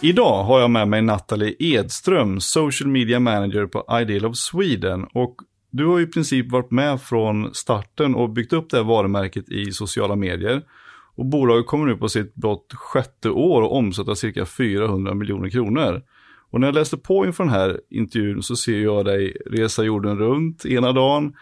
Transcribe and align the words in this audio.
Idag 0.00 0.44
har 0.44 0.60
jag 0.60 0.70
med 0.70 0.88
mig 0.88 1.02
Nathalie 1.02 1.56
Edström, 1.58 2.40
Social 2.40 2.90
Media 2.90 3.20
Manager 3.20 3.66
på 3.66 4.00
Ideal 4.00 4.26
of 4.26 4.36
Sweden. 4.36 5.06
Och 5.14 5.36
du 5.70 5.86
har 5.86 6.00
i 6.00 6.06
princip 6.06 6.50
varit 6.50 6.70
med 6.70 7.00
från 7.00 7.54
starten 7.54 8.14
och 8.14 8.30
byggt 8.30 8.52
upp 8.52 8.70
det 8.70 8.76
här 8.76 8.84
varumärket 8.84 9.48
i 9.48 9.72
sociala 9.72 10.16
medier. 10.16 10.62
Och 11.16 11.26
bolaget 11.26 11.66
kommer 11.66 11.86
nu 11.86 11.96
på 11.96 12.08
sitt 12.08 12.34
blott 12.34 12.72
sjätte 12.74 13.30
år 13.30 13.62
och 13.62 13.76
omsätta 13.76 14.14
cirka 14.14 14.46
400 14.46 15.14
miljoner 15.14 15.48
kronor. 15.48 16.02
Och 16.50 16.60
när 16.60 16.68
jag 16.68 16.74
läste 16.74 16.96
på 16.96 17.26
inför 17.26 17.44
den 17.44 17.52
här 17.52 17.80
intervjun 17.90 18.42
så 18.42 18.56
ser 18.56 18.80
jag 18.80 19.04
dig 19.04 19.36
resa 19.46 19.84
jorden 19.84 20.18
runt 20.18 20.66
ena 20.66 20.92
dagen, 20.92 21.32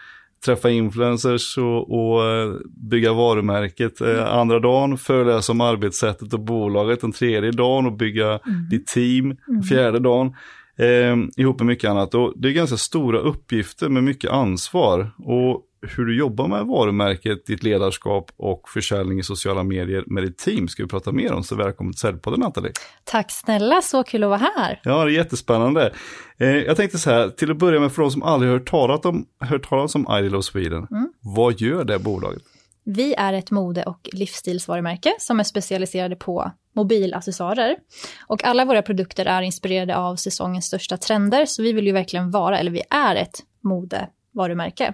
träffa 0.45 0.69
influencers 0.69 1.57
och, 1.57 1.91
och 1.91 2.25
eh, 2.25 2.53
bygga 2.89 3.13
varumärket 3.13 4.01
eh, 4.01 4.33
andra 4.33 4.59
dagen, 4.59 4.97
föreläsa 4.97 5.51
om 5.51 5.61
arbetssättet 5.61 6.33
och 6.33 6.39
bolaget 6.39 7.01
den 7.01 7.11
tredje 7.11 7.51
dagen 7.51 7.85
och 7.85 7.97
bygga 7.97 8.27
mm. 8.27 8.69
ditt 8.69 8.87
team 8.87 9.25
mm. 9.25 9.63
fjärde 9.63 9.99
dagen. 9.99 10.35
Eh, 10.79 11.17
ihop 11.37 11.59
med 11.59 11.67
mycket 11.67 11.89
annat. 11.89 12.15
Och 12.15 12.33
det 12.35 12.47
är 12.47 12.53
ganska 12.53 12.77
stora 12.77 13.19
uppgifter 13.19 13.89
med 13.89 14.03
mycket 14.03 14.31
ansvar. 14.31 15.11
Och 15.17 15.61
hur 15.81 16.05
du 16.05 16.17
jobbar 16.17 16.47
med 16.47 16.65
varumärket, 16.65 17.45
ditt 17.45 17.63
ledarskap 17.63 18.31
och 18.37 18.69
försäljning 18.69 19.19
i 19.19 19.23
sociala 19.23 19.63
medier 19.63 20.03
med 20.07 20.23
ditt 20.23 20.37
team 20.37 20.67
ska 20.67 20.83
vi 20.83 20.89
prata 20.89 21.11
mer 21.11 21.33
om. 21.33 21.43
Så 21.43 21.55
välkommen 21.55 21.93
till 21.93 21.99
Säljpodden 21.99 22.39
Nathalie. 22.39 22.71
Tack 23.03 23.31
snälla, 23.31 23.81
så 23.81 24.03
kul 24.03 24.23
att 24.23 24.29
vara 24.29 24.49
här. 24.55 24.81
Ja, 24.83 25.05
det 25.05 25.11
är 25.11 25.15
jättespännande. 25.15 25.93
Eh, 26.37 26.47
jag 26.47 26.77
tänkte 26.77 26.97
så 26.97 27.09
här, 27.09 27.29
till 27.29 27.51
att 27.51 27.57
börja 27.57 27.79
med 27.79 27.91
för 27.91 28.01
de 28.01 28.11
som 28.11 28.23
aldrig 28.23 28.51
hört 28.51 28.69
talas 28.69 29.05
om, 29.05 29.25
hört 29.39 29.69
talas 29.69 29.95
om 29.95 30.07
Ideal 30.19 30.35
of 30.35 30.45
Sweden, 30.45 30.87
mm. 30.91 31.09
vad 31.21 31.61
gör 31.61 31.83
det 31.83 31.99
bolaget? 31.99 32.41
Vi 32.83 33.13
är 33.13 33.33
ett 33.33 33.51
mode 33.51 33.83
och 33.83 34.09
livsstilsvarumärke 34.13 35.15
som 35.19 35.39
är 35.39 35.43
specialiserade 35.43 36.15
på 36.15 36.51
mobilaccessoarer. 36.75 37.75
Och 38.27 38.43
alla 38.43 38.65
våra 38.65 38.81
produkter 38.81 39.25
är 39.25 39.41
inspirerade 39.41 39.97
av 39.97 40.15
säsongens 40.15 40.65
största 40.65 40.97
trender, 40.97 41.45
så 41.45 41.63
vi 41.63 41.73
vill 41.73 41.87
ju 41.87 41.91
verkligen 41.91 42.31
vara, 42.31 42.59
eller 42.59 42.71
vi 42.71 42.81
är 42.89 43.15
ett 43.15 43.39
mode 43.63 44.07
varumärke. 44.37 44.93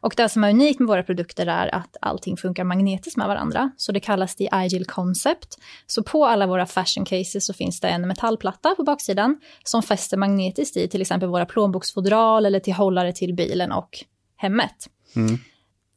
Och 0.00 0.14
det 0.16 0.28
som 0.28 0.44
är 0.44 0.50
unikt 0.50 0.80
med 0.80 0.88
våra 0.88 1.02
produkter 1.02 1.46
är 1.46 1.74
att 1.74 1.96
allting 2.00 2.36
funkar 2.36 2.64
magnetiskt 2.64 3.16
med 3.16 3.28
varandra. 3.28 3.70
Så 3.76 3.92
det 3.92 4.00
kallas 4.00 4.36
the 4.36 4.48
Agile 4.50 4.84
Concept. 4.84 5.58
Så 5.86 6.02
på 6.02 6.26
alla 6.26 6.46
våra 6.46 6.66
fashion 6.66 7.04
cases 7.04 7.46
så 7.46 7.54
finns 7.54 7.80
det 7.80 7.88
en 7.88 8.08
metallplatta 8.08 8.74
på 8.74 8.82
baksidan 8.82 9.40
som 9.64 9.82
fäster 9.82 10.16
magnetiskt 10.16 10.76
i 10.76 10.88
till 10.88 11.00
exempel 11.00 11.28
våra 11.28 11.46
plånboksfodral 11.46 12.46
eller 12.46 12.60
till 12.60 12.74
hållare 12.74 13.12
till 13.12 13.34
bilen 13.34 13.72
och 13.72 14.04
hemmet. 14.36 14.88
Mm. 15.16 15.38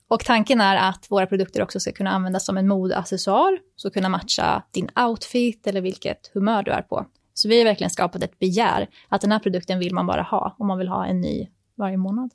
Och 0.09 0.25
tanken 0.25 0.62
är 0.62 0.90
att 0.90 1.12
våra 1.12 1.28
produkter 1.28 1.62
också 1.62 1.80
ska 1.80 1.92
kunna 1.92 2.12
användas 2.12 2.45
som 2.45 2.58
en 2.58 2.68
modeaccessoar, 2.68 3.59
så 3.75 3.90
kunna 3.90 4.09
matcha 4.09 4.64
din 4.72 4.90
outfit 4.95 5.68
eller 5.68 5.81
vilket 5.81 6.31
humör 6.34 6.64
du 6.64 6.72
är 6.72 6.81
på. 6.81 7.06
Så 7.34 7.50
vi 7.50 7.58
har 7.58 7.66
verkligen 7.66 7.90
skapat 7.90 8.23
ett 8.23 8.40
begär 8.40 8.88
att 9.09 9.22
den 9.22 9.31
här 9.31 9.40
produkten 9.40 9.80
vill 9.80 9.94
man 9.94 10.08
bara 10.08 10.22
ha 10.22 10.56
om 10.59 10.68
man 10.68 10.78
vill 10.78 10.88
ha 10.88 11.06
en 11.06 11.22
ny 11.22 11.48
varje 11.78 11.98
månad. 11.98 12.31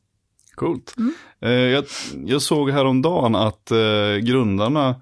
Coolt. 0.55 0.95
Mm. 0.99 1.15
Eh, 1.41 1.51
jag, 1.51 1.85
jag 2.27 2.43
såg 2.43 2.71
häromdagen 2.71 3.35
att 3.35 3.71
eh, 3.71 4.17
grundarna 4.23 5.01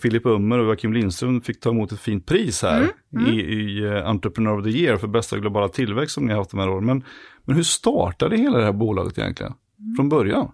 Filip 0.00 0.26
eh, 0.26 0.32
Ummer 0.32 0.58
och 0.58 0.66
Joakim 0.66 0.92
Lindström 0.92 1.40
fick 1.40 1.60
ta 1.60 1.70
emot 1.70 1.92
ett 1.92 2.00
fint 2.00 2.26
pris 2.26 2.62
här 2.62 2.78
mm. 2.78 3.24
Mm. 3.26 3.34
i, 3.34 3.40
i 3.40 3.88
Entrepreneur 3.88 4.58
of 4.58 4.64
the 4.64 4.70
Year 4.70 4.96
för 4.96 5.06
bästa 5.06 5.38
globala 5.38 5.68
tillväxt 5.68 6.14
som 6.14 6.26
ni 6.26 6.32
har 6.32 6.38
haft 6.38 6.50
de 6.50 6.60
här 6.60 6.68
åren. 6.68 6.86
Men, 6.86 7.04
men 7.44 7.56
hur 7.56 7.62
startade 7.62 8.36
hela 8.36 8.58
det 8.58 8.64
här 8.64 8.72
bolaget 8.72 9.18
egentligen? 9.18 9.54
Mm. 9.78 9.96
Från 9.96 10.08
början? 10.08 10.52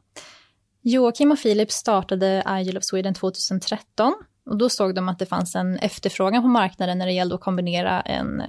Joakim 0.82 1.32
och 1.32 1.38
Filip 1.38 1.72
startade 1.72 2.42
Agile 2.46 2.78
of 2.78 2.84
Sweden 2.84 3.14
2013 3.14 4.14
och 4.46 4.58
då 4.58 4.68
såg 4.68 4.94
de 4.94 5.08
att 5.08 5.18
det 5.18 5.26
fanns 5.26 5.54
en 5.54 5.78
efterfrågan 5.78 6.42
på 6.42 6.48
marknaden 6.48 6.98
när 6.98 7.06
det 7.06 7.12
gällde 7.12 7.34
att 7.34 7.40
kombinera 7.40 8.00
en 8.00 8.42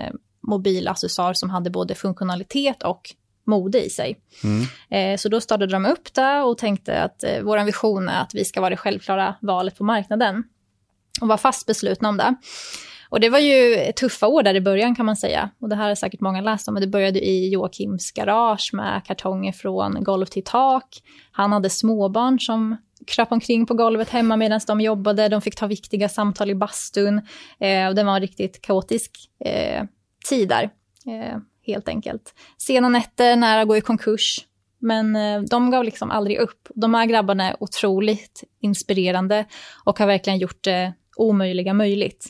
mobilaccessoar 0.47 1.33
som 1.33 1.49
hade 1.49 1.69
både 1.69 1.95
funktionalitet 1.95 2.83
och 2.83 3.01
mode 3.45 3.85
i 3.85 3.89
sig. 3.89 4.17
Mm. 4.43 4.65
Eh, 4.89 5.17
så 5.17 5.29
då 5.29 5.41
startade 5.41 5.71
de 5.71 5.85
upp 5.85 6.13
det 6.13 6.41
och 6.41 6.57
tänkte 6.57 7.01
att 7.01 7.23
eh, 7.23 7.41
vår 7.41 7.65
vision 7.65 8.09
är 8.09 8.21
att 8.21 8.35
vi 8.35 8.45
ska 8.45 8.61
vara 8.61 8.69
det 8.69 8.77
självklara 8.77 9.35
valet 9.41 9.77
på 9.77 9.83
marknaden. 9.83 10.43
Och 11.21 11.27
var 11.27 11.37
fast 11.37 11.65
beslutna 11.65 12.09
om 12.09 12.17
det. 12.17 12.35
Och 13.09 13.19
det 13.19 13.29
var 13.29 13.39
ju 13.39 13.91
tuffa 13.91 14.27
år 14.27 14.43
där 14.43 14.55
i 14.55 14.61
början 14.61 14.95
kan 14.95 15.05
man 15.05 15.15
säga. 15.15 15.49
Och 15.59 15.69
det 15.69 15.75
här 15.75 15.87
har 15.87 15.95
säkert 15.95 16.21
många 16.21 16.41
läst 16.41 16.67
om. 16.67 16.73
Men 16.73 16.81
det 16.81 16.87
började 16.87 17.25
i 17.25 17.49
Joakims 17.49 18.11
garage 18.11 18.69
med 18.73 19.01
kartonger 19.05 19.51
från 19.51 20.03
golv 20.03 20.25
till 20.25 20.43
tak. 20.43 20.87
Han 21.31 21.51
hade 21.51 21.69
småbarn 21.69 22.39
som 22.39 22.77
kröp 23.07 23.31
omkring 23.31 23.65
på 23.65 23.73
golvet 23.73 24.09
hemma 24.09 24.37
medan 24.37 24.59
de 24.67 24.81
jobbade. 24.81 25.29
De 25.29 25.41
fick 25.41 25.55
ta 25.55 25.67
viktiga 25.67 26.09
samtal 26.09 26.49
i 26.49 26.55
bastun. 26.55 27.21
Eh, 27.59 27.87
och 27.87 27.95
det 27.95 28.03
var 28.03 28.15
en 28.15 28.21
riktigt 28.21 28.61
kaotisk 28.61 29.29
eh, 29.39 29.83
tid 30.29 30.49
där. 30.49 30.63
Eh, 31.05 31.37
helt 31.65 31.87
enkelt. 31.87 32.33
Sena 32.57 32.89
nätter, 32.89 33.35
nära 33.35 33.61
att 33.61 33.67
gå 33.67 33.77
i 33.77 33.81
konkurs. 33.81 34.45
Men 34.79 35.15
eh, 35.15 35.41
de 35.41 35.71
gav 35.71 35.83
liksom 35.83 36.11
aldrig 36.11 36.37
upp. 36.37 36.67
De 36.75 36.93
här 36.93 37.05
grabbarna 37.05 37.49
är 37.49 37.63
otroligt 37.63 38.43
inspirerande 38.59 39.45
och 39.85 39.99
har 39.99 40.07
verkligen 40.07 40.39
gjort 40.39 40.63
det 40.63 40.93
omöjliga 41.17 41.73
möjligt. 41.73 42.29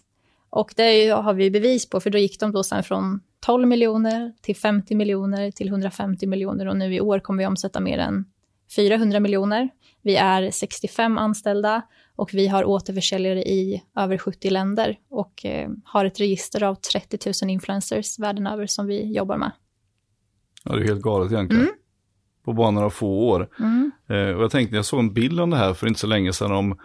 Och 0.49 0.73
det 0.75 1.09
har 1.09 1.33
vi 1.33 1.51
bevis 1.51 1.89
på, 1.89 1.99
för 1.99 2.09
då 2.09 2.17
gick 2.17 2.39
de 2.39 2.51
då 2.51 2.63
sen 2.63 2.83
från 2.83 3.19
12 3.45 3.67
miljoner 3.67 4.33
till 4.41 4.55
50 4.55 4.95
miljoner 4.95 5.51
till 5.51 5.67
150 5.67 6.27
miljoner 6.27 6.67
och 6.67 6.77
nu 6.77 6.95
i 6.95 7.01
år 7.01 7.19
kommer 7.19 7.43
vi 7.43 7.47
omsätta 7.47 7.79
mer 7.79 7.97
än 7.97 8.25
400 8.75 9.19
miljoner. 9.19 9.69
Vi 10.01 10.15
är 10.15 10.51
65 10.51 11.17
anställda 11.17 11.81
och 12.15 12.33
vi 12.33 12.47
har 12.47 12.65
återförsäljare 12.65 13.43
i 13.43 13.83
över 13.95 14.17
70 14.17 14.49
länder 14.49 14.99
och 15.09 15.45
eh, 15.45 15.69
har 15.83 16.05
ett 16.05 16.19
register 16.19 16.63
av 16.63 16.75
30 16.75 17.33
000 17.43 17.51
influencers 17.51 18.19
världen 18.19 18.47
över 18.47 18.67
som 18.67 18.87
vi 18.87 19.13
jobbar 19.13 19.37
med. 19.37 19.51
Ja, 20.63 20.75
det 20.75 20.81
är 20.81 20.87
helt 20.87 21.01
galet 21.01 21.31
egentligen. 21.31 21.63
Mm. 21.63 21.75
På 22.45 22.53
bara 22.53 22.71
några 22.71 22.89
få 22.89 23.07
år. 23.07 23.49
Mm. 23.59 23.91
Eh, 24.09 24.35
och 24.35 24.43
jag 24.43 24.51
tänkte, 24.51 24.75
jag 24.75 24.85
såg 24.85 24.99
en 24.99 25.13
bild 25.13 25.39
om 25.39 25.49
det 25.49 25.57
här 25.57 25.73
för 25.73 25.87
inte 25.87 25.99
så 25.99 26.07
länge 26.07 26.33
sedan 26.33 26.51
om 26.51 26.79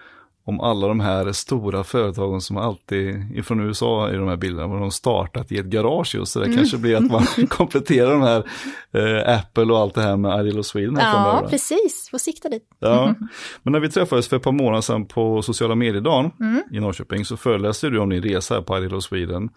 om 0.51 0.61
alla 0.61 0.89
de 0.89 1.01
här 1.01 1.33
stora 1.33 1.85
företagen 1.85 2.41
som 2.41 2.57
alltid 2.57 3.33
ifrån 3.35 3.61
USA 3.61 4.11
i 4.11 4.17
de 4.17 4.29
här 4.29 4.37
bilderna, 4.37 4.67
var 4.67 4.81
de 4.81 4.91
startat 4.91 5.53
i 5.53 5.59
ett 5.59 5.67
garage 5.67 6.15
just, 6.15 6.33
så 6.33 6.39
det 6.39 6.45
mm. 6.45 6.57
kanske 6.57 6.77
blir 6.77 6.97
att 6.97 7.11
man 7.11 7.27
kompletterar 7.49 8.11
de 8.11 8.23
här 8.23 8.45
eh, 8.93 9.39
Apple 9.39 9.73
och 9.73 9.79
allt 9.79 9.95
det 9.95 10.03
här 10.03 10.17
med 10.17 10.41
Ideal 10.41 10.59
och 10.59 10.67
Sweden. 10.67 10.97
Här 10.97 11.07
ja, 11.07 11.13
framöver. 11.13 11.49
precis, 11.49 12.09
får 12.11 12.19
sikta 12.19 12.49
dit. 12.49 12.63
Ja. 12.79 13.15
Men 13.63 13.73
när 13.73 13.81
vi 13.81 13.91
träffades 13.91 14.29
för 14.29 14.37
ett 14.37 14.43
par 14.43 14.53
månader 14.53 14.81
sedan 14.81 15.07
på 15.07 15.43
sociala 15.43 15.75
mediedagen 15.75 16.31
mm. 16.41 16.63
i 16.73 16.81
Norrköping 16.81 17.25
så 17.25 17.37
föreläste 17.37 17.89
du 17.89 17.99
om 17.99 18.09
din 18.09 18.23
resa 18.23 18.55
här 18.55 18.63
på 18.63 18.79
Ideal 18.79 18.95
och 18.95 19.05
Sweden. 19.05 19.49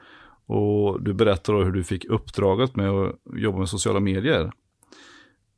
Och 0.48 1.04
du 1.04 1.14
berättade 1.14 1.64
hur 1.64 1.72
du 1.72 1.84
fick 1.84 2.06
uppdraget 2.06 2.75
med 2.75 2.90
att 2.90 3.16
jobba 3.36 3.58
med 3.58 3.70
sociala 3.70 4.00
medier. 4.00 4.52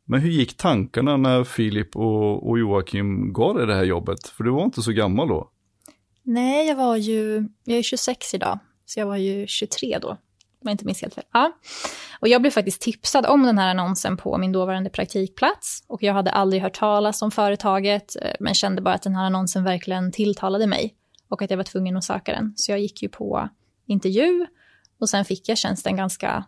Men 0.05 0.21
hur 0.21 0.29
gick 0.29 0.57
tankarna 0.57 1.17
när 1.17 1.43
Filip 1.43 1.95
och, 1.95 2.49
och 2.49 2.59
Joakim 2.59 3.33
gav 3.33 3.57
dig 3.57 3.67
det 3.67 3.75
här 3.75 3.83
jobbet? 3.83 4.27
För 4.27 4.43
du 4.43 4.51
var 4.51 4.63
inte 4.63 4.81
så 4.81 4.91
gammal 4.91 5.27
då. 5.27 5.49
Nej, 6.23 6.67
jag 6.67 6.75
var 6.75 6.95
ju, 6.95 7.47
jag 7.63 7.77
är 7.77 7.83
26 7.83 8.33
idag, 8.33 8.59
så 8.85 8.99
jag 8.99 9.07
var 9.07 9.17
ju 9.17 9.47
23 9.47 9.97
då. 10.01 10.09
Om 10.09 10.17
jag 10.69 10.71
inte 10.71 10.85
minns 10.85 11.01
helt 11.01 11.13
fel. 11.13 11.23
Ja. 11.33 11.51
Och 12.19 12.27
jag 12.27 12.41
blev 12.41 12.51
faktiskt 12.51 12.81
tipsad 12.81 13.25
om 13.25 13.43
den 13.43 13.57
här 13.57 13.69
annonsen 13.69 14.17
på 14.17 14.37
min 14.37 14.51
dåvarande 14.51 14.89
praktikplats. 14.89 15.83
Och 15.87 16.03
jag 16.03 16.13
hade 16.13 16.31
aldrig 16.31 16.61
hört 16.61 16.79
talas 16.79 17.21
om 17.21 17.31
företaget, 17.31 18.15
eh, 18.21 18.31
men 18.39 18.53
kände 18.53 18.81
bara 18.81 18.93
att 18.93 19.01
den 19.01 19.15
här 19.15 19.25
annonsen 19.25 19.63
verkligen 19.63 20.11
tilltalade 20.11 20.67
mig. 20.67 20.95
Och 21.29 21.41
att 21.41 21.49
jag 21.49 21.57
var 21.57 21.63
tvungen 21.63 21.97
att 21.97 22.03
söka 22.03 22.31
den. 22.31 22.53
Så 22.55 22.71
jag 22.71 22.79
gick 22.79 23.03
ju 23.03 23.09
på 23.09 23.49
intervju 23.85 24.45
och 24.99 25.09
sen 25.09 25.25
fick 25.25 25.49
jag 25.49 25.57
tjänsten 25.57 25.95
ganska 25.95 26.45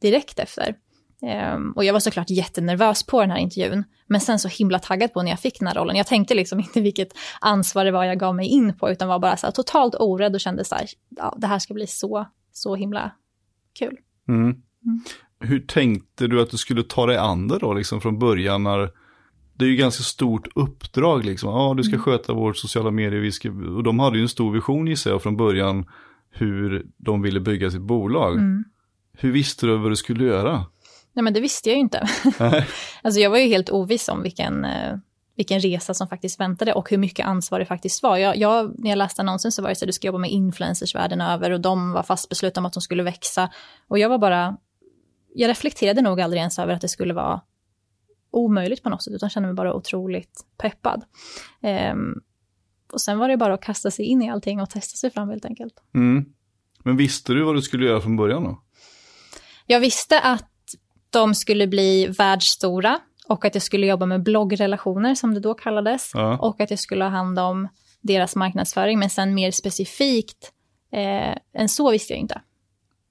direkt 0.00 0.38
efter. 0.38 0.76
Um, 1.24 1.72
och 1.76 1.84
jag 1.84 1.92
var 1.92 2.00
såklart 2.00 2.30
jättenervös 2.30 3.02
på 3.02 3.20
den 3.20 3.30
här 3.30 3.38
intervjun, 3.38 3.84
men 4.06 4.20
sen 4.20 4.38
så 4.38 4.48
himla 4.48 4.78
taggad 4.78 5.12
på 5.12 5.22
när 5.22 5.30
jag 5.30 5.40
fick 5.40 5.58
den 5.58 5.68
här 5.68 5.74
rollen. 5.74 5.96
Jag 5.96 6.06
tänkte 6.06 6.34
liksom 6.34 6.58
inte 6.58 6.80
vilket 6.80 7.08
ansvar 7.40 7.84
det 7.84 7.90
var 7.90 8.04
jag 8.04 8.18
gav 8.18 8.34
mig 8.34 8.48
in 8.48 8.76
på, 8.78 8.90
utan 8.90 9.08
var 9.08 9.18
bara 9.18 9.36
så 9.36 9.46
här, 9.46 9.52
totalt 9.52 9.94
orädd 9.98 10.34
och 10.34 10.40
kände 10.40 10.64
så 10.64 10.74
här, 10.74 10.86
ja, 11.08 11.36
det 11.38 11.46
här 11.46 11.58
ska 11.58 11.74
bli 11.74 11.86
så, 11.86 12.26
så 12.52 12.74
himla 12.74 13.10
kul. 13.78 13.96
Mm. 14.28 14.42
Mm. 14.42 14.60
Hur 15.40 15.60
tänkte 15.60 16.26
du 16.26 16.42
att 16.42 16.50
du 16.50 16.56
skulle 16.56 16.82
ta 16.82 17.06
dig 17.06 17.16
an 17.16 17.48
det 17.48 17.58
då, 17.58 17.74
liksom 17.74 18.00
från 18.00 18.18
början 18.18 18.62
när 18.62 18.90
det 19.54 19.64
är 19.64 19.68
ju 19.68 19.76
ganska 19.76 20.02
stort 20.02 20.48
uppdrag 20.54 21.24
liksom. 21.24 21.50
Ja, 21.50 21.74
du 21.76 21.82
ska 21.82 21.94
mm. 21.94 22.02
sköta 22.02 22.32
vårt 22.32 22.56
sociala 22.56 22.90
medier. 22.90 23.30
Ska, 23.30 23.50
och 23.50 23.82
de 23.82 23.98
hade 23.98 24.16
ju 24.16 24.22
en 24.22 24.28
stor 24.28 24.52
vision 24.52 24.86
gissar 24.86 25.10
jag 25.10 25.22
från 25.22 25.36
början 25.36 25.86
hur 26.30 26.86
de 26.96 27.22
ville 27.22 27.40
bygga 27.40 27.70
sitt 27.70 27.80
bolag. 27.80 28.34
Mm. 28.34 28.64
Hur 29.12 29.32
visste 29.32 29.66
du 29.66 29.76
vad 29.76 29.90
du 29.90 29.96
skulle 29.96 30.24
göra? 30.24 30.66
Nej 31.14 31.22
men 31.22 31.32
det 31.32 31.40
visste 31.40 31.68
jag 31.68 31.74
ju 31.74 31.80
inte. 31.80 32.08
alltså 33.02 33.20
jag 33.20 33.30
var 33.30 33.38
ju 33.38 33.48
helt 33.48 33.70
oviss 33.70 34.08
om 34.08 34.22
vilken, 34.22 34.64
eh, 34.64 34.96
vilken 35.36 35.60
resa 35.60 35.94
som 35.94 36.08
faktiskt 36.08 36.40
väntade 36.40 36.72
och 36.72 36.90
hur 36.90 36.98
mycket 36.98 37.26
ansvar 37.26 37.58
det 37.58 37.66
faktiskt 37.66 38.02
var. 38.02 38.16
Jag, 38.16 38.36
jag, 38.36 38.78
när 38.78 38.90
jag 38.90 38.96
läste 38.96 39.22
annonsen 39.22 39.52
så 39.52 39.62
var 39.62 39.68
det 39.68 39.74
så 39.74 39.84
att 39.84 39.88
du 39.88 39.92
ska 39.92 40.06
jobba 40.06 40.18
med 40.18 40.30
influencers 40.30 40.94
världen 40.94 41.20
över 41.20 41.50
och 41.50 41.60
de 41.60 41.92
var 41.92 42.02
fast 42.02 42.28
beslutna 42.28 42.60
om 42.60 42.66
att 42.66 42.72
de 42.72 42.80
skulle 42.80 43.02
växa. 43.02 43.50
Och 43.88 43.98
jag 43.98 44.08
var 44.08 44.18
bara, 44.18 44.56
jag 45.34 45.48
reflekterade 45.48 46.02
nog 46.02 46.20
aldrig 46.20 46.40
ens 46.40 46.58
över 46.58 46.74
att 46.74 46.80
det 46.80 46.88
skulle 46.88 47.14
vara 47.14 47.40
omöjligt 48.30 48.82
på 48.82 48.90
något 48.90 49.02
sätt, 49.02 49.14
utan 49.14 49.30
kände 49.30 49.46
mig 49.46 49.54
bara 49.54 49.74
otroligt 49.74 50.46
peppad. 50.58 51.04
Um, 51.92 52.22
och 52.92 53.00
sen 53.00 53.18
var 53.18 53.28
det 53.28 53.36
bara 53.36 53.54
att 53.54 53.62
kasta 53.62 53.90
sig 53.90 54.04
in 54.04 54.22
i 54.22 54.30
allting 54.30 54.60
och 54.60 54.70
testa 54.70 54.96
sig 54.96 55.10
fram 55.10 55.28
helt 55.28 55.44
enkelt. 55.44 55.74
Mm. 55.94 56.24
Men 56.84 56.96
visste 56.96 57.32
du 57.32 57.44
vad 57.44 57.54
du 57.54 57.62
skulle 57.62 57.86
göra 57.86 58.00
från 58.00 58.16
början 58.16 58.44
då? 58.44 58.62
Jag 59.66 59.80
visste 59.80 60.20
att 60.20 60.53
de 61.14 61.34
skulle 61.34 61.66
bli 61.66 62.06
världsstora 62.06 62.98
och 63.28 63.44
att 63.44 63.54
jag 63.54 63.62
skulle 63.62 63.86
jobba 63.86 64.06
med 64.06 64.22
bloggrelationer 64.22 65.14
som 65.14 65.34
det 65.34 65.40
då 65.40 65.54
kallades. 65.54 66.10
Ja. 66.14 66.38
Och 66.38 66.60
att 66.60 66.70
jag 66.70 66.78
skulle 66.78 67.04
ha 67.04 67.10
hand 67.10 67.38
om 67.38 67.68
deras 68.00 68.36
marknadsföring, 68.36 68.98
men 68.98 69.10
sen 69.10 69.34
mer 69.34 69.50
specifikt 69.50 70.52
eh, 70.92 71.60
än 71.60 71.68
så 71.68 71.90
visste 71.90 72.12
jag 72.12 72.20
inte. 72.20 72.40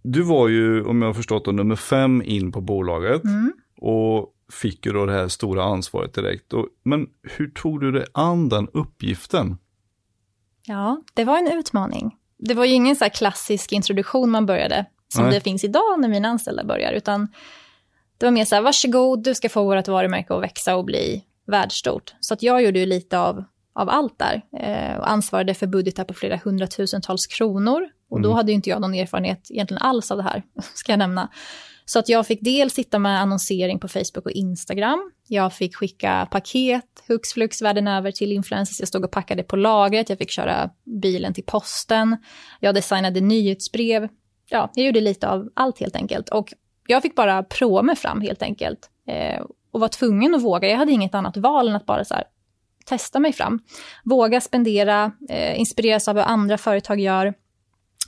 Du 0.04 0.22
var 0.22 0.48
ju, 0.48 0.86
om 0.86 1.02
jag 1.02 1.10
har 1.10 1.14
förstått 1.14 1.46
det, 1.46 1.52
nummer 1.52 1.76
fem 1.76 2.22
in 2.22 2.52
på 2.52 2.62
bolaget. 2.62 3.24
Mm. 3.24 3.54
Och 3.78 4.34
fick 4.52 4.86
ju 4.86 4.94
då 4.94 5.06
det 5.06 5.14
här 5.14 5.28
stora 5.28 5.64
ansvaret 5.64 6.14
direkt. 6.14 6.54
Och, 6.54 6.68
men 6.84 7.08
hur 7.38 7.52
tog 7.52 7.82
du 7.82 7.92
dig 7.92 8.06
an 8.14 8.50
den 8.50 8.68
uppgiften? 8.74 9.58
Ja, 10.66 11.04
det 11.14 11.24
var 11.24 11.38
en 11.38 11.48
utmaning. 11.48 12.18
Det 12.38 12.54
var 12.54 12.66
ju 12.66 12.74
ingen 12.74 12.96
så 12.96 13.10
klassisk 13.10 13.72
introduktion 13.72 14.30
man 14.30 14.46
började, 14.46 14.86
som 15.08 15.24
Nej. 15.24 15.34
det 15.34 15.42
finns 15.42 15.64
idag 15.64 16.00
när 16.00 16.08
mina 16.08 16.28
anställda 16.28 16.64
börjar, 16.64 16.92
utan 16.92 17.28
det 18.24 18.28
var 18.28 18.32
mer 18.32 18.46
så 18.46 18.56
här, 18.56 18.62
varsågod, 18.62 19.24
du 19.24 19.36
ska 19.36 19.50
få 19.50 19.64
vårt 19.64 19.88
varumärke 19.88 20.34
att 20.34 20.42
växa 20.44 20.76
och 20.76 20.86
bli 20.86 21.24
världsstort. 21.48 22.14
Så 22.20 22.34
att 22.34 22.44
jag 22.44 22.64
gjorde 22.64 22.80
ju 22.80 22.86
lite 22.86 23.20
av, 23.20 23.44
av 23.76 23.90
allt 23.90 24.20
där 24.20 24.42
eh, 24.60 24.98
och 25.00 25.10
ansvarade 25.12 25.54
för 25.54 25.68
budgetar 25.68 26.04
på 26.04 26.14
flera 26.14 26.40
hundratusentals 26.44 27.26
kronor. 27.28 27.90
Och 28.10 28.22
då 28.22 28.30
Mm. 28.30 28.36
hade 28.36 28.52
ju 28.52 28.56
inte 28.56 28.70
jag 28.70 28.82
någon 28.82 28.94
erfarenhet 28.94 29.48
egentligen 29.50 29.82
alls 29.84 30.12
av 30.12 30.18
det 30.18 30.24
här, 30.24 30.44
ska 30.74 30.92
jag 30.92 31.00
nämna. 31.00 31.30
Så 31.86 32.00
att 32.00 32.10
jag 32.10 32.28
fick 32.28 32.40
dels 32.42 32.74
sitta 32.74 33.00
med 33.00 33.22
annonsering 33.22 33.80
på 33.80 33.88
Facebook 33.88 34.26
och 34.26 34.32
Instagram. 34.32 35.12
Jag 35.28 35.54
fick 35.54 35.76
skicka 35.76 36.28
paket 36.32 37.04
hux 37.08 37.30
flux 37.34 37.62
världen 37.62 37.88
över 37.88 38.12
till 38.12 38.32
influencers. 38.32 38.80
Jag 38.80 38.88
stod 38.88 39.06
och 39.06 39.12
packade 39.12 39.44
på 39.44 39.56
lagret. 39.56 40.10
Jag 40.10 40.18
fick 40.18 40.32
köra 40.32 40.70
bilen 41.02 41.34
till 41.34 41.44
posten. 41.44 42.18
Jag 42.60 42.76
designade 42.76 43.22
nyhetsbrev. 43.22 44.08
Ja, 44.50 44.72
jag 44.76 44.86
gjorde 44.86 45.02
lite 45.02 45.30
av 45.30 45.50
allt 45.54 45.80
helt 45.80 45.96
enkelt. 45.96 46.30
Och 46.30 46.54
jag 46.88 47.02
fick 47.02 47.16
bara 47.16 47.44
prova 47.44 47.82
mig 47.82 47.96
fram 47.96 48.22
helt 48.22 48.42
enkelt. 48.42 48.90
Eh, 49.08 49.42
och 49.72 49.80
var 49.80 49.88
tvungen 49.88 50.36
att 50.36 50.42
våga. 50.42 50.70
Jag 50.70 50.78
hade 50.78 50.92
inget 50.92 51.16
annat 51.16 51.38
val 51.38 51.68
än 51.68 51.76
att 51.76 51.86
bara 51.86 52.06
så 52.06 52.14
här, 52.14 52.24
testa 52.86 53.20
mig 53.20 53.34
fram. 53.34 53.60
Våga 54.04 54.42
spendera, 54.42 55.12
eh, 55.30 55.60
inspireras 55.60 56.08
av 56.08 56.16
vad 56.16 56.26
andra 56.26 56.58
företag 56.58 57.00
gör. 57.00 57.34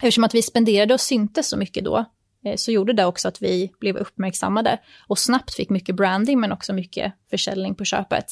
Eftersom 0.01 0.24
att 0.24 0.36
vi 0.36 0.42
spenderade 0.42 0.94
och 0.94 1.01
syntes 1.01 1.50
så 1.50 1.57
mycket 1.57 1.86
då, 1.86 2.06
eh, 2.45 2.56
så 2.56 2.72
gjorde 2.72 2.94
det 2.94 3.06
också 3.06 3.27
att 3.27 3.42
vi 3.42 3.72
blev 3.80 3.98
uppmärksammade 3.98 4.80
och 5.07 5.19
snabbt 5.19 5.54
fick 5.54 5.69
mycket 5.69 5.95
branding 5.95 6.39
men 6.39 6.51
också 6.51 6.74
mycket 6.74 7.13
försäljning 7.30 7.75
på 7.75 7.86
köpet. 7.86 8.25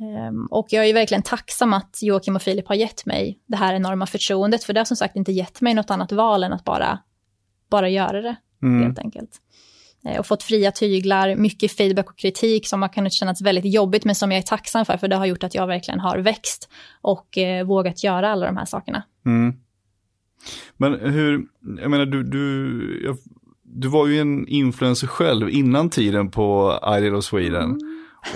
Ehm, 0.00 0.46
och 0.46 0.66
jag 0.70 0.88
är 0.88 0.94
verkligen 0.94 1.22
tacksam 1.22 1.72
att 1.72 1.98
Joakim 2.02 2.36
och 2.36 2.42
Filip 2.42 2.68
har 2.68 2.74
gett 2.74 3.06
mig 3.06 3.38
det 3.46 3.56
här 3.56 3.74
enorma 3.74 4.06
förtroendet, 4.06 4.64
för 4.64 4.72
det 4.72 4.80
har 4.80 4.84
som 4.84 4.96
sagt 4.96 5.16
inte 5.16 5.32
gett 5.32 5.60
mig 5.60 5.74
något 5.74 5.90
annat 5.90 6.12
val 6.12 6.44
än 6.44 6.52
att 6.52 6.64
bara, 6.64 6.98
bara 7.68 7.88
göra 7.88 8.22
det, 8.22 8.36
Mm. 8.64 8.82
helt 8.82 8.98
enkelt. 8.98 9.30
Eh, 10.06 10.18
Och 10.18 10.26
fått 10.26 10.42
fria 10.42 10.72
tyglar, 10.72 11.36
mycket 11.36 11.72
feedback 11.72 12.10
och 12.10 12.18
kritik 12.18 12.68
som 12.68 12.82
har 12.82 12.88
kunnat 12.88 13.12
kännas 13.12 13.42
väldigt 13.42 13.74
jobbigt, 13.74 14.04
men 14.04 14.14
som 14.14 14.32
jag 14.32 14.38
är 14.38 14.42
tacksam 14.42 14.84
för, 14.84 14.96
för 14.96 15.08
det 15.08 15.16
har 15.16 15.26
gjort 15.26 15.44
att 15.44 15.54
jag 15.54 15.66
verkligen 15.66 16.00
har 16.00 16.18
växt 16.18 16.68
och 17.02 17.38
eh, 17.38 17.66
vågat 17.66 18.04
göra 18.04 18.28
alla 18.30 18.46
de 18.46 18.56
här 18.56 18.64
sakerna. 18.64 19.02
Mm. 19.26 19.54
Men 20.76 20.92
hur, 20.94 21.46
jag 21.80 21.90
menar 21.90 22.06
du, 22.06 22.22
du, 22.22 23.02
jag, 23.04 23.16
du 23.62 23.88
var 23.88 24.06
ju 24.06 24.20
en 24.20 24.48
influencer 24.48 25.06
själv 25.06 25.50
innan 25.50 25.90
tiden 25.90 26.30
på 26.30 26.78
Idol 26.98 27.14
of 27.14 27.24
Sweden. 27.24 27.78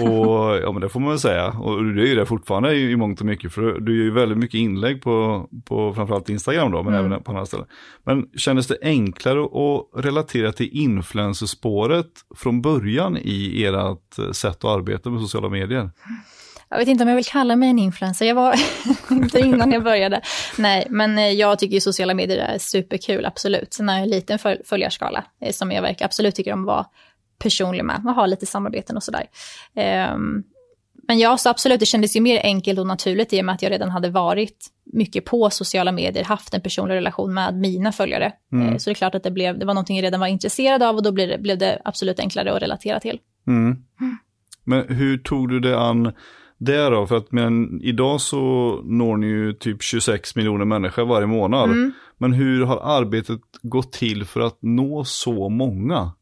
Och 0.01 0.57
ja 0.63 0.73
men 0.73 0.81
det 0.81 0.89
får 0.89 1.01
man 1.01 1.09
väl 1.09 1.19
säga. 1.19 1.47
Och 1.49 1.85
du 1.85 2.03
är 2.03 2.07
ju 2.07 2.15
det 2.15 2.27
fortfarande 2.27 2.75
i, 2.75 2.91
i 2.91 2.97
mångt 2.97 3.21
och 3.21 3.27
mycket. 3.27 3.53
För 3.53 3.81
du 3.81 3.97
gör 3.97 4.05
ju 4.05 4.11
väldigt 4.11 4.39
mycket 4.39 4.59
inlägg 4.59 5.03
på, 5.03 5.47
på 5.65 5.95
framförallt 5.95 6.29
Instagram 6.29 6.73
då, 6.73 6.83
men 6.83 6.95
Mm. 6.95 7.07
även 7.07 7.23
på 7.23 7.31
andra 7.31 7.47
ställen. 7.47 7.67
Men 8.05 8.27
kändes 8.37 8.67
det 8.67 8.79
enklare 8.83 9.45
att 9.45 10.05
relatera 10.05 10.53
till 10.53 10.69
influencerspåret 10.73 12.07
från 12.37 12.63
början 12.63 13.17
i 13.21 13.65
ert 13.65 14.37
sätt 14.37 14.65
att 14.65 14.65
arbeta 14.65 15.11
med 15.11 15.21
sociala 15.21 15.49
medier? 15.49 15.91
Jag 16.71 16.79
vet 16.79 16.89
inte 16.89 17.03
om 17.05 17.09
jag 17.09 17.17
vill 17.17 17.25
kalla 17.25 17.57
mig 17.57 17.69
en 17.71 17.79
influencer, 17.79 18.27
jag 18.27 18.35
var 18.35 18.55
inte 19.11 19.39
innan 19.41 19.73
jag 19.73 19.85
började. 19.85 20.21
Nej, 20.59 20.87
men 20.91 21.19
eh, 21.19 21.31
jag 21.31 21.59
tycker 21.59 21.75
ju 21.75 21.81
sociala 21.81 22.15
medier 22.15 22.39
är 22.39 22.59
superkul, 22.59 23.25
absolut. 23.27 23.75
Sen 23.75 23.89
har 23.89 23.95
jag 23.97 24.03
en 24.05 24.11
liten 24.11 24.39
föl- 24.39 24.63
följarskala 24.65 25.25
eh, 25.41 25.53
som 25.53 25.71
jag 25.73 25.83
verkar 25.83 26.05
absolut 26.05 26.35
tycker 26.35 26.53
om 26.53 26.61
att 26.61 26.67
vara 26.67 26.87
personlig 27.39 27.85
med 27.85 28.03
och 28.07 28.15
ha 28.15 28.27
lite 28.27 28.47
samarbeten 28.47 28.97
och 28.97 29.03
sådär. 29.03 29.25
Ehm, 29.75 30.43
men 31.09 31.19
ja, 31.19 31.37
så 31.37 31.49
absolut, 31.49 31.81
det 31.81 31.87
kändes 31.87 32.17
ju 32.17 32.21
mer 32.21 32.41
enkelt 32.45 32.79
och 32.79 32.87
naturligt 32.87 33.33
i 33.33 33.41
och 33.41 33.45
med 33.45 33.55
att 33.55 33.63
jag 33.63 33.73
redan 33.73 33.91
hade 33.91 34.11
varit 34.11 34.67
mycket 34.93 35.25
på 35.25 35.51
sociala 35.51 35.93
medier, 35.93 36.25
haft 36.25 36.55
en 36.55 36.61
personlig 36.61 36.95
relation 36.95 37.35
med 37.35 37.55
mina 37.59 37.93
följare. 37.93 38.33
Mm. 38.53 38.69
Eh, 38.69 38.77
Så 38.77 38.91
det 38.91 38.93
är 38.93 38.95
klart 38.95 39.15
att 39.15 39.23
det, 39.23 39.31
blev, 39.31 39.59
det 39.59 39.67
var 39.67 39.75
någonting 39.75 39.97
jag 39.97 40.03
redan 40.03 40.21
var 40.21 40.27
intresserad 40.27 40.83
av 40.83 40.97
och 40.97 41.03
då 41.03 41.13
blev 41.13 41.29
det, 41.29 41.39
blev 41.39 41.59
det 41.59 41.83
absolut 41.85 42.21
enklare 42.21 42.53
att 42.53 42.63
relatera 42.63 43.01
till. 43.01 43.19
Mm. 43.47 43.77
Men 44.65 44.89
hur 44.89 45.19
tog 45.19 45.49
du 45.49 45.61
det 45.61 45.81
an 45.81 46.13
det 46.59 46.89
då? 46.89 47.07
För 47.07 47.17
att 47.17 47.33
men, 47.33 47.81
idag 47.83 48.21
så 48.21 48.37
når 48.85 49.17
ni 49.17 49.27
ju 49.27 49.53
typ 49.53 49.83
26 49.83 50.37
miljoner 50.37 50.65
människor 50.65 51.05
varje 51.05 51.27
månad. 51.27 51.71
Mm. 51.71 51.93
Men 52.19 52.33
hur 52.33 52.65
har 52.65 52.81
arbetet 52.99 53.41
gått 53.63 53.93
till 53.93 54.25
för 54.25 54.41
att 54.41 54.59
nå 54.63 55.05
så 55.05 55.49
många? 55.49 56.13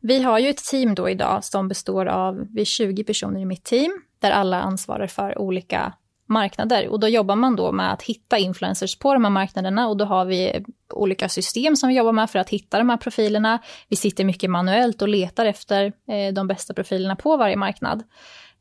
Vi 0.00 0.22
har 0.22 0.38
ju 0.38 0.48
ett 0.48 0.64
team 0.64 0.94
då 0.94 1.10
idag 1.10 1.44
som 1.44 1.68
består 1.68 2.06
av, 2.06 2.46
vi 2.54 2.60
är 2.60 2.64
20 2.64 3.04
personer 3.04 3.40
i 3.40 3.44
mitt 3.44 3.64
team, 3.64 3.92
där 4.18 4.30
alla 4.30 4.62
ansvarar 4.62 5.06
för 5.06 5.38
olika 5.38 5.92
marknader. 6.26 6.88
Och 6.88 7.00
då 7.00 7.08
jobbar 7.08 7.36
man 7.36 7.56
då 7.56 7.72
med 7.72 7.92
att 7.92 8.02
hitta 8.02 8.38
influencers 8.38 8.98
på 8.98 9.14
de 9.14 9.24
här 9.24 9.30
marknaderna 9.30 9.88
och 9.88 9.96
då 9.96 10.04
har 10.04 10.24
vi 10.24 10.64
olika 10.92 11.28
system 11.28 11.76
som 11.76 11.88
vi 11.88 11.96
jobbar 11.96 12.12
med 12.12 12.30
för 12.30 12.38
att 12.38 12.48
hitta 12.48 12.78
de 12.78 12.88
här 12.88 12.96
profilerna. 12.96 13.58
Vi 13.88 13.96
sitter 13.96 14.24
mycket 14.24 14.50
manuellt 14.50 15.02
och 15.02 15.08
letar 15.08 15.46
efter 15.46 15.84
eh, 15.84 16.34
de 16.34 16.46
bästa 16.46 16.74
profilerna 16.74 17.16
på 17.16 17.36
varje 17.36 17.56
marknad. 17.56 18.02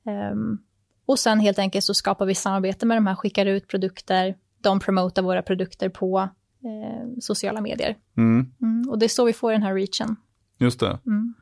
Ehm, 0.06 0.58
och 1.06 1.20
sen 1.20 1.40
helt 1.40 1.60
enkelt 1.60 1.86
så 1.86 1.94
skapar 1.94 2.26
vi 2.26 2.36
samarbete 2.36 2.86
med 2.86 2.98
de 2.98 3.08
här, 3.08 3.16
skickar 3.16 3.46
ut 3.46 3.68
produkter, 3.68 4.36
de 4.62 4.80
promotar 4.80 5.22
våra 5.22 5.42
produkter 5.42 5.90
på 5.90 6.20
eh, 6.64 7.20
sociala 7.22 7.62
medier. 7.62 7.96
Mm, 8.18 8.52
Mm, 8.62 8.90
och 8.90 9.00
det 9.00 9.06
är 9.06 9.10
så 9.10 9.26
vi 9.26 9.34
får 9.34 9.52
den 9.52 9.64
här 9.64 9.74
reachen. 9.74 10.16
Just 10.58 10.80
det. 10.80 11.00
Mm. 11.06 11.34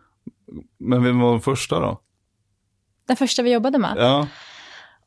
Men 0.78 1.04
vem 1.04 1.20
var 1.20 1.32
den 1.32 1.42
första 1.42 1.80
då? 1.80 2.02
Den 3.08 3.16
första 3.18 3.42
vi 3.44 3.54
jobbade 3.54 3.78
med? 3.78 3.94
Ja, 3.98 4.28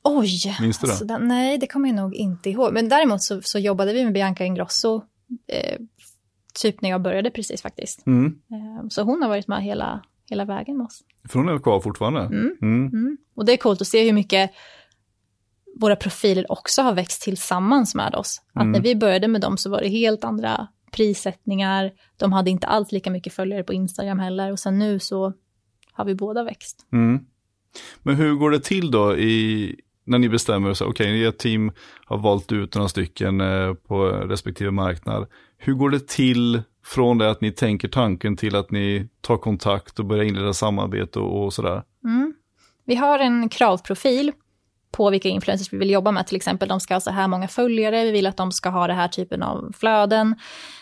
Oj! 0.02 0.56
Minns 0.60 0.78
du 0.78 0.86
det? 0.86 0.92
alltså, 0.92 1.04
den, 1.04 1.28
nej, 1.28 1.58
det 1.58 1.66
kommer 1.66 1.88
jag 1.88 1.96
nog 1.96 2.14
inte 2.14 2.50
ihåg. 2.50 2.72
Men 2.72 2.88
däremot 2.88 3.22
så, 3.22 3.40
så 3.42 3.58
jobbade 3.58 3.92
vi 3.92 4.04
med 4.04 4.12
Bianca 4.12 4.44
Ingrosso, 4.44 5.02
eh, 5.48 5.78
typ 6.62 6.80
när 6.82 6.90
jag 6.90 7.02
började 7.02 7.30
precis 7.30 7.62
faktiskt. 7.62 8.06
mm. 8.06 8.26
Eh, 8.50 8.88
så 8.88 9.02
hon 9.02 9.22
har 9.22 9.28
varit 9.28 9.48
med 9.48 9.62
hela, 9.62 10.02
hela 10.30 10.44
vägen 10.44 10.76
med 10.76 10.84
oss. 10.84 11.00
för 11.28 11.38
hon 11.38 11.48
är 11.48 11.58
kvar 11.58 11.80
fortfarande. 11.80 12.20
Mm. 12.20 12.56
Mm. 12.62 12.86
Mm. 12.86 13.16
Och 13.36 13.44
det 13.44 13.52
är 13.52 13.56
coolt 13.56 13.80
att 13.80 13.86
se 13.86 14.04
hur 14.04 14.12
mycket 14.12 14.50
våra 15.80 15.96
profiler 15.96 16.52
också 16.52 16.82
har 16.82 16.92
växt 16.94 17.22
tillsammans 17.22 17.94
med 17.94 18.14
oss. 18.14 18.42
Att 18.52 18.62
Mm. 18.62 18.72
när 18.72 18.80
vi 18.80 18.96
började 18.96 19.28
med 19.28 19.40
dem 19.40 19.56
så 19.58 19.70
var 19.70 19.80
det 19.80 19.88
helt 19.88 20.24
andra 20.24 20.68
prissättningar. 20.92 21.92
De 22.16 22.32
hade 22.32 22.50
inte 22.50 22.66
alls 22.66 22.92
lika 22.92 23.10
mycket 23.10 23.32
följare 23.32 23.62
på 23.62 23.72
Instagram 23.72 24.18
heller. 24.18 24.52
Och 24.52 24.58
sen 24.58 24.78
nu 24.78 24.98
så 24.98 25.32
har 25.92 26.04
vi 26.04 26.14
båda 26.14 26.44
växt. 26.44 26.86
Mm. 26.92 27.20
Men 28.02 28.14
hur 28.14 28.34
går 28.34 28.50
det 28.50 28.60
till 28.60 28.90
då 28.90 29.16
i, 29.16 29.74
när 30.04 30.18
ni 30.18 30.28
bestämmer 30.28 30.74
så 30.74 30.86
okej, 30.86 31.24
ert 31.24 31.38
team 31.38 31.72
har 32.04 32.18
valt 32.18 32.52
ut 32.52 32.74
några 32.74 32.88
stycken 32.88 33.40
eh, 33.40 33.74
på 33.74 34.06
respektive 34.06 34.70
marknad. 34.70 35.26
Hur 35.58 35.74
går 35.74 35.90
det 35.90 36.08
till 36.08 36.62
från 36.84 37.18
det 37.18 37.30
att 37.30 37.40
ni 37.40 37.52
tänker 37.52 37.88
tanken 37.88 38.36
till 38.36 38.56
att 38.56 38.70
ni 38.70 39.08
tar 39.20 39.36
kontakt 39.36 39.98
och 39.98 40.06
börjar 40.06 40.24
inleda 40.24 40.52
samarbete 40.52 41.18
och, 41.18 41.44
och 41.44 41.52
sådär? 41.52 41.82
Mm. 42.04 42.34
Vi 42.84 42.94
har 42.94 43.18
en 43.18 43.48
kravprofil 43.48 44.32
på 44.90 45.10
vilka 45.10 45.28
influencers 45.28 45.72
vi 45.72 45.78
vill 45.78 45.90
jobba 45.90 46.10
med. 46.10 46.26
Till 46.26 46.36
exempel, 46.36 46.68
de 46.68 46.80
ska 46.80 46.94
ha 46.94 47.00
så 47.00 47.10
här 47.10 47.28
många 47.28 47.48
följare, 47.48 48.04
vi 48.04 48.10
vill 48.10 48.26
att 48.26 48.36
de 48.36 48.52
ska 48.52 48.68
ha 48.68 48.86
det 48.86 48.94
här 48.94 49.08
typen 49.08 49.42
av 49.42 49.72
flöden, 49.78 50.36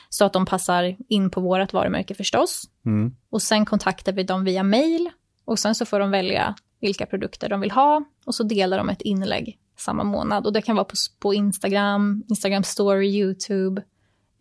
så 0.09 0.25
att 0.25 0.33
de 0.33 0.47
passar 0.47 0.97
in 1.09 1.31
på 1.31 1.41
vårt 1.41 1.73
varumärke 1.73 2.15
förstås. 2.15 2.63
Mm. 2.87 3.15
Och 3.31 3.43
sen 3.43 3.65
kontaktar 3.65 4.13
vi 4.13 4.23
dem 4.23 4.45
via 4.45 4.63
mail 4.63 5.11
och 5.45 5.59
sen 5.59 5.75
så 5.75 5.87
får 5.87 6.01
de 6.01 6.11
välja 6.11 6.55
vilka 6.81 7.07
produkter 7.07 7.49
de 7.49 7.61
vill 7.61 7.71
ha 7.71 8.05
och 8.27 8.35
så 8.35 8.43
delar 8.43 8.79
de 8.79 8.89
ett 8.89 9.03
inlägg 9.03 9.59
samma 9.79 10.05
månad. 10.05 10.47
Och 10.47 10.53
det 10.53 10.63
kan 10.63 10.77
vara 10.77 10.85
på, 10.85 10.95
på 11.21 11.35
Instagram, 11.35 12.23
Instagram 12.29 12.63
story, 12.63 13.07
YouTube, 13.07 13.83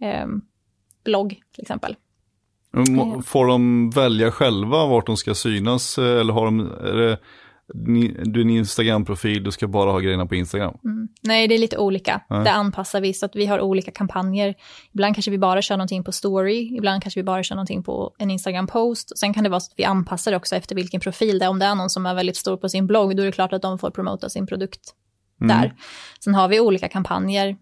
ehm, 0.02 0.42
blogg 1.06 1.30
till 1.54 1.62
exempel. 1.62 1.96
Må- 2.90 3.22
Får 3.22 3.48
de 3.48 3.90
välja 3.90 4.32
själva 4.32 4.86
vart 4.86 5.06
de 5.06 5.18
ska 5.18 5.34
synas 5.36 5.98
eh, 5.98 6.20
eller 6.20 6.34
har 6.34 6.46
de, 6.46 6.60
är 6.60 6.94
det, 6.94 7.18
du 8.24 8.40
är 8.40 8.46
en 8.46 8.50
Instagram-profil, 8.50 9.44
du 9.44 9.52
ska 9.52 9.68
bara 9.68 9.92
ha 9.92 10.00
grejerna 10.00 10.26
på 10.26 10.36
Instagram? 10.36 10.78
Mm. 10.86 11.08
Nej, 11.22 11.48
det 11.48 11.56
är 11.56 11.60
lite 11.60 11.78
olika. 11.78 12.22
Nej. 12.30 12.44
Det 12.44 12.52
anpassar 12.52 13.02
vi 13.02 13.14
så 13.14 13.26
att 13.26 13.36
vi 13.36 13.46
har 13.46 13.62
olika 13.62 13.92
kampanjer. 13.92 14.56
Ibland 14.92 15.16
kanske 15.16 15.32
vi 15.32 15.38
bara 15.38 15.62
kör 15.62 15.78
någonting 15.78 16.04
på 16.04 16.12
story, 16.12 16.76
ibland 16.78 17.04
kanske 17.04 17.20
vi 17.20 17.24
bara 17.24 17.44
kör 17.44 17.56
någonting 17.56 17.84
på 17.84 18.16
en 18.18 18.32
Instagram-post. 18.32 19.18
Sen 19.20 19.34
kan 19.34 19.44
det 19.44 19.50
vara 19.50 19.60
så 19.60 19.72
att 19.72 19.80
vi 19.80 19.84
anpassar 19.84 20.32
det 20.32 20.38
också 20.38 20.56
efter 20.56 20.76
vilken 20.76 21.02
profil 21.02 21.40
det 21.40 21.46
är. 21.46 21.50
Om 21.50 21.60
det 21.60 21.66
är 21.66 21.76
någon 21.76 21.90
som 21.90 22.06
är 22.06 22.14
väldigt 22.16 22.38
stor 22.38 22.58
på 22.58 22.70
sin 22.70 22.88
blogg, 22.88 23.16
då 23.18 23.22
är 23.24 23.26
det 23.26 23.32
klart 23.32 23.54
att 23.54 23.62
de 23.62 23.80
får 23.80 23.92
promota 23.92 24.30
sin 24.30 24.48
produkt 24.48 24.94
Mm. 25.42 25.58
där. 25.58 25.74
Sen 26.24 26.36
har 26.36 26.48
vi 26.48 26.60
olika 26.60 26.88
kampanjer. 26.90 27.58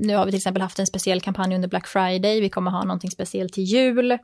Nu 0.00 0.16
har 0.16 0.24
vi 0.24 0.30
till 0.30 0.38
exempel 0.38 0.62
haft 0.62 0.78
en 0.78 0.86
speciell 0.86 1.20
kampanj 1.20 1.54
under 1.54 1.68
Black 1.68 1.86
Friday. 1.86 2.40
Vi 2.40 2.48
kommer 2.48 2.70
ha 2.70 2.84
någonting 2.84 3.10
speciellt 3.10 3.52
till 3.52 3.64
jul. 3.64 4.10
Eh, 4.10 4.18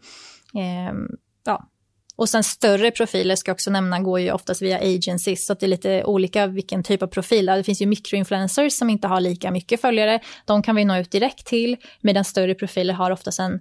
ja. 1.44 1.68
Och 2.16 2.28
sen 2.28 2.44
större 2.44 2.90
profiler 2.90 3.36
ska 3.36 3.48
jag 3.48 3.54
också 3.54 3.70
nämna 3.70 4.00
går 4.00 4.20
ju 4.20 4.32
oftast 4.32 4.62
via 4.62 4.78
agencies, 4.78 5.46
så 5.46 5.52
att 5.52 5.60
det 5.60 5.66
är 5.66 5.68
lite 5.68 6.04
olika 6.04 6.46
vilken 6.46 6.82
typ 6.82 7.02
av 7.02 7.06
profil. 7.06 7.46
Det 7.46 7.64
finns 7.64 7.82
ju 7.82 7.86
mikroinfluencers 7.86 8.72
som 8.72 8.90
inte 8.90 9.08
har 9.08 9.20
lika 9.20 9.50
mycket 9.50 9.80
följare, 9.80 10.20
de 10.44 10.62
kan 10.62 10.76
vi 10.76 10.84
nå 10.84 10.96
ut 10.96 11.10
direkt 11.10 11.46
till, 11.46 11.76
medan 12.00 12.24
större 12.24 12.54
profiler 12.54 12.94
har 12.94 13.10
oftast 13.10 13.38
en 13.38 13.60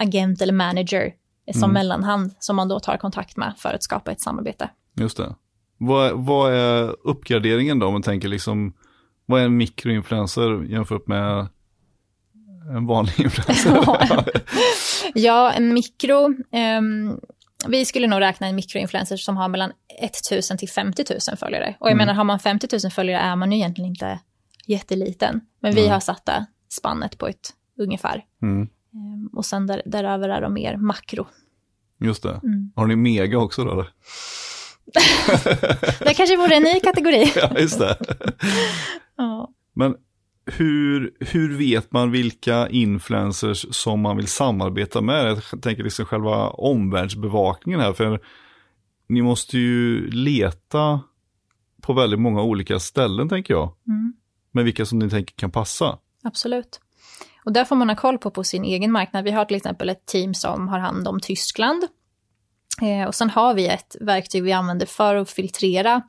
agent 0.00 0.42
eller 0.42 0.52
manager 0.52 1.12
som 1.52 1.62
mm. 1.64 1.74
mellanhand 1.74 2.34
som 2.38 2.56
man 2.56 2.68
då 2.68 2.80
tar 2.80 2.96
kontakt 2.96 3.36
med 3.36 3.54
för 3.58 3.74
att 3.74 3.82
skapa 3.82 4.12
ett 4.12 4.20
samarbete. 4.20 4.70
Just 4.96 5.16
det. 5.16 5.34
Vad, 5.78 6.26
vad 6.26 6.54
är 6.54 6.96
uppgraderingen 7.04 7.78
då 7.78 7.86
om 7.86 7.92
man 7.92 8.02
tänker 8.02 8.28
liksom, 8.28 8.72
vad 9.26 9.40
är 9.40 9.44
en 9.44 9.56
mikroinfluencer 9.56 10.64
jämfört 10.64 11.06
med 11.06 11.46
en 12.76 12.86
vanlig 12.86 13.14
influencer? 13.18 14.24
ja, 15.14 15.52
en 15.52 15.74
mikro, 15.74 16.24
um, 16.78 17.20
vi 17.68 17.84
skulle 17.84 18.06
nog 18.06 18.20
räkna 18.20 18.46
en 18.46 18.56
mikroinfluencer 18.56 19.16
som 19.16 19.36
har 19.36 19.48
mellan 19.48 19.72
1000 19.98 20.58
till 20.58 20.68
50 20.68 21.04
000 21.28 21.36
följare. 21.36 21.76
Och 21.80 21.86
jag 21.86 21.92
mm. 21.92 21.98
menar, 21.98 22.14
har 22.14 22.24
man 22.24 22.38
50 22.38 22.68
000 22.84 22.90
följare 22.90 23.22
är 23.22 23.36
man 23.36 23.52
ju 23.52 23.58
egentligen 23.58 23.90
inte 23.90 24.20
jätteliten. 24.66 25.40
Men 25.60 25.74
vi 25.74 25.80
mm. 25.80 25.92
har 25.92 26.00
satt 26.00 26.26
det 26.26 26.46
spannet 26.68 27.18
på 27.18 27.28
ett 27.28 27.54
ungefär. 27.78 28.24
Mm. 28.42 28.68
Um, 28.94 29.30
och 29.32 29.46
sen 29.46 29.66
där, 29.66 29.82
däröver 29.86 30.28
är 30.28 30.40
de 30.40 30.54
mer 30.54 30.76
makro. 30.76 31.26
Just 32.00 32.22
det. 32.22 32.40
Mm. 32.42 32.72
Har 32.76 32.86
ni 32.86 32.96
mega 32.96 33.38
också 33.38 33.64
då? 33.64 33.74
det 35.98 36.14
kanske 36.14 36.36
vore 36.36 36.54
en 36.54 36.62
ny 36.62 36.80
kategori. 36.80 37.32
ja, 37.36 37.58
just 37.58 37.78
det. 37.78 37.96
ja. 39.16 39.50
Men 39.72 39.96
hur, 40.46 41.14
hur 41.20 41.58
vet 41.58 41.92
man 41.92 42.10
vilka 42.10 42.68
influencers 42.68 43.66
som 43.70 44.00
man 44.00 44.16
vill 44.16 44.26
samarbeta 44.26 45.00
med? 45.00 45.26
Jag 45.52 45.62
tänker 45.62 45.82
liksom 45.82 46.04
själva 46.04 46.48
omvärldsbevakningen 46.48 47.80
här, 47.80 47.92
för 47.92 48.20
ni 49.08 49.22
måste 49.22 49.58
ju 49.58 50.10
leta 50.10 51.00
på 51.80 51.92
väldigt 51.92 52.20
många 52.20 52.42
olika 52.42 52.80
ställen 52.80 53.28
tänker 53.28 53.54
jag. 53.54 53.74
Mm. 53.88 54.12
Med 54.52 54.64
vilka 54.64 54.86
som 54.86 54.98
ni 54.98 55.10
tänker 55.10 55.34
kan 55.34 55.50
passa. 55.50 55.98
Absolut. 56.22 56.80
Och 57.44 57.52
där 57.52 57.64
får 57.64 57.76
man 57.76 57.88
ha 57.88 57.96
koll 57.96 58.18
på 58.18 58.30
på 58.30 58.44
sin 58.44 58.64
egen 58.64 58.92
marknad. 58.92 59.24
Vi 59.24 59.30
har 59.30 59.44
till 59.44 59.56
exempel 59.56 59.88
ett 59.88 60.06
team 60.06 60.34
som 60.34 60.68
har 60.68 60.78
hand 60.78 61.08
om 61.08 61.20
Tyskland. 61.20 61.84
Eh, 62.82 63.08
och 63.08 63.14
sen 63.14 63.30
har 63.30 63.54
vi 63.54 63.66
ett 63.66 63.96
verktyg 64.00 64.42
vi 64.42 64.52
använder 64.52 64.86
för 64.86 65.14
att 65.14 65.30
filtrera 65.30 66.02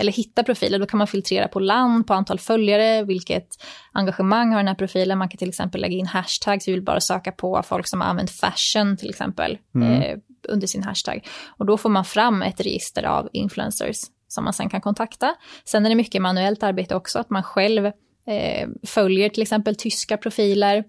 eller 0.00 0.12
hitta 0.12 0.42
profiler. 0.42 0.78
Då 0.78 0.86
kan 0.86 0.98
man 0.98 1.06
filtrera 1.06 1.48
på 1.48 1.60
land, 1.60 2.06
på 2.06 2.14
antal 2.14 2.38
följare, 2.38 3.04
vilket 3.04 3.46
engagemang 3.92 4.50
har 4.50 4.56
den 4.56 4.68
här 4.68 4.74
profilen. 4.74 5.18
Man 5.18 5.28
kan 5.28 5.38
till 5.38 5.48
exempel 5.48 5.80
lägga 5.80 5.96
in 5.96 6.06
hashtags, 6.06 6.68
vi 6.68 6.72
vill 6.72 6.82
bara 6.82 7.00
söka 7.00 7.32
på 7.32 7.62
folk 7.62 7.88
som 7.88 8.00
har 8.00 8.08
använt 8.08 8.30
fashion 8.30 8.96
till 8.96 9.10
exempel 9.10 9.58
mm. 9.74 10.02
eh, 10.02 10.18
under 10.48 10.66
sin 10.66 10.82
hashtag. 10.82 11.26
Och 11.48 11.66
då 11.66 11.78
får 11.78 11.88
man 11.88 12.04
fram 12.04 12.42
ett 12.42 12.60
register 12.60 13.02
av 13.02 13.28
influencers 13.32 13.96
som 14.28 14.44
man 14.44 14.52
sen 14.52 14.68
kan 14.68 14.80
kontakta. 14.80 15.34
Sen 15.64 15.86
är 15.86 15.90
det 15.90 15.96
mycket 15.96 16.22
manuellt 16.22 16.62
arbete 16.62 16.94
också, 16.94 17.18
att 17.18 17.30
man 17.30 17.42
själv 17.42 17.86
eh, 18.26 18.68
följer 18.86 19.28
till 19.28 19.42
exempel 19.42 19.76
tyska 19.76 20.16
profiler 20.16 20.84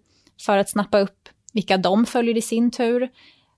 för 0.46 0.58
att 0.58 0.70
snappa 0.70 1.00
upp 1.00 1.30
vilka 1.54 1.78
de 1.78 2.06
följer 2.06 2.38
i 2.38 2.42
sin 2.42 2.72
tur. 2.72 3.10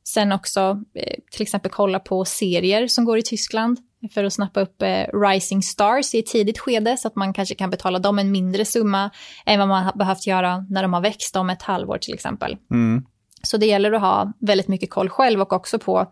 Sen 0.03 0.31
också 0.31 0.81
eh, 0.95 1.19
till 1.31 1.41
exempel 1.41 1.71
kolla 1.71 1.99
på 1.99 2.25
serier 2.25 2.87
som 2.87 3.05
går 3.05 3.17
i 3.17 3.21
Tyskland 3.21 3.79
för 4.11 4.23
att 4.23 4.33
snappa 4.33 4.61
upp 4.61 4.81
eh, 4.81 5.19
Rising 5.19 5.63
Stars 5.63 6.13
i 6.13 6.19
ett 6.19 6.25
tidigt 6.25 6.59
skede 6.59 6.97
så 6.97 7.07
att 7.07 7.15
man 7.15 7.33
kanske 7.33 7.55
kan 7.55 7.69
betala 7.69 7.99
dem 7.99 8.19
en 8.19 8.31
mindre 8.31 8.65
summa 8.65 9.09
än 9.45 9.59
vad 9.59 9.67
man 9.67 9.83
har 9.83 9.93
behövt 9.93 10.27
göra 10.27 10.65
när 10.69 10.81
de 10.81 10.93
har 10.93 11.01
växt 11.01 11.35
om 11.35 11.49
ett 11.49 11.61
halvår 11.61 11.97
till 11.97 12.13
exempel. 12.13 12.57
Mm. 12.71 13.05
Så 13.43 13.57
det 13.57 13.65
gäller 13.65 13.91
att 13.91 14.01
ha 14.01 14.33
väldigt 14.39 14.67
mycket 14.67 14.89
koll 14.89 15.09
själv 15.09 15.41
och 15.41 15.53
också 15.53 15.79
på 15.79 16.11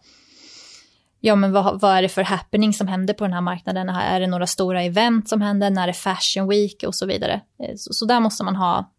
ja 1.19 1.35
men 1.35 1.51
vad, 1.51 1.81
vad 1.81 1.97
är 1.97 2.01
det 2.01 2.09
för 2.09 2.23
happening 2.23 2.73
som 2.73 2.87
händer 2.87 3.13
på 3.13 3.23
den 3.23 3.33
här 3.33 3.41
marknaden? 3.41 3.89
Är 3.89 4.19
det 4.19 4.27
några 4.27 4.47
stora 4.47 4.83
event 4.83 5.29
som 5.29 5.41
händer? 5.41 5.69
När 5.69 5.87
är 5.87 5.93
Fashion 5.93 6.49
Week 6.49 6.83
och 6.87 6.95
så 6.95 7.05
vidare? 7.05 7.33
Eh, 7.33 7.75
så, 7.75 7.93
så 7.93 8.05
där 8.05 8.19
måste 8.19 8.43
man 8.43 8.55
ha 8.55 8.91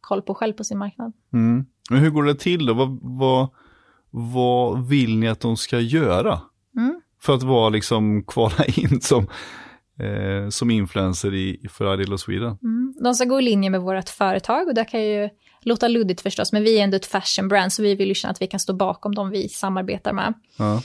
koll 0.00 0.22
på 0.22 0.34
själv 0.34 0.52
på 0.52 0.64
sin 0.64 0.78
marknad. 0.78 1.12
Mm. 1.32 1.66
Men 1.90 1.98
hur 1.98 2.10
går 2.10 2.22
det 2.22 2.34
till 2.34 2.66
då? 2.66 2.74
Vad, 2.74 2.98
vad, 3.02 3.48
vad 4.10 4.88
vill 4.88 5.18
ni 5.18 5.28
att 5.28 5.40
de 5.40 5.56
ska 5.56 5.80
göra? 5.80 6.40
Mm. 6.76 7.01
För 7.22 7.34
att 7.34 7.42
vara 7.42 7.68
liksom 7.68 8.24
kvala 8.26 8.64
in 8.76 9.00
som, 9.00 9.28
eh, 10.00 10.48
som 10.48 10.70
influencer 10.70 11.34
i, 11.34 11.66
för 11.70 12.00
Ideal 12.00 12.18
Sweden. 12.18 12.58
Mm. 12.62 12.94
De 13.02 13.14
ska 13.14 13.24
gå 13.24 13.38
i 13.38 13.42
linje 13.42 13.70
med 13.70 13.80
vårt 13.80 14.08
företag 14.08 14.68
och 14.68 14.74
det 14.74 14.84
kan 14.84 15.02
ju 15.02 15.28
låta 15.64 15.88
luddigt 15.88 16.20
förstås, 16.20 16.52
men 16.52 16.62
vi 16.62 16.78
är 16.78 16.84
ändå 16.84 16.96
ett 16.96 17.06
fashion 17.06 17.48
brand 17.48 17.72
så 17.72 17.82
vi 17.82 17.94
vill 17.94 18.08
ju 18.08 18.14
känna 18.14 18.32
att 18.32 18.42
vi 18.42 18.46
kan 18.46 18.60
stå 18.60 18.72
bakom 18.72 19.14
dem 19.14 19.30
vi 19.30 19.48
samarbetar 19.48 20.12
med. 20.12 20.34
Ja. 20.58 20.82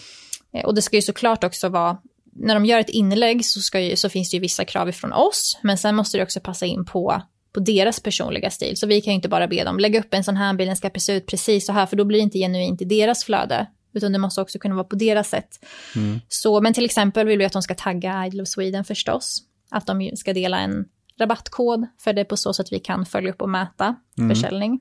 Eh, 0.53 0.65
och 0.65 0.75
det 0.75 0.81
ska 0.81 0.95
ju 0.95 1.01
såklart 1.01 1.43
också 1.43 1.69
vara 1.69 1.97
när 2.39 2.53
de 2.53 2.65
gör 2.65 2.79
ett 2.79 2.89
inlägg 2.89 3.45
så, 3.45 3.59
ska 3.59 3.79
ju, 3.79 3.95
så 3.95 4.09
finns 4.09 4.29
det 4.29 4.37
ju 4.37 4.41
vissa 4.41 4.65
krav 4.65 4.89
ifrån 4.89 5.13
oss, 5.13 5.59
men 5.61 5.77
sen 5.77 5.95
måste 5.95 6.17
det 6.17 6.23
också 6.23 6.39
passa 6.39 6.65
in 6.65 6.85
på, 6.85 7.21
på 7.53 7.59
deras 7.59 7.99
personliga 7.99 8.49
stil. 8.49 8.77
Så 8.77 8.87
vi 8.87 9.01
kan 9.01 9.11
ju 9.11 9.15
inte 9.15 9.29
bara 9.29 9.47
be 9.47 9.63
dem 9.63 9.79
lägga 9.79 9.99
upp 9.99 10.13
en 10.13 10.23
sån 10.23 10.37
här 10.37 10.53
bild, 10.53 10.69
den 10.69 10.77
ska 10.77 10.89
se 10.97 11.13
ut 11.13 11.25
precis 11.25 11.65
så 11.65 11.73
här, 11.73 11.85
för 11.85 11.95
då 11.95 12.05
blir 12.05 12.19
det 12.19 12.23
inte 12.23 12.37
genuint 12.37 12.81
i 12.81 12.85
deras 12.85 13.23
flöde, 13.23 13.67
utan 13.97 14.11
det 14.11 14.19
måste 14.19 14.41
också 14.41 14.59
kunna 14.59 14.75
vara 14.75 14.83
på 14.83 14.95
deras 14.95 15.29
sätt. 15.29 15.65
Mm. 15.95 16.19
Så, 16.27 16.61
men 16.61 16.73
till 16.73 16.85
exempel 16.85 17.27
vill 17.27 17.39
vi 17.39 17.45
att 17.45 17.53
de 17.53 17.61
ska 17.61 17.75
tagga 17.75 18.25
Idle 18.25 18.41
of 18.41 18.47
Sweden 18.47 18.83
förstås, 18.83 19.43
att 19.69 19.87
de 19.87 20.11
ska 20.15 20.33
dela 20.33 20.59
en 20.59 20.85
rabattkod, 21.19 21.87
för 21.99 22.13
det 22.13 22.21
är 22.21 22.25
på 22.25 22.37
så 22.37 22.53
sätt 22.53 22.67
vi 22.71 22.79
kan 22.79 23.05
följa 23.05 23.29
upp 23.29 23.41
och 23.41 23.49
mäta 23.49 23.95
mm. 24.17 24.35
försäljning. 24.35 24.79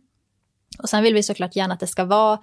Och 0.79 0.89
sen 0.89 1.03
vill 1.03 1.15
vi 1.15 1.23
såklart 1.23 1.57
gärna 1.57 1.75
att 1.75 1.81
det 1.81 1.87
ska 1.87 2.05
vara 2.05 2.39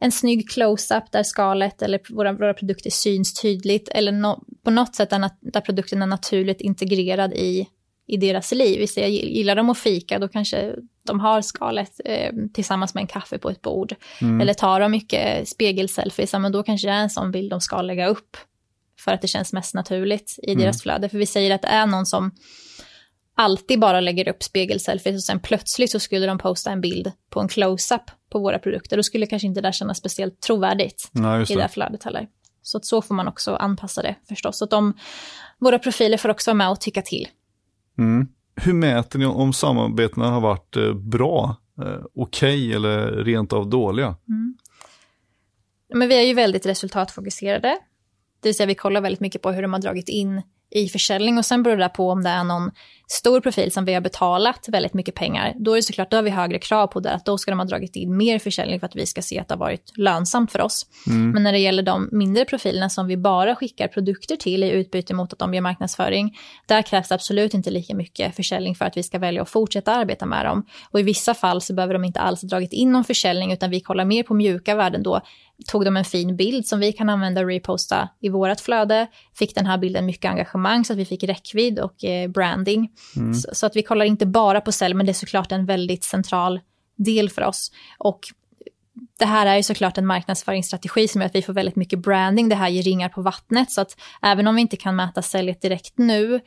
en 0.00 0.12
snygg 0.12 0.50
close-up 0.50 1.04
där 1.12 1.22
skalet 1.22 1.82
eller 1.82 2.00
våra, 2.14 2.32
våra 2.32 2.54
produkter 2.54 2.90
syns 2.90 3.34
tydligt 3.34 3.88
eller 3.88 4.12
no, 4.12 4.44
på 4.64 4.70
något 4.70 4.94
sätt 4.94 5.10
där, 5.10 5.30
där 5.40 5.60
produkten 5.60 6.02
är 6.02 6.06
naturligt 6.06 6.60
integrerad 6.60 7.32
i, 7.32 7.68
i 8.06 8.16
deras 8.16 8.52
liv. 8.52 8.86
Jag 8.96 9.10
gillar 9.10 9.56
de 9.56 9.70
att 9.70 9.78
fika, 9.78 10.18
då 10.18 10.28
kanske 10.28 10.74
de 11.06 11.20
har 11.20 11.42
skalet 11.42 12.00
eh, 12.04 12.32
tillsammans 12.54 12.94
med 12.94 13.00
en 13.00 13.06
kaffe 13.06 13.38
på 13.38 13.50
ett 13.50 13.62
bord. 13.62 13.94
Mm. 14.20 14.40
Eller 14.40 14.54
tar 14.54 14.80
de 14.80 14.90
mycket 14.90 15.48
spegelselfies, 15.48 16.32
men 16.32 16.52
då 16.52 16.62
kanske 16.62 16.88
det 16.88 16.92
är 16.92 17.02
en 17.02 17.10
sån 17.10 17.32
bild 17.32 17.50
de 17.50 17.60
ska 17.60 17.82
lägga 17.82 18.06
upp. 18.06 18.36
För 19.00 19.12
att 19.12 19.22
det 19.22 19.28
känns 19.28 19.52
mest 19.52 19.74
naturligt 19.74 20.38
i 20.42 20.52
mm. 20.52 20.62
deras 20.62 20.82
flöde. 20.82 21.08
För 21.08 21.18
vi 21.18 21.26
säger 21.26 21.54
att 21.54 21.62
det 21.62 21.68
är 21.68 21.86
någon 21.86 22.06
som 22.06 22.30
alltid 23.34 23.80
bara 23.80 24.00
lägger 24.00 24.28
upp 24.28 24.42
spegelselfies 24.42 25.16
och 25.16 25.24
sen 25.24 25.40
plötsligt 25.40 25.90
så 25.90 26.00
skulle 26.00 26.26
de 26.26 26.38
posta 26.38 26.70
en 26.70 26.80
bild 26.80 27.12
på 27.30 27.40
en 27.40 27.48
close-up 27.48 28.02
på 28.30 28.38
våra 28.38 28.58
produkter. 28.58 28.96
Då 28.96 29.02
skulle 29.02 29.26
kanske 29.26 29.48
inte 29.48 29.60
det 29.60 29.72
kännas 29.72 29.98
speciellt 29.98 30.40
trovärdigt 30.40 31.08
Nej, 31.12 31.42
i 31.48 31.54
det 31.54 31.60
här 31.60 31.68
flödet 31.68 32.04
heller. 32.04 32.26
Så 32.62 32.78
att 32.78 32.86
så 32.86 33.02
får 33.02 33.14
man 33.14 33.28
också 33.28 33.54
anpassa 33.54 34.02
det 34.02 34.16
förstås. 34.28 34.58
Så 34.58 34.64
att 34.64 34.70
de, 34.70 34.94
våra 35.58 35.78
profiler 35.78 36.16
får 36.16 36.28
också 36.28 36.50
vara 36.50 36.56
med 36.56 36.70
och 36.70 36.80
tycka 36.80 37.02
till. 37.02 37.28
Mm. 37.98 38.28
Hur 38.56 38.72
mäter 38.72 39.18
ni 39.18 39.26
om 39.26 39.52
samarbetena 39.52 40.30
har 40.30 40.40
varit 40.40 40.76
eh, 40.76 40.94
bra, 40.94 41.56
eh, 41.78 42.04
okej 42.14 42.66
okay, 42.66 42.72
eller 42.72 43.24
rent 43.24 43.52
av 43.52 43.70
dåliga? 43.70 44.16
Mm. 44.28 44.56
Men 45.94 46.08
vi 46.08 46.14
är 46.14 46.26
ju 46.26 46.34
väldigt 46.34 46.66
resultatfokuserade. 46.66 47.78
Det 48.40 48.48
vill 48.48 48.56
säga 48.56 48.66
vi 48.66 48.74
kollar 48.74 49.00
väldigt 49.00 49.20
mycket 49.20 49.42
på 49.42 49.50
hur 49.50 49.62
de 49.62 49.72
har 49.72 49.80
dragit 49.80 50.08
in 50.08 50.42
i 50.70 50.88
försäljning 50.88 51.38
och 51.38 51.46
sen 51.46 51.62
beror 51.62 51.76
det 51.76 51.88
på 51.88 52.10
om 52.10 52.22
det 52.22 52.30
är 52.30 52.44
någon 52.44 52.70
stor 53.12 53.40
profil 53.40 53.72
som 53.72 53.84
vi 53.84 53.94
har 53.94 54.00
betalat 54.00 54.68
väldigt 54.68 54.94
mycket 54.94 55.14
pengar. 55.14 55.54
Då 55.56 55.72
är 55.72 55.76
det 55.76 55.82
såklart, 55.82 56.10
då 56.10 56.16
har 56.16 56.22
vi 56.22 56.30
högre 56.30 56.58
krav 56.58 56.86
på 56.86 57.00
det, 57.00 57.12
att 57.12 57.24
då 57.24 57.38
ska 57.38 57.50
de 57.50 57.58
ha 57.58 57.66
dragit 57.66 57.96
in 57.96 58.16
mer 58.16 58.38
försäljning 58.38 58.80
för 58.80 58.86
att 58.86 58.96
vi 58.96 59.06
ska 59.06 59.22
se 59.22 59.38
att 59.38 59.48
det 59.48 59.54
har 59.54 59.58
varit 59.58 59.92
lönsamt 59.96 60.52
för 60.52 60.60
oss. 60.60 60.86
Mm. 61.06 61.30
Men 61.30 61.42
när 61.42 61.52
det 61.52 61.58
gäller 61.58 61.82
de 61.82 62.08
mindre 62.12 62.44
profilerna 62.44 62.88
som 62.88 63.06
vi 63.06 63.16
bara 63.16 63.56
skickar 63.56 63.88
produkter 63.88 64.36
till 64.36 64.64
i 64.64 64.70
utbyte 64.70 65.14
mot 65.14 65.32
att 65.32 65.38
de 65.38 65.54
gör 65.54 65.60
marknadsföring, 65.60 66.36
där 66.66 66.82
krävs 66.82 67.12
absolut 67.12 67.54
inte 67.54 67.70
lika 67.70 67.94
mycket 67.94 68.36
försäljning 68.36 68.74
för 68.74 68.84
att 68.84 68.96
vi 68.96 69.02
ska 69.02 69.18
välja 69.18 69.42
att 69.42 69.50
fortsätta 69.50 69.94
arbeta 69.94 70.26
med 70.26 70.46
dem. 70.46 70.66
Och 70.90 71.00
i 71.00 71.02
vissa 71.02 71.34
fall 71.34 71.60
så 71.60 71.74
behöver 71.74 71.94
de 71.94 72.04
inte 72.04 72.20
alls 72.20 72.42
ha 72.42 72.48
dragit 72.48 72.72
in 72.72 72.92
någon 72.92 73.04
försäljning, 73.04 73.52
utan 73.52 73.70
vi 73.70 73.80
kollar 73.80 74.04
mer 74.04 74.22
på 74.22 74.34
mjuka 74.34 74.74
värden 74.74 75.02
då 75.02 75.20
tog 75.66 75.84
de 75.84 75.96
en 75.96 76.04
fin 76.04 76.36
bild 76.36 76.66
som 76.66 76.80
vi 76.80 76.92
kan 76.92 77.08
använda 77.08 77.40
och 77.40 77.46
reposta 77.46 78.08
i 78.20 78.28
vårt 78.28 78.60
flöde. 78.60 79.06
Fick 79.34 79.54
den 79.54 79.66
här 79.66 79.78
bilden 79.78 80.06
mycket 80.06 80.30
engagemang 80.30 80.84
så 80.84 80.92
att 80.92 80.98
vi 80.98 81.04
fick 81.04 81.24
räckvidd 81.24 81.78
och 81.78 82.04
eh, 82.04 82.30
branding. 82.30 82.90
Mm. 83.16 83.34
Så, 83.34 83.48
så, 83.52 83.66
att 83.66 83.76
vi 83.76 83.82
kollar 83.82 84.04
inte 84.04 84.26
bara 84.26 84.60
på 84.60 84.72
sälj, 84.72 84.94
men 84.94 85.06
det 85.06 85.12
är 85.12 85.14
såklart 85.14 85.52
en 85.52 85.66
väldigt 85.66 86.04
central 86.04 86.60
del 86.96 87.30
för 87.30 87.42
oss. 87.42 87.72
Och 87.98 88.20
det 89.18 89.24
här 89.24 89.46
är 89.46 89.56
ju 89.56 89.62
såklart 89.62 89.98
en 89.98 90.06
marknadsföringsstrategi 90.06 91.08
som 91.08 91.20
gör 91.20 91.26
att 91.26 91.34
vi 91.34 91.42
får 91.42 91.52
väldigt 91.52 91.76
mycket 91.76 91.98
branding. 91.98 92.48
Det 92.48 92.54
här 92.54 92.68
ger 92.68 92.82
ringar 92.82 93.08
på 93.08 93.22
vattnet, 93.22 93.70
så 93.70 93.80
att 93.80 93.96
även 94.22 94.46
om 94.46 94.54
vi 94.54 94.60
inte 94.60 94.76
kan 94.76 94.96
mäta 94.96 95.22
säljet 95.22 95.62
direkt 95.62 95.98
nu, 95.98 96.40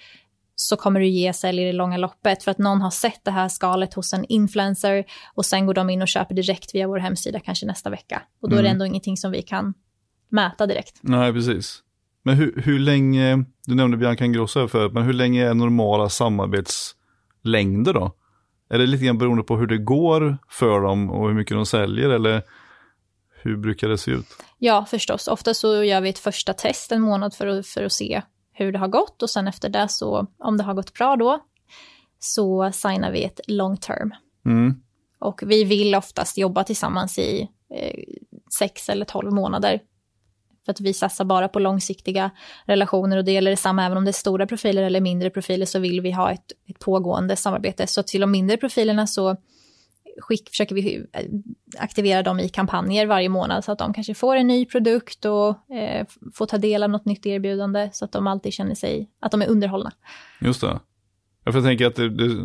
så 0.55 0.75
kommer 0.75 0.99
det 0.99 1.07
ge 1.07 1.33
sälj 1.33 1.61
i 1.61 1.65
det 1.65 1.73
långa 1.73 1.97
loppet 1.97 2.43
för 2.43 2.51
att 2.51 2.57
någon 2.57 2.81
har 2.81 2.91
sett 2.91 3.23
det 3.23 3.31
här 3.31 3.49
skalet 3.49 3.93
hos 3.93 4.13
en 4.13 4.25
influencer 4.25 5.05
och 5.33 5.45
sen 5.45 5.65
går 5.65 5.73
de 5.73 5.89
in 5.89 6.01
och 6.01 6.07
köper 6.07 6.35
direkt 6.35 6.75
via 6.75 6.87
vår 6.87 6.97
hemsida 6.97 7.39
kanske 7.39 7.65
nästa 7.65 7.89
vecka. 7.89 8.21
Och 8.41 8.49
då 8.49 8.55
mm. 8.55 8.59
är 8.59 8.63
det 8.63 8.69
mm. 8.69 8.75
ändå 8.75 8.85
ingenting 8.85 9.17
som 9.17 9.31
vi 9.31 9.41
kan 9.41 9.73
mäta 10.29 10.67
direkt. 10.67 10.99
Nej, 11.01 11.33
precis. 11.33 11.81
Men 12.25 12.35
hur, 12.35 12.61
hur 12.61 12.79
länge, 12.79 13.45
du 13.65 13.75
nämnde 13.75 13.97
Bianca 13.97 14.25
Ingrosso 14.25 14.67
förut, 14.67 14.93
men 14.93 15.03
hur 15.03 15.13
länge 15.13 15.49
är 15.49 15.53
normala 15.53 16.09
samarbetslängder 16.09 17.93
då? 17.93 18.11
Är 18.69 18.77
det 18.77 18.85
lite 18.85 19.05
grann 19.05 19.17
beroende 19.17 19.43
på 19.43 19.57
hur 19.57 19.67
det 19.67 19.77
går 19.77 20.37
för 20.49 20.81
dem 20.81 21.11
och 21.11 21.27
hur 21.27 21.35
mycket 21.35 21.57
de 21.57 21.65
säljer 21.65 22.09
eller 22.09 22.41
hur 23.41 23.57
brukar 23.57 23.89
det 23.89 23.97
se 23.97 24.11
ut? 24.11 24.25
Ja, 24.57 24.85
förstås. 24.89 25.27
Ofta 25.27 25.53
så 25.53 25.83
gör 25.83 26.01
vi 26.01 26.09
ett 26.09 26.19
första 26.19 26.53
test 26.53 26.91
en 26.91 27.01
månad 27.01 27.33
för 27.33 27.47
att, 27.47 27.67
för 27.67 27.83
att 27.83 27.91
se 27.91 28.21
hur 28.51 28.71
det 28.71 28.79
har 28.79 28.87
gått 28.87 29.23
och 29.23 29.29
sen 29.29 29.47
efter 29.47 29.69
det 29.69 29.87
så, 29.89 30.27
om 30.37 30.57
det 30.57 30.63
har 30.63 30.73
gått 30.73 30.93
bra 30.93 31.15
då, 31.15 31.39
så 32.19 32.71
signar 32.71 33.11
vi 33.11 33.23
ett 33.23 33.39
long 33.47 33.77
term. 33.77 34.13
Mm. 34.45 34.81
Och 35.19 35.43
vi 35.45 35.63
vill 35.63 35.95
oftast 35.95 36.37
jobba 36.37 36.63
tillsammans 36.63 37.19
i 37.19 37.49
eh, 37.75 38.03
sex 38.59 38.89
eller 38.89 39.05
tolv 39.05 39.33
månader. 39.33 39.79
För 40.65 40.71
att 40.71 40.81
vi 40.81 40.93
satsar 40.93 41.25
bara 41.25 41.47
på 41.47 41.59
långsiktiga 41.59 42.31
relationer 42.65 43.17
och 43.17 43.25
det 43.25 43.31
gäller 43.31 43.51
detsamma 43.51 43.85
även 43.85 43.97
om 43.97 44.05
det 44.05 44.11
är 44.11 44.13
stora 44.13 44.47
profiler 44.47 44.83
eller 44.83 45.01
mindre 45.01 45.29
profiler 45.29 45.65
så 45.65 45.79
vill 45.79 46.01
vi 46.01 46.11
ha 46.11 46.31
ett, 46.31 46.51
ett 46.69 46.79
pågående 46.79 47.35
samarbete. 47.35 47.87
Så 47.87 48.03
till 48.03 48.21
de 48.21 48.31
mindre 48.31 48.57
profilerna 48.57 49.07
så 49.07 49.37
skick, 50.19 50.49
försöker 50.49 50.75
vi 50.75 51.05
eh, 51.13 51.25
aktivera 51.77 52.23
dem 52.23 52.39
i 52.39 52.49
kampanjer 52.49 53.05
varje 53.05 53.29
månad 53.29 53.63
så 53.63 53.71
att 53.71 53.79
de 53.79 53.93
kanske 53.93 54.13
får 54.13 54.35
en 54.35 54.47
ny 54.47 54.65
produkt 54.65 55.25
och 55.25 55.71
eh, 55.71 56.05
får 56.33 56.45
ta 56.45 56.57
del 56.57 56.83
av 56.83 56.89
något 56.89 57.05
nytt 57.05 57.25
erbjudande 57.25 57.89
så 57.93 58.05
att 58.05 58.11
de 58.11 58.27
alltid 58.27 58.53
känner 58.53 58.75
sig 58.75 59.09
att 59.19 59.31
de 59.31 59.41
är 59.41 59.47
underhållna. 59.47 59.91
Just 60.41 60.61
det. 60.61 60.79
Jag 61.45 61.63
tänker 61.63 61.85
att 61.85 61.95
det, 61.95 62.09
det, 62.09 62.37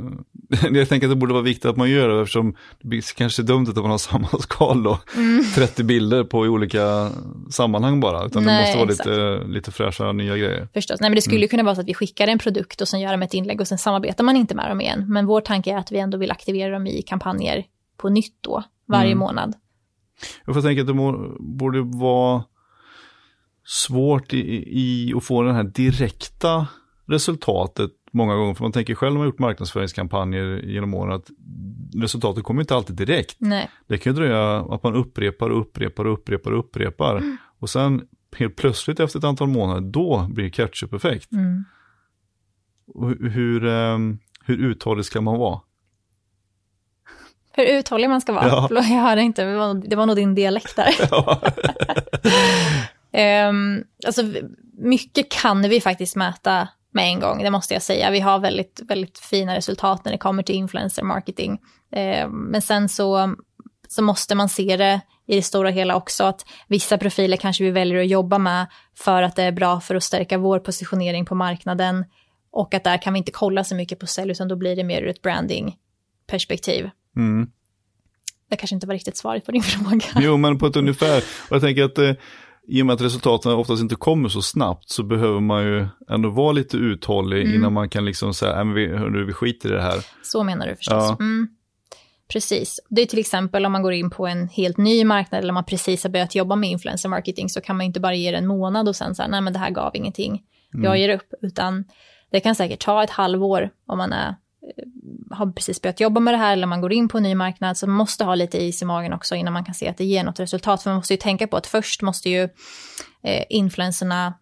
jag 0.79 0.89
tänker 0.89 1.07
att 1.07 1.11
det 1.11 1.17
borde 1.17 1.33
vara 1.33 1.43
viktigt 1.43 1.65
att 1.65 1.77
man 1.77 1.91
gör 1.91 2.09
det 2.09 2.21
eftersom 2.21 2.57
det 2.83 2.89
blir 2.89 3.03
kanske 3.17 3.43
dumt 3.43 3.67
att 3.69 3.77
man 3.77 3.91
har 3.91 3.99
samma 3.99 4.29
skal 4.29 4.83
då. 4.83 4.99
Mm. 5.17 5.45
30 5.55 5.85
bilder 5.85 6.25
på 6.25 6.47
i 6.47 6.49
olika 6.49 7.11
sammanhang 7.51 8.01
bara. 8.01 8.27
Utan 8.27 8.45
Nej, 8.45 8.55
det 8.55 8.79
måste 8.79 8.79
vara 8.79 8.89
lite, 8.89 9.45
lite 9.53 9.73
fräscha 9.73 10.13
nya 10.13 10.37
grejer. 10.37 10.69
Förstås. 10.75 11.01
Nej 11.01 11.11
men 11.11 11.15
det 11.15 11.23
skulle 11.23 11.39
mm. 11.39 11.49
kunna 11.49 11.63
vara 11.63 11.75
så 11.75 11.81
att 11.81 11.89
vi 11.89 11.95
skickar 11.95 12.29
en 12.29 12.39
produkt 12.39 12.81
och 12.81 12.89
sen 12.89 13.01
gör 13.01 13.11
de 13.11 13.23
ett 13.23 13.35
inlägg 13.35 13.61
och 13.61 13.69
sen 13.69 13.79
samarbetar 13.79 14.25
man 14.25 14.37
inte 14.37 14.55
med 14.55 14.71
dem 14.71 14.81
igen. 14.81 15.05
Men 15.09 15.27
vår 15.27 15.41
tanke 15.41 15.73
är 15.73 15.77
att 15.77 15.93
vi 15.93 15.99
ändå 15.99 16.19
vill 16.19 16.31
aktivera 16.31 16.73
dem 16.73 16.87
i 16.87 17.03
kampanjer 17.03 17.65
på 17.97 18.09
nytt 18.09 18.37
då, 18.41 18.63
varje 18.89 19.13
mm. 19.13 19.19
månad. 19.19 19.55
Jag 20.47 20.55
får 20.55 20.63
tänka 20.63 20.81
att 20.81 20.87
det 20.87 20.95
borde 21.41 21.81
vara 21.81 22.45
svårt 23.65 24.33
i, 24.33 24.39
i 24.67 25.15
att 25.17 25.25
få 25.25 25.43
den 25.43 25.55
här 25.55 25.65
direkta 25.65 26.67
resultatet 27.09 27.91
många 28.11 28.35
gånger. 28.35 28.55
För 28.55 28.65
man 28.65 28.73
tänker 28.73 28.95
själv 28.95 29.13
när 29.13 29.19
man 29.19 29.27
gjort 29.29 29.39
marknadsföringskampanjer 29.39 30.63
genom 30.65 30.95
åren 30.95 31.13
att 31.13 31.31
resultatet 32.03 32.45
kommer 32.45 32.61
inte 32.61 32.75
alltid 32.75 32.97
direkt. 32.97 33.37
Nej. 33.39 33.71
Det 33.87 33.99
kan 33.99 34.13
ju 34.13 34.17
dröja 34.17 34.57
att 34.57 34.83
man 34.83 34.95
upprepar 34.95 35.51
och 35.51 35.61
upprepar 35.61 36.05
och 36.05 36.13
upprepar 36.13 36.53
och 36.53 36.59
upprepar. 36.59 37.17
Mm. 37.17 37.37
Och 37.59 37.71
sen 37.71 38.03
helt 38.37 38.57
plötsligt 38.57 39.01
efter 39.01 39.19
ett 39.19 39.25
antal 39.25 39.49
månader, 39.49 39.81
då 39.81 40.27
blir 40.31 40.45
det 40.45 40.51
catch-up-effekt. 40.51 41.33
Mm. 41.33 41.65
Hur, 43.31 43.65
um, 43.65 44.19
hur 44.45 44.57
uthållig 44.57 45.05
ska 45.05 45.21
man 45.21 45.39
vara? 45.39 45.61
Hur 47.53 47.65
uthållig 47.65 48.09
man 48.09 48.21
ska 48.21 48.33
vara? 48.33 48.47
Ja. 48.47 48.69
Jag 48.71 48.83
hörde 48.83 49.23
inte, 49.23 49.45
det 49.45 49.57
var, 49.57 49.75
det 49.75 49.97
var 49.97 50.07
nog 50.07 50.17
din 50.17 50.35
dialekt 50.35 50.77
där. 50.77 50.95
um, 53.49 53.85
alltså, 54.07 54.23
mycket 54.79 55.31
kan 55.31 55.63
vi 55.63 55.81
faktiskt 55.81 56.17
mäta 56.17 56.69
med 56.93 57.05
en 57.05 57.21
gång, 57.21 57.43
det 57.43 57.51
måste 57.51 57.75
jag 57.75 57.83
säga. 57.83 58.11
Vi 58.11 58.21
har 58.21 58.39
väldigt, 58.39 58.81
väldigt 58.89 59.19
fina 59.19 59.57
resultat 59.57 60.05
när 60.05 60.13
det 60.13 60.19
kommer 60.19 60.43
till 60.43 60.55
influencer 60.55 61.03
marketing. 61.03 61.59
Eh, 61.93 62.29
men 62.29 62.63
sen 62.63 62.89
så, 62.89 63.35
så 63.89 64.03
måste 64.03 64.35
man 64.35 64.49
se 64.49 64.77
det 64.77 65.01
i 65.27 65.37
det 65.37 65.43
stora 65.43 65.71
hela 65.71 65.97
också, 65.97 66.25
att 66.25 66.47
vissa 66.69 66.99
profiler 66.99 67.37
kanske 67.37 67.65
vi 67.65 67.71
väljer 67.71 68.01
att 68.01 68.09
jobba 68.09 68.39
med 68.39 68.67
för 68.99 69.23
att 69.23 69.37
det 69.37 69.43
är 69.43 69.53
bra 69.53 69.81
för 69.81 69.95
att 69.95 70.03
stärka 70.03 70.39
vår 70.39 70.59
positionering 70.59 71.25
på 71.25 71.35
marknaden. 71.35 72.05
Och 72.53 72.75
att 72.75 72.85
där 72.85 73.03
kan 73.03 73.13
vi 73.13 73.19
inte 73.19 73.33
kolla 73.33 73.65
så 73.65 73.75
mycket 73.75 73.99
på 73.99 74.07
sälj, 74.07 74.31
utan 74.31 74.49
då 74.49 74.57
blir 74.57 74.77
det 74.77 74.85
mer 74.85 75.03
ur 75.03 75.09
ett 75.09 75.23
branding-perspektiv. 75.23 76.91
Mm. 77.17 77.51
Det 78.51 78.57
kanske 78.57 78.75
inte 78.75 78.87
var 78.87 78.95
riktigt 78.95 79.17
svaret 79.17 79.47
på 79.47 79.53
din 79.53 79.63
fråga. 79.63 80.07
Jo, 80.17 80.37
men 80.37 80.59
på 80.59 80.67
ett 80.67 80.77
ungefär. 80.77 81.19
Och 81.19 81.57
jag 81.57 81.63
tänker 81.63 81.85
att 81.85 81.99
eh, 81.99 82.13
i 82.69 82.83
och 82.83 82.87
med 82.87 82.95
att 82.95 83.01
resultaten 83.01 83.53
oftast 83.53 83.83
inte 83.83 83.95
kommer 83.95 84.29
så 84.29 84.43
snabbt 84.43 84.91
så 84.91 85.03
behöver 85.03 85.41
man 85.41 85.65
ju 85.65 85.87
ändå 86.11 86.31
vara 86.31 86.53
lite 86.53 86.77
uthållig 86.77 87.43
mm. 87.43 87.55
innan 87.55 87.73
man 87.73 87.89
kan 87.89 88.05
liksom 88.05 88.35
säga, 88.35 88.61
äh, 88.61 88.73
vi, 88.73 88.87
hörru, 88.87 89.25
vi 89.25 89.33
skiter 89.33 89.69
i 89.69 89.73
det 89.73 89.83
här. 89.83 90.07
Så 90.23 90.43
menar 90.45 90.67
du 90.67 90.77
förstås. 90.77 90.95
Ja. 90.95 91.17
Mm. 91.21 91.49
Precis. 92.33 92.81
Det 92.89 93.03
är 93.03 93.07
till 93.07 93.19
exempel 93.19 93.67
om 93.67 93.73
man 93.73 93.83
går 93.83 93.93
in 93.93 94.11
på 94.11 94.27
en 94.27 94.49
helt 94.49 94.77
ny 94.77 95.05
marknad 95.05 95.39
eller 95.39 95.51
om 95.51 95.55
man 95.55 95.65
precis 95.65 96.03
har 96.03 96.11
börjat 96.11 96.35
jobba 96.35 96.57
med 96.57 96.71
influencer 96.71 97.09
marketing 97.09 97.49
så 97.49 97.61
kan 97.61 97.77
man 97.77 97.87
inte 97.87 98.01
bara 98.01 98.15
ge 98.15 98.31
det 98.31 98.37
en 98.37 98.47
månad 98.47 98.89
och 98.89 98.97
sen 98.97 99.15
säga, 99.15 99.29
nej 99.29 99.41
men 99.41 99.53
det 99.53 99.59
här 99.59 99.71
gav 99.71 99.97
ingenting, 99.97 100.43
jag 100.73 100.85
mm. 100.85 101.01
ger 101.01 101.17
upp, 101.17 101.35
utan 101.43 101.85
det 102.31 102.41
kan 102.41 102.55
säkert 102.55 102.81
ta 102.81 103.05
ett 103.05 103.11
halvår 103.11 103.71
om 103.87 103.99
man 103.99 104.13
är 104.13 104.35
har 105.31 105.53
precis 105.53 105.83
börjat 105.83 106.01
jobba 106.01 106.21
med 106.21 106.35
det 106.35 106.39
här 106.39 106.53
eller 106.53 106.67
man 106.67 106.81
går 106.81 106.93
in 106.93 107.09
på 107.09 107.17
en 107.17 107.23
ny 107.23 107.35
marknad 107.35 107.77
så 107.77 107.87
man 107.87 107.97
måste 107.97 108.25
ha 108.25 108.35
lite 108.35 108.63
is 108.63 108.83
i 108.83 108.85
magen 108.85 109.13
också 109.13 109.35
innan 109.35 109.53
man 109.53 109.65
kan 109.65 109.75
se 109.75 109.89
att 109.89 109.97
det 109.97 110.05
ger 110.05 110.25
något 110.25 110.41
resultat. 110.41 110.83
För 110.83 110.91
man 110.91 110.97
måste 110.97 111.13
ju 111.13 111.19
tänka 111.19 111.47
på 111.47 111.57
att 111.57 111.67
först 111.67 112.03
måste 112.03 112.31
ju 112.31 112.43
eh, 113.23 113.45
influencerna 113.49 114.35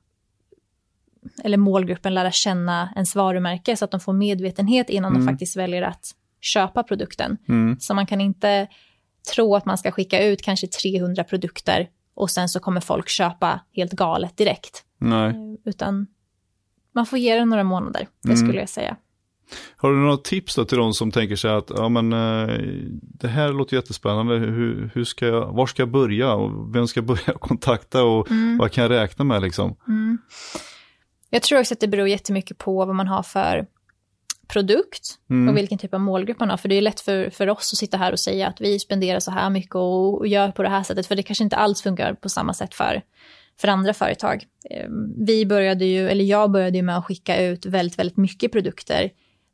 eller 1.44 1.56
målgruppen 1.56 2.14
lära 2.14 2.30
känna 2.30 2.92
ens 2.94 3.16
varumärke 3.16 3.76
så 3.76 3.84
att 3.84 3.90
de 3.90 4.00
får 4.00 4.12
medvetenhet 4.12 4.90
innan 4.90 5.12
mm. 5.12 5.26
de 5.26 5.32
faktiskt 5.32 5.56
väljer 5.56 5.82
att 5.82 6.04
köpa 6.40 6.82
produkten. 6.82 7.36
Mm. 7.48 7.76
Så 7.80 7.94
man 7.94 8.06
kan 8.06 8.20
inte 8.20 8.68
tro 9.34 9.54
att 9.54 9.64
man 9.64 9.78
ska 9.78 9.90
skicka 9.90 10.24
ut 10.24 10.42
kanske 10.42 10.66
300 10.66 11.24
produkter 11.24 11.88
och 12.14 12.30
sen 12.30 12.48
så 12.48 12.60
kommer 12.60 12.80
folk 12.80 13.08
köpa 13.08 13.60
helt 13.72 13.92
galet 13.92 14.36
direkt. 14.36 14.84
Nej. 14.98 15.28
Eh, 15.28 15.34
utan 15.64 16.06
man 16.94 17.06
får 17.06 17.18
ge 17.18 17.34
det 17.34 17.44
några 17.44 17.64
månader, 17.64 18.08
det 18.22 18.28
mm. 18.28 18.36
skulle 18.36 18.60
jag 18.60 18.68
säga. 18.68 18.96
Har 19.76 19.90
du 19.90 19.96
några 19.96 20.16
tips 20.16 20.54
då 20.54 20.64
till 20.64 20.78
de 20.78 20.94
som 20.94 21.10
tänker 21.10 21.36
sig 21.36 21.50
att 21.50 21.70
ja, 21.76 21.88
men, 21.88 22.12
eh, 22.12 22.58
det 23.00 23.28
här 23.28 23.52
låter 23.52 23.76
jättespännande, 23.76 24.34
hur, 24.34 24.90
hur 24.94 25.04
ska 25.04 25.26
jag, 25.26 25.52
var 25.52 25.66
ska 25.66 25.82
jag 25.82 25.90
börja 25.90 26.34
och 26.34 26.74
vem 26.74 26.86
ska 26.86 26.98
jag 26.98 27.06
börja 27.06 27.38
kontakta 27.40 28.04
och 28.04 28.30
mm. 28.30 28.58
vad 28.58 28.72
kan 28.72 28.82
jag 28.82 28.90
räkna 28.90 29.24
med 29.24 29.42
liksom? 29.42 29.76
Mm. 29.88 30.18
Jag 31.30 31.42
tror 31.42 31.60
också 31.60 31.74
att 31.74 31.80
det 31.80 31.88
beror 31.88 32.08
jättemycket 32.08 32.58
på 32.58 32.84
vad 32.84 32.94
man 32.94 33.08
har 33.08 33.22
för 33.22 33.66
produkt 34.48 35.18
mm. 35.30 35.48
och 35.48 35.56
vilken 35.56 35.78
typ 35.78 35.94
av 35.94 36.00
målgrupp 36.00 36.40
man 36.40 36.50
har. 36.50 36.56
För 36.56 36.68
det 36.68 36.74
är 36.74 36.82
lätt 36.82 37.00
för, 37.00 37.30
för 37.30 37.48
oss 37.48 37.72
att 37.72 37.78
sitta 37.78 37.96
här 37.96 38.12
och 38.12 38.20
säga 38.20 38.48
att 38.48 38.60
vi 38.60 38.78
spenderar 38.78 39.20
så 39.20 39.30
här 39.30 39.50
mycket 39.50 39.74
och, 39.74 40.18
och 40.18 40.26
gör 40.26 40.50
på 40.50 40.62
det 40.62 40.68
här 40.68 40.82
sättet, 40.82 41.06
för 41.06 41.16
det 41.16 41.22
kanske 41.22 41.44
inte 41.44 41.56
alls 41.56 41.82
funkar 41.82 42.14
på 42.14 42.28
samma 42.28 42.54
sätt 42.54 42.74
för, 42.74 43.02
för 43.60 43.68
andra 43.68 43.94
företag. 43.94 44.44
Ehm, 44.70 45.26
vi 45.26 45.46
började 45.46 45.84
ju, 45.84 46.08
eller 46.08 46.24
jag 46.24 46.50
började 46.50 46.76
ju 46.76 46.82
med 46.82 46.98
att 46.98 47.04
skicka 47.04 47.42
ut 47.42 47.66
väldigt, 47.66 47.98
väldigt 47.98 48.16
mycket 48.16 48.52
produkter 48.52 49.10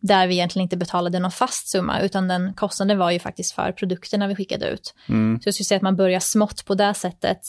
där 0.06 0.26
vi 0.26 0.34
egentligen 0.34 0.62
inte 0.62 0.76
betalade 0.76 1.18
någon 1.18 1.30
fast 1.30 1.68
summa, 1.68 2.00
utan 2.00 2.28
den 2.28 2.54
kostnaden 2.54 2.98
var 2.98 3.10
ju 3.10 3.18
faktiskt 3.18 3.52
för 3.52 3.72
produkterna 3.72 4.26
vi 4.26 4.34
skickade 4.34 4.68
ut. 4.68 4.94
Mm. 5.08 5.40
Så 5.40 5.48
jag 5.48 5.54
skulle 5.54 5.64
säga 5.64 5.76
att 5.76 5.82
man 5.82 5.96
börjar 5.96 6.20
smått 6.20 6.64
på 6.64 6.74
det 6.74 6.94
sättet 6.94 7.40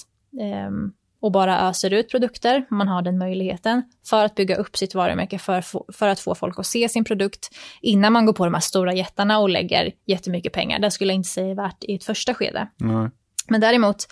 um, 0.68 0.94
och 1.20 1.32
bara 1.32 1.60
öser 1.70 1.94
ut 1.94 2.12
produkter, 2.12 2.66
man 2.70 2.88
har 2.88 3.02
den 3.02 3.18
möjligheten, 3.18 3.84
för 4.10 4.26
att 4.26 4.36
bygga 4.36 4.56
upp 4.56 4.78
sitt 4.78 4.96
varumärke, 4.96 5.40
för, 5.40 5.64
för 5.94 6.08
att 6.08 6.20
få 6.20 6.36
folk 6.36 6.60
att 6.60 6.66
se 6.66 6.90
sin 6.90 7.04
produkt, 7.04 7.50
innan 7.82 8.14
man 8.14 8.26
går 8.26 8.34
på 8.34 8.46
de 8.46 8.54
här 8.54 8.62
stora 8.62 8.94
jättarna 8.94 9.40
och 9.40 9.50
lägger 9.50 9.92
jättemycket 10.06 10.54
pengar. 10.54 10.80
Det 10.80 10.92
skulle 10.92 11.14
jag 11.14 11.16
inte 11.16 11.30
säga 11.30 11.52
är 11.52 11.56
värt 11.56 11.84
i 11.84 11.96
ett 11.96 12.04
första 12.04 12.34
skede. 12.34 12.68
Mm. 12.82 13.12
Men 13.48 13.62
däremot, 13.62 14.08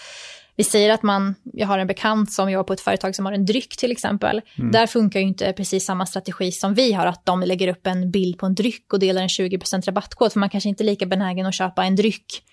vi 0.56 0.64
säger 0.64 0.94
att 0.94 1.04
man, 1.04 1.36
jag 1.44 1.68
har 1.68 1.78
en 1.78 1.88
bekant 1.88 2.34
som 2.34 2.52
jobbar 2.52 2.64
på 2.64 2.74
ett 2.74 2.82
företag 2.82 3.16
som 3.16 3.26
har 3.26 3.34
en 3.34 3.46
dryck 3.46 3.78
till 3.78 3.92
exempel. 3.92 4.42
Mm. 4.58 4.72
Där 4.72 4.88
funkar 4.88 5.20
ju 5.20 5.26
inte 5.26 5.54
precis 5.54 5.86
samma 5.86 6.06
strategi 6.06 6.52
som 6.52 6.74
vi 6.74 6.94
har, 6.94 7.06
att 7.06 7.26
de 7.26 7.42
lägger 7.42 7.68
upp 7.68 7.88
en 7.88 8.12
bild 8.12 8.38
på 8.38 8.46
en 8.46 8.56
dryck 8.56 8.94
och 8.94 9.00
delar 9.00 9.22
en 9.22 9.28
20% 9.28 9.86
rabattkod, 9.86 10.34
för 10.34 10.40
man 10.40 10.50
kanske 10.50 10.70
inte 10.70 10.84
är 10.84 10.86
lika 10.86 11.06
benägen 11.06 11.46
att 11.46 11.56
köpa 11.56 11.84
en 11.84 11.96
dryck 11.96 12.44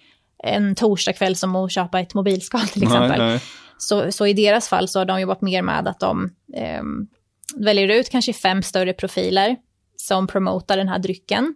en 0.43 0.75
torsdagkväll 0.75 1.37
som 1.37 1.57
att 1.57 1.73
köpa 1.73 2.01
ett 2.01 2.15
mobilskal 2.15 2.69
till 2.69 2.83
exempel. 2.83 3.19
Nej, 3.19 3.29
nej. 3.29 3.41
Så, 3.79 4.13
så 4.13 4.27
i 4.27 4.33
deras 4.33 4.69
fall 4.69 4.89
så 4.89 4.99
har 4.99 5.07
de 5.07 5.21
jobbat 5.21 5.43
mer 5.43 5.63
med 5.63 5.89
att 5.89 6.01
de 6.01 6.31
eh, 6.57 6.83
väljer 7.57 7.89
ut 7.89 8.11
kanske 8.11 8.33
fem 8.33 8.63
större 8.63 8.93
profiler 8.93 9.57
som 9.97 10.27
promotar 10.27 10.77
den 10.77 10.89
här 10.89 10.99
drycken 10.99 11.55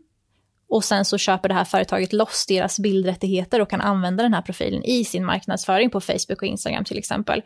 och 0.74 0.84
sen 0.84 1.04
så 1.04 1.18
köper 1.18 1.48
det 1.48 1.54
här 1.54 1.64
företaget 1.64 2.12
loss 2.12 2.46
deras 2.48 2.78
bildrättigheter 2.78 3.60
och 3.60 3.70
kan 3.70 3.80
använda 3.80 4.22
den 4.22 4.34
här 4.34 4.42
profilen 4.42 4.84
i 4.84 5.04
sin 5.04 5.24
marknadsföring 5.24 5.90
på 5.90 6.00
Facebook 6.00 6.42
och 6.42 6.48
Instagram 6.48 6.84
till 6.84 6.98
exempel. 6.98 7.42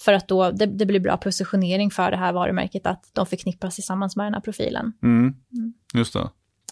För 0.00 0.12
att 0.12 0.28
då, 0.28 0.50
det, 0.50 0.66
det 0.66 0.86
blir 0.86 1.00
bra 1.00 1.16
positionering 1.16 1.90
för 1.90 2.10
det 2.10 2.16
här 2.16 2.32
varumärket 2.32 2.86
att 2.86 3.10
de 3.12 3.26
förknippas 3.26 3.74
tillsammans 3.74 4.16
med 4.16 4.26
den 4.26 4.34
här 4.34 4.40
profilen. 4.40 4.92
Mm. 5.02 5.34
Mm. 5.52 5.74
Just 5.94 6.12
det. 6.12 6.28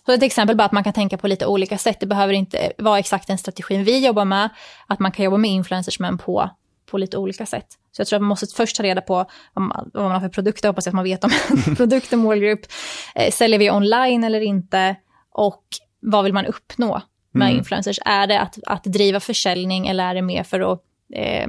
Så 0.06 0.12
ett 0.12 0.22
exempel 0.22 0.56
bara 0.56 0.64
att 0.64 0.72
man 0.72 0.84
kan 0.84 0.92
tänka 0.92 1.18
på 1.18 1.28
lite 1.28 1.46
olika 1.46 1.78
sätt. 1.78 2.00
Det 2.00 2.06
behöver 2.06 2.32
inte 2.32 2.72
vara 2.78 2.98
exakt 2.98 3.26
den 3.26 3.38
strategin 3.38 3.84
vi 3.84 4.06
jobbar 4.06 4.24
med. 4.24 4.48
Att 4.86 4.98
man 4.98 5.12
kan 5.12 5.24
jobba 5.24 5.36
med 5.36 5.50
influencers 5.50 5.98
men 6.00 6.18
på, 6.18 6.50
på 6.90 6.98
lite 6.98 7.16
olika 7.18 7.46
sätt. 7.46 7.66
Så 7.92 8.00
jag 8.00 8.06
tror 8.06 8.16
att 8.16 8.22
man 8.22 8.28
måste 8.28 8.46
först 8.56 8.76
ta 8.76 8.82
reda 8.82 9.00
på 9.00 9.14
vad 9.54 9.62
man, 9.62 9.90
vad 9.94 10.04
man 10.04 10.12
har 10.12 10.20
för 10.20 10.28
produkter. 10.28 10.68
Hoppas 10.68 10.86
att 10.86 10.94
man 10.94 11.04
vet 11.04 11.24
om 11.24 11.30
produkter, 11.76 12.16
målgrupp. 12.16 12.66
Eh, 13.14 13.30
säljer 13.30 13.58
vi 13.58 13.70
online 13.70 14.24
eller 14.24 14.40
inte? 14.40 14.96
Och 15.34 15.64
vad 16.04 16.24
vill 16.24 16.32
man 16.32 16.46
uppnå 16.46 17.02
med 17.32 17.46
mm. 17.48 17.58
influencers? 17.58 17.98
Är 18.04 18.26
det 18.26 18.40
att, 18.40 18.58
att 18.66 18.84
driva 18.84 19.20
försäljning 19.20 19.86
eller 19.86 20.04
är 20.04 20.14
det 20.14 20.22
mer 20.22 20.42
för 20.42 20.72
att 20.72 20.80
eh, 21.14 21.48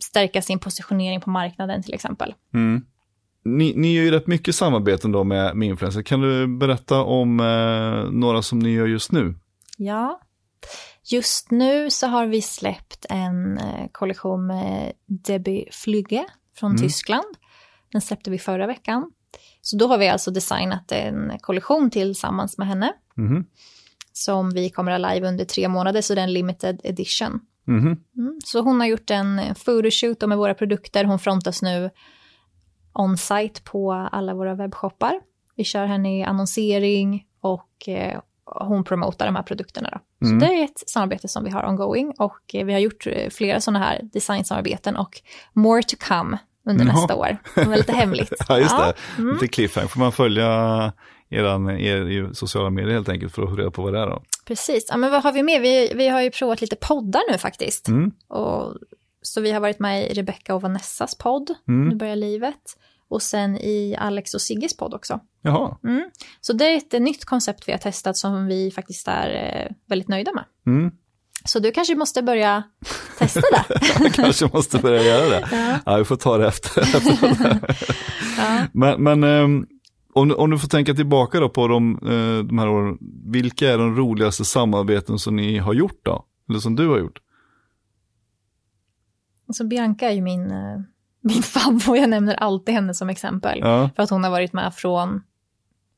stärka 0.00 0.42
sin 0.42 0.58
positionering 0.58 1.20
på 1.20 1.30
marknaden 1.30 1.82
till 1.82 1.94
exempel? 1.94 2.34
Mm. 2.54 2.84
Ni, 3.44 3.72
ni 3.76 3.94
gör 3.94 4.02
ju 4.02 4.10
rätt 4.10 4.26
mycket 4.26 4.54
samarbeten 4.54 5.12
då 5.12 5.24
med, 5.24 5.56
med 5.56 5.68
influencers. 5.68 6.04
Kan 6.04 6.20
du 6.20 6.46
berätta 6.46 7.02
om 7.02 7.40
eh, 7.40 8.10
några 8.12 8.42
som 8.42 8.58
ni 8.58 8.70
gör 8.70 8.86
just 8.86 9.12
nu? 9.12 9.34
Ja, 9.76 10.20
Just 11.04 11.50
nu 11.50 11.90
så 11.90 12.06
har 12.06 12.26
vi 12.26 12.42
släppt 12.42 13.06
en 13.08 13.58
eh, 13.58 13.86
kollektion 13.92 14.46
med 14.46 14.92
Debbie 15.06 15.68
Flügge 15.72 16.24
från 16.56 16.70
Mm. 16.70 16.82
Tyskland. 16.82 17.36
Den 17.92 18.00
släppte 18.00 18.30
vi 18.30 18.38
förra 18.38 18.66
veckan. 18.66 19.12
Så 19.60 19.76
då 19.76 19.86
har 19.88 19.98
vi 19.98 20.08
alltså 20.08 20.30
designat 20.30 20.92
en 20.92 21.38
kollektion 21.40 21.90
tillsammans 21.90 22.58
med 22.58 22.68
henne 22.68 22.92
Mhm. 23.14 23.44
Som 24.12 24.50
vi 24.50 24.70
kommer 24.70 24.92
att 24.92 25.02
ha 25.02 25.14
live 25.14 25.28
under 25.28 25.44
tre 25.44 25.68
månader, 25.68 26.00
så 26.00 26.14
det 26.14 26.20
är 26.20 26.24
en 26.24 26.32
limited 26.32 26.80
edition. 26.84 27.40
Mhm. 27.66 27.96
Mm. 28.16 28.38
Så 28.44 28.60
hon 28.60 28.80
har 28.80 28.86
gjort 28.86 29.10
en 29.10 29.40
photoshoot 29.64 30.26
med 30.28 30.38
våra 30.38 30.54
produkter. 30.54 31.04
Hon 31.04 31.18
frontas 31.18 31.62
nu 31.62 31.90
on-site 32.92 33.62
på 33.62 33.92
alla 33.92 34.34
våra 34.34 34.54
webbshoppar. 34.54 35.20
Vi 35.56 35.64
kör 35.64 35.86
henne 35.86 36.18
i 36.18 36.22
annonsering 36.22 37.24
och 37.40 37.88
eh, 37.88 38.20
hon 38.44 38.84
promotar 38.84 39.26
de 39.26 39.36
här 39.36 39.42
produkterna. 39.42 39.90
Då. 40.20 40.26
Mm. 40.26 40.40
Så 40.40 40.46
det 40.46 40.52
är 40.54 40.64
ett 40.64 40.88
samarbete 40.88 41.28
som 41.28 41.44
vi 41.44 41.50
har 41.50 41.64
ongoing 41.68 42.12
och 42.18 42.54
eh, 42.54 42.64
vi 42.66 42.72
har 42.72 42.80
gjort 42.80 43.06
eh, 43.06 43.30
flera 43.30 43.60
sådana 43.60 43.78
här 43.84 44.00
designsamarbeten 44.12 44.96
och 44.96 45.20
more 45.52 45.82
to 45.82 45.96
come 46.08 46.38
under 46.66 46.84
Jaha. 46.84 46.94
nästa 46.94 47.14
år. 47.16 47.36
Det 47.54 47.64
var 47.64 47.76
lite 47.76 47.92
hemligt. 47.92 48.32
Ja, 48.48 48.58
just 48.58 48.70
Ja. 48.78 48.92
det. 49.16 49.22
Lite 49.22 49.48
cliffhanger. 49.48 49.88
Får 49.88 50.00
man 50.00 50.12
följa 50.12 50.92
eran, 51.30 51.70
er 51.70 52.08
i 52.08 52.34
sociala 52.34 52.70
medier 52.70 52.92
helt 52.92 53.08
enkelt 53.08 53.34
för 53.34 53.42
att 53.42 53.50
få 53.50 53.56
reda 53.56 53.70
på 53.70 53.82
vad 53.82 53.92
det 53.92 54.00
är 54.00 54.06
då? 54.06 54.22
Precis. 54.44 54.86
Ja, 54.88 54.96
men 54.96 55.10
vad 55.10 55.22
har 55.22 55.32
vi 55.32 55.42
mer? 55.42 55.60
Vi, 55.60 55.92
vi 55.94 56.08
har 56.08 56.22
ju 56.22 56.30
provat 56.30 56.60
lite 56.60 56.76
poddar 56.76 57.32
nu 57.32 57.38
faktiskt. 57.38 57.88
Mm. 57.88 58.10
Och, 58.28 58.74
så 59.22 59.40
vi 59.40 59.50
har 59.52 59.60
varit 59.60 59.78
med 59.78 60.10
i 60.10 60.14
Rebecca 60.14 60.54
och 60.54 60.62
Vanessas 60.62 61.14
podd, 61.14 61.50
Mm. 61.68 61.88
Nu 61.88 61.94
börjar 61.94 62.16
livet. 62.16 62.76
Och 63.08 63.22
sen 63.22 63.56
i 63.56 63.96
Alex 63.98 64.34
och 64.34 64.40
Sigges 64.40 64.76
podd 64.76 64.94
också. 64.94 65.20
Jaha. 65.42 65.76
Mm. 65.84 66.10
Så 66.40 66.52
det 66.52 66.64
är 66.64 66.76
ett 66.76 66.92
nytt 66.92 67.24
koncept 67.24 67.68
vi 67.68 67.72
har 67.72 67.78
testat 67.78 68.16
som 68.16 68.46
vi 68.46 68.70
faktiskt 68.70 69.08
är 69.08 69.30
eh, 69.30 69.76
väldigt 69.86 70.08
nöjda 70.08 70.32
med. 70.32 70.44
Mm. 70.66 70.90
Så 71.44 71.58
du 71.58 71.72
kanske 71.72 71.94
måste 71.94 72.22
börja 72.22 72.62
testa 73.18 73.40
det. 73.40 73.64
Jag 74.04 74.14
kanske 74.14 74.50
måste 74.52 74.78
börja 74.78 75.02
göra 75.02 75.28
det. 75.28 75.48
ja. 75.52 75.78
Ja, 75.86 75.96
vi 75.96 76.04
får 76.04 76.16
ta 76.16 76.38
det 76.38 76.46
efter. 76.48 76.88
Ja. 78.38 78.66
Men, 78.72 79.02
men 79.02 79.24
ehm, 79.24 79.66
om, 80.12 80.34
om 80.38 80.50
du 80.50 80.58
får 80.58 80.68
tänka 80.68 80.94
tillbaka 80.94 81.40
då 81.40 81.48
på 81.48 81.68
de, 81.68 81.94
eh, 82.02 82.44
de 82.44 82.58
här 82.58 82.68
åren, 82.68 82.98
vilka 83.26 83.72
är 83.72 83.78
de 83.78 83.96
roligaste 83.96 84.44
samarbeten 84.44 85.18
som 85.18 85.36
ni 85.36 85.58
har 85.58 85.74
gjort 85.74 86.00
då? 86.02 86.24
Eller 86.48 86.58
som 86.58 86.76
du 86.76 86.88
har 86.88 86.98
gjort? 86.98 87.20
Så 89.52 89.64
Bianca 89.66 90.10
är 90.10 90.14
ju 90.14 90.20
min, 90.20 90.50
eh, 90.50 90.80
min 91.20 91.42
favvo, 91.42 91.96
jag 91.96 92.10
nämner 92.10 92.34
alltid 92.34 92.74
henne 92.74 92.94
som 92.94 93.10
exempel. 93.10 93.58
Ja, 93.58 93.90
För 93.96 94.02
att 94.02 94.10
hon 94.10 94.24
har 94.24 94.30
varit 94.30 94.52
med 94.52 94.74
från, 94.74 95.22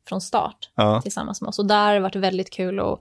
från 0.08 0.20
start. 0.20 0.70
ja, 0.74 1.00
tillsammans 1.02 1.40
med 1.40 1.48
oss. 1.48 1.58
Och 1.58 1.66
där 1.66 1.86
har 1.86 1.94
det 1.94 2.00
varit 2.00 2.16
väldigt 2.16 2.50
kul 2.50 2.80
att 2.80 3.00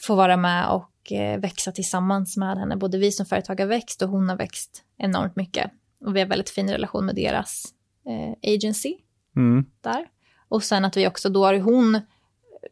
få 0.00 0.14
vara 0.14 0.36
med 0.36 0.68
och 0.68 1.12
eh, 1.12 1.40
växa 1.40 1.72
tillsammans 1.72 2.36
med 2.36 2.58
henne. 2.58 2.76
Både 2.76 2.98
vi 2.98 3.12
som 3.12 3.26
företag 3.26 3.60
har 3.60 3.66
växt 3.66 4.02
och 4.02 4.08
hon 4.08 4.28
har 4.28 4.36
växt 4.36 4.82
enormt 4.98 5.36
mycket. 5.36 5.70
Och 6.04 6.16
vi 6.16 6.20
har 6.20 6.26
väldigt 6.26 6.50
fin 6.50 6.70
relation 6.70 7.06
med 7.06 7.14
deras 7.14 7.64
eh, 8.06 8.54
agency 8.54 8.96
mm, 9.36 9.64
där. 9.80 10.06
Och 10.48 10.62
sen 10.62 10.84
att 10.84 10.96
vi 10.96 11.08
också, 11.08 11.28
då 11.28 11.44
har 11.44 11.58
hon, 11.60 12.00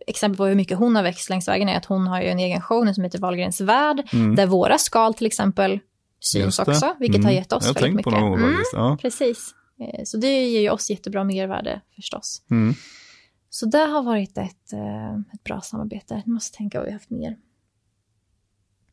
exempel 0.07 0.37
på 0.37 0.45
hur 0.47 0.55
mycket 0.55 0.79
hon 0.79 0.97
har 0.97 1.03
växt 1.03 1.31
längs 1.31 1.49
vägen 1.49 1.69
är 1.69 1.77
att 1.77 1.85
hon 1.85 2.07
har 2.07 2.21
ju 2.23 2.29
en 2.29 2.39
egen 2.39 2.61
show 2.61 2.85
nu 2.85 2.95
som 2.95 3.05
heter 3.05 3.19
Wahlgrens 3.19 3.61
värld, 3.61 4.09
mm. 4.13 4.35
där 4.35 4.47
våra 4.47 4.79
skal 4.79 5.15
till 5.15 5.27
exempel 5.27 5.81
syns 6.21 6.59
också, 6.59 6.97
vilket 6.99 7.17
Mm. 7.19 7.25
har 7.27 7.33
gett 7.33 7.53
oss 7.53 7.67
Jag 7.67 7.75
väldigt 7.75 7.83
tänkt 7.95 8.05
på 8.05 8.11
mycket. 8.11 8.23
någon 8.25 8.45
Mm. 8.45 8.61
Ja. 8.73 8.99
precis. 9.01 9.55
Eh, 9.81 10.01
Så 10.05 10.17
det 10.17 10.45
ger 10.47 10.61
ju 10.61 10.71
oss 10.71 10.91
jättebra 10.91 11.25
mervärde 11.25 11.81
förstås. 11.97 12.43
Mm. 12.51 12.75
Så 13.51 13.67
det 13.67 13.79
har 13.79 14.03
varit 14.03 14.39
ett, 14.39 14.73
eh, 14.73 15.15
ett 15.35 15.45
bra 15.45 15.61
samarbete. 15.61 16.23
Jag 16.25 16.33
måste 16.33 16.57
tänka 16.57 16.79
vad 16.79 16.85
vi 16.85 16.91
har 16.91 16.99
haft 16.99 17.11
mer. 17.11 17.37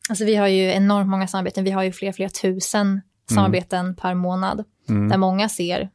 Alltså 0.10 0.26
vi 0.26 0.36
har 0.36 0.48
ju 0.48 0.64
enormt 0.64 1.10
många 1.10 1.28
samarbeten. 1.28 1.64
Vi 1.64 1.72
har 1.72 1.84
ju 1.84 1.92
flera, 1.92 2.14
flera 2.14 2.30
tusen 2.30 3.02
samarbeten 3.30 3.96
per 3.96 4.14
månad. 4.14 4.64
Mm. 4.90 5.10
Där 5.10 5.18
många 5.18 5.50
ser 5.50 5.90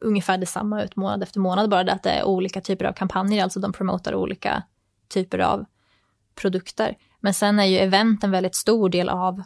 ungefär 0.00 0.38
detsamma 0.38 0.82
ut 0.82 0.96
månad 0.96 1.22
efter 1.22 1.40
månad. 1.40 1.70
Bara 1.70 1.84
det 1.84 1.92
att 1.92 2.02
det 2.02 2.10
är 2.10 2.24
olika 2.24 2.60
typer 2.60 2.84
av 2.84 2.92
kampanjer. 2.92 3.42
Alltså 3.42 3.60
de 3.60 3.72
promotar 3.72 4.14
olika 4.14 4.62
typer 5.08 5.38
av 5.38 5.64
produkter. 6.34 6.96
Men 7.20 7.34
sen 7.34 7.58
är 7.58 7.64
ju 7.64 7.78
event 7.78 8.24
en 8.24 8.30
väldigt 8.30 8.56
stor 8.56 8.88
del 8.88 9.08
av 9.08 9.42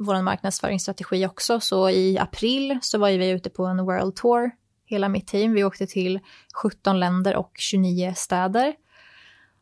vår 0.00 0.22
marknadsföringsstrategi 0.22 1.26
också. 1.26 1.60
Så 1.60 1.90
i 1.90 2.18
april 2.18 2.78
så 2.82 2.98
var 2.98 3.08
ju 3.08 3.18
vi 3.18 3.30
ute 3.30 3.50
på 3.50 3.66
en 3.66 3.84
World 3.84 4.16
Tour, 4.16 4.50
hela 4.84 5.08
mitt 5.08 5.26
team. 5.26 5.52
Vi 5.52 5.64
åkte 5.64 5.86
till 5.86 6.20
17 6.54 7.00
länder 7.00 7.36
och 7.36 7.52
29 7.58 8.12
städer. 8.16 8.74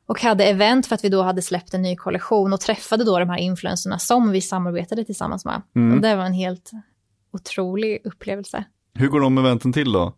Och 0.07 0.23
hade 0.23 0.45
event 0.45 0.87
för 0.87 0.95
att 0.95 1.05
vi 1.05 1.09
då 1.09 1.23
hade 1.23 1.43
släppt 1.43 1.75
en 1.75 1.83
ny 1.83 1.97
kollektion 1.97 2.53
och 2.53 2.61
träffade 2.61 3.05
då 3.05 3.19
de 3.19 3.29
här 3.29 3.39
influencerna 3.39 3.99
som 3.99 4.31
vi 4.31 4.41
samarbetade 4.41 5.05
tillsammans 5.05 5.45
med. 5.45 5.63
Mm. 5.77 5.97
Och 5.97 6.03
det 6.03 6.17
var 6.17 6.25
en 6.25 6.33
helt 6.33 6.71
otrolig 7.33 8.01
upplevelse. 8.05 8.65
Hur 8.95 9.09
går 9.09 9.21
de 9.21 9.39
eventen 9.39 9.73
till 9.73 9.93
då? 9.93 10.15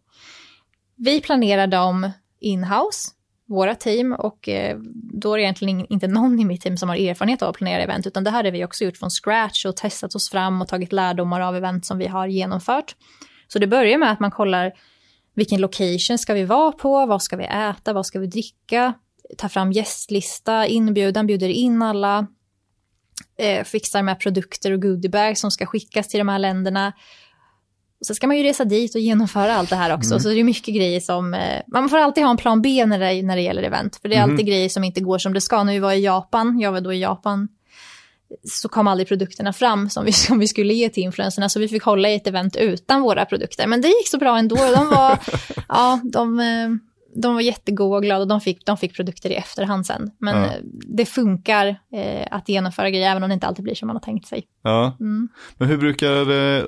Vi 0.97 1.21
planerar 1.21 1.67
dem 1.67 2.11
in-house, 2.41 3.11
våra 3.47 3.75
team, 3.75 4.13
och 4.13 4.49
eh, 4.49 4.79
då 4.95 5.33
är 5.33 5.37
det 5.37 5.43
egentligen 5.43 5.87
inte 5.87 6.07
någon 6.07 6.41
i 6.41 6.45
mitt 6.45 6.63
team 6.63 6.77
som 6.77 6.89
har 6.89 6.97
erfarenhet 6.97 7.43
av 7.43 7.49
att 7.49 7.57
planera 7.57 7.83
event, 7.83 8.07
utan 8.07 8.25
det 8.25 8.31
här 8.31 8.45
har 8.45 8.51
vi 8.51 8.65
också 8.65 8.85
gjort 8.85 8.97
från 8.97 9.11
scratch 9.11 9.67
och 9.67 9.77
testat 9.77 10.15
oss 10.15 10.31
fram 10.31 10.63
och 10.63 10.69
tagit 10.69 10.93
lärdomar 10.93 11.41
av 11.41 11.57
event 11.57 11.87
som 11.87 11.99
vi 11.99 12.07
har 12.07 12.27
genomfört. 12.27 12.97
Så 13.49 13.59
det 13.59 13.67
börjar 13.67 13.99
med 13.99 14.11
att 14.11 14.21
man 14.21 14.31
kollar 14.31 14.73
vilken 15.35 15.61
location 15.61 16.19
ska 16.19 16.35
vi 16.35 16.45
vara 16.45 16.73
på, 16.73 17.07
vad 17.07 17.23
ska 17.23 17.37
vi 17.37 17.45
äta, 17.45 17.93
vad 17.93 18.07
ska 18.07 18.19
vi 18.19 18.27
dricka, 18.27 18.95
ta 19.39 19.49
fram 19.49 19.73
gästlista, 19.73 20.67
inbjudan, 20.67 21.27
bjuder 21.27 21.49
in 21.49 21.83
alla, 21.83 22.27
eh, 23.39 23.65
fixar 23.65 24.03
med 24.03 24.21
produkter 24.21 24.73
och 24.73 24.83
goodiebags 24.83 25.41
som 25.41 25.51
ska 25.51 25.67
skickas 25.67 26.09
till 26.09 26.19
de 26.19 26.29
här 26.29 26.39
länderna. 26.39 26.93
Och 28.05 28.07
så 28.07 28.15
ska 28.15 28.27
man 28.27 28.37
ju 28.39 28.43
resa 28.43 28.65
dit 28.65 28.95
och 28.95 29.01
genomföra 29.01 29.55
allt 29.55 29.71
det 29.71 29.77
här 29.77 29.95
också. 29.95 30.11
Mm. 30.11 30.21
Så 30.21 30.29
det 30.29 30.41
är 30.41 30.45
mycket 30.45 30.75
grejer 30.75 31.01
som... 31.01 31.35
Eh, 31.35 31.61
man 31.67 31.89
får 31.89 31.99
alltid 31.99 32.25
ha 32.25 32.31
en 32.31 32.37
plan 32.37 32.63
B 32.63 32.87
när 32.87 32.99
det, 32.99 33.23
när 33.23 33.37
det 33.37 33.43
gäller 33.43 33.63
event. 33.63 33.97
För 34.03 34.09
det 34.09 34.15
är 34.17 34.23
Mhm. 34.23 34.31
alltid 34.33 34.47
grejer 34.47 34.69
som 34.69 34.85
inte 34.85 35.01
går 35.01 35.19
som 35.19 35.33
det 35.35 35.41
ska. 35.41 35.65
När 35.65 35.73
vi 35.73 35.79
var 35.79 35.93
i 35.93 36.01
Japan, 36.05 36.61
jag 36.61 36.73
var 36.73 36.81
då 36.81 36.93
i 36.93 37.01
Japan, 37.01 37.49
så 38.45 38.69
kom 38.69 38.87
aldrig 38.87 39.09
produkterna 39.09 39.53
fram 39.53 39.91
som 39.91 40.05
vi, 40.05 40.13
som 40.27 40.39
vi 40.39 40.49
skulle 40.49 40.75
ge 40.75 40.89
till 40.89 41.03
influencerna. 41.03 41.49
Så 41.49 41.61
vi 41.61 41.69
fick 41.69 41.83
hålla 41.83 42.11
i 42.11 42.15
ett 42.15 42.27
event 42.27 42.57
utan 42.57 43.03
våra 43.03 43.25
produkter. 43.25 43.67
Men 43.67 43.81
det 43.81 43.89
gick 43.89 44.09
så 44.09 44.19
bra 44.19 44.39
ändå. 44.39 44.57
De 44.57 44.89
var, 44.89 45.19
ja, 45.69 46.01
de, 46.05 46.41
eh, 46.41 46.69
de 47.15 47.35
var 47.35 47.41
jättegoda 47.41 47.97
och 47.97 48.03
glada 48.03 48.21
och 48.23 48.29
de 48.29 48.41
fick, 48.41 48.67
de 48.67 48.77
fick 48.77 48.97
produkter 48.97 49.31
i 49.31 49.35
efterhand 49.35 49.87
sen. 49.87 50.11
Men 50.19 50.37
Ja. 50.37 50.45
eh, 50.45 50.53
det 50.87 51.07
funkar 51.07 51.67
eh, 51.93 52.27
att 52.31 52.49
genomföra 52.49 52.91
grejer 52.91 53.11
även 53.11 53.23
om 53.23 53.29
det 53.29 53.35
inte 53.35 53.47
alltid 53.47 53.63
blir 53.65 53.75
som 53.75 53.87
man 53.87 53.97
har 53.97 54.01
tänkt 54.01 54.27
sig. 54.27 54.45
Ja, 54.63 54.97
Mm. 55.01 55.29
men 55.59 55.69
hur 55.69 55.77
brukar 55.77 56.11
det, 56.25 56.65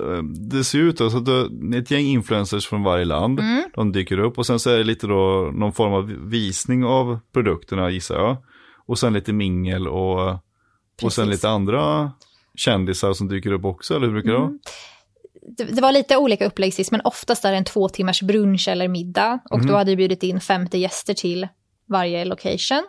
det 0.57 0.63
se 0.63 0.77
ut 0.77 0.97
då? 0.97 1.09
Så 1.09 1.17
att 1.17 1.25
det, 1.25 1.49
ett 1.77 1.91
gäng 1.91 2.05
influencers 2.05 2.67
från 2.67 2.83
varje 2.83 3.05
land, 3.05 3.39
Mm. 3.39 3.63
de 3.75 3.91
dyker 3.91 4.19
upp 4.19 4.37
och 4.37 4.45
sen 4.45 4.59
så 4.59 4.69
är 4.69 4.77
det 4.77 4.83
lite 4.83 5.07
då 5.07 5.51
någon 5.53 5.73
form 5.73 5.93
av 5.93 6.05
visning 6.29 6.85
av 6.85 7.19
produkterna 7.33 7.89
gissar 7.89 8.15
jag. 8.15 8.37
Och 8.85 8.99
sen 8.99 9.13
lite 9.13 9.33
mingel 9.33 9.87
och, 9.87 10.29
och 11.03 11.13
sen 11.13 11.29
lite 11.29 11.49
andra 11.49 12.11
kändisar 12.55 13.13
som 13.13 13.27
dyker 13.27 13.51
upp 13.51 13.65
också, 13.65 13.95
eller 13.95 14.05
hur 14.05 14.13
brukar 14.13 14.29
det 14.31 14.37
vara? 14.37 14.51
Mm. 15.47 15.55
det, 15.57 15.63
det 15.63 15.81
var 15.81 15.91
lite 15.91 16.17
olika 16.17 16.45
upplägg 16.45 16.73
sist, 16.73 16.91
men 16.91 17.01
oftast 17.03 17.45
är 17.45 17.51
det 17.51 17.57
en 17.57 17.63
två 17.63 17.89
timmars 17.89 18.21
brunch 18.21 18.67
eller 18.67 18.87
middag. 18.87 19.39
Och 19.49 19.57
Mhm. 19.59 19.67
då 19.67 19.75
hade 19.75 19.91
vi 19.91 19.95
bjudit 19.95 20.23
in 20.23 20.39
50 20.39 20.77
gäster 20.77 21.13
till 21.13 21.47
varje 21.89 22.25
location. 22.25 22.83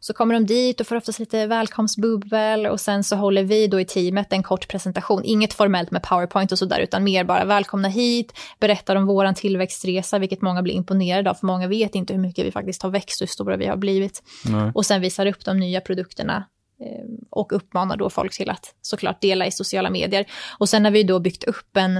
Så 0.00 0.12
kommer 0.12 0.34
de 0.34 0.46
dit 0.46 0.80
och 0.80 0.86
får 0.86 0.96
oftast 0.96 1.18
lite 1.18 1.46
välkomstbubbel 1.46 2.66
och 2.66 2.80
sen 2.80 3.04
så 3.04 3.16
håller 3.16 3.42
vi 3.44 3.66
då 3.66 3.80
i 3.80 3.84
teamet 3.84 4.32
en 4.32 4.42
kort 4.42 4.68
presentation. 4.68 5.24
Inget 5.24 5.52
formellt 5.54 5.90
med 5.90 6.02
powerpoint 6.02 6.52
och 6.52 6.58
sådär, 6.58 6.78
utan 6.80 7.04
mer 7.04 7.24
bara 7.24 7.44
välkomna 7.44 7.88
hit, 7.88 8.32
berättar 8.60 8.96
om 8.96 9.06
våran 9.06 9.34
tillväxtresa, 9.34 10.18
vilket 10.18 10.42
många 10.42 10.62
blir 10.62 10.74
imponerade 10.74 11.30
av, 11.30 11.34
för 11.34 11.46
många 11.46 11.68
vet 11.68 11.94
inte 11.94 12.12
hur 12.12 12.20
mycket 12.20 12.46
vi 12.46 12.50
faktiskt 12.50 12.82
har 12.82 12.90
växt, 12.90 13.22
hur 13.22 13.26
stora 13.26 13.56
vi 13.56 13.66
har 13.66 13.76
blivit. 13.76 14.22
Nej. 14.44 14.72
Och 14.74 14.86
sen 14.86 15.00
visar 15.00 15.26
upp 15.26 15.44
de 15.44 15.58
nya 15.60 15.80
produkterna 15.80 16.44
eh, 16.80 17.04
och 17.34 17.52
uppmanar 17.52 17.96
då 17.96 18.10
folk 18.10 18.32
till 18.36 18.50
att 18.50 18.74
såklart 18.82 19.20
dela 19.20 19.46
i 19.46 19.50
sociala 19.50 19.90
medier. 19.90 20.26
Och 20.58 20.68
sen 20.68 20.84
har 20.84 20.92
vi 20.92 21.02
då 21.02 21.20
byggt 21.20 21.44
upp 21.44 21.76
en, 21.76 21.96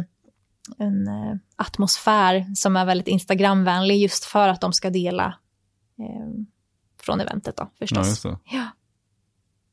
en 0.79 1.09
eh, 1.09 1.35
atmosfär 1.57 2.47
som 2.55 2.77
är 2.77 2.85
väldigt 2.85 3.09
Instagramvänlig 3.09 3.99
just 3.99 4.25
för 4.25 4.49
att 4.49 4.61
de 4.61 4.73
ska 4.73 4.90
dela 4.90 5.25
eh, 5.99 6.44
från 7.03 7.20
eventet 7.20 7.57
då 7.57 7.62
Ja, 7.62 7.70
förstås. 7.79 8.09
just 8.09 8.23
det. 8.23 8.38
Ja. 8.51 8.66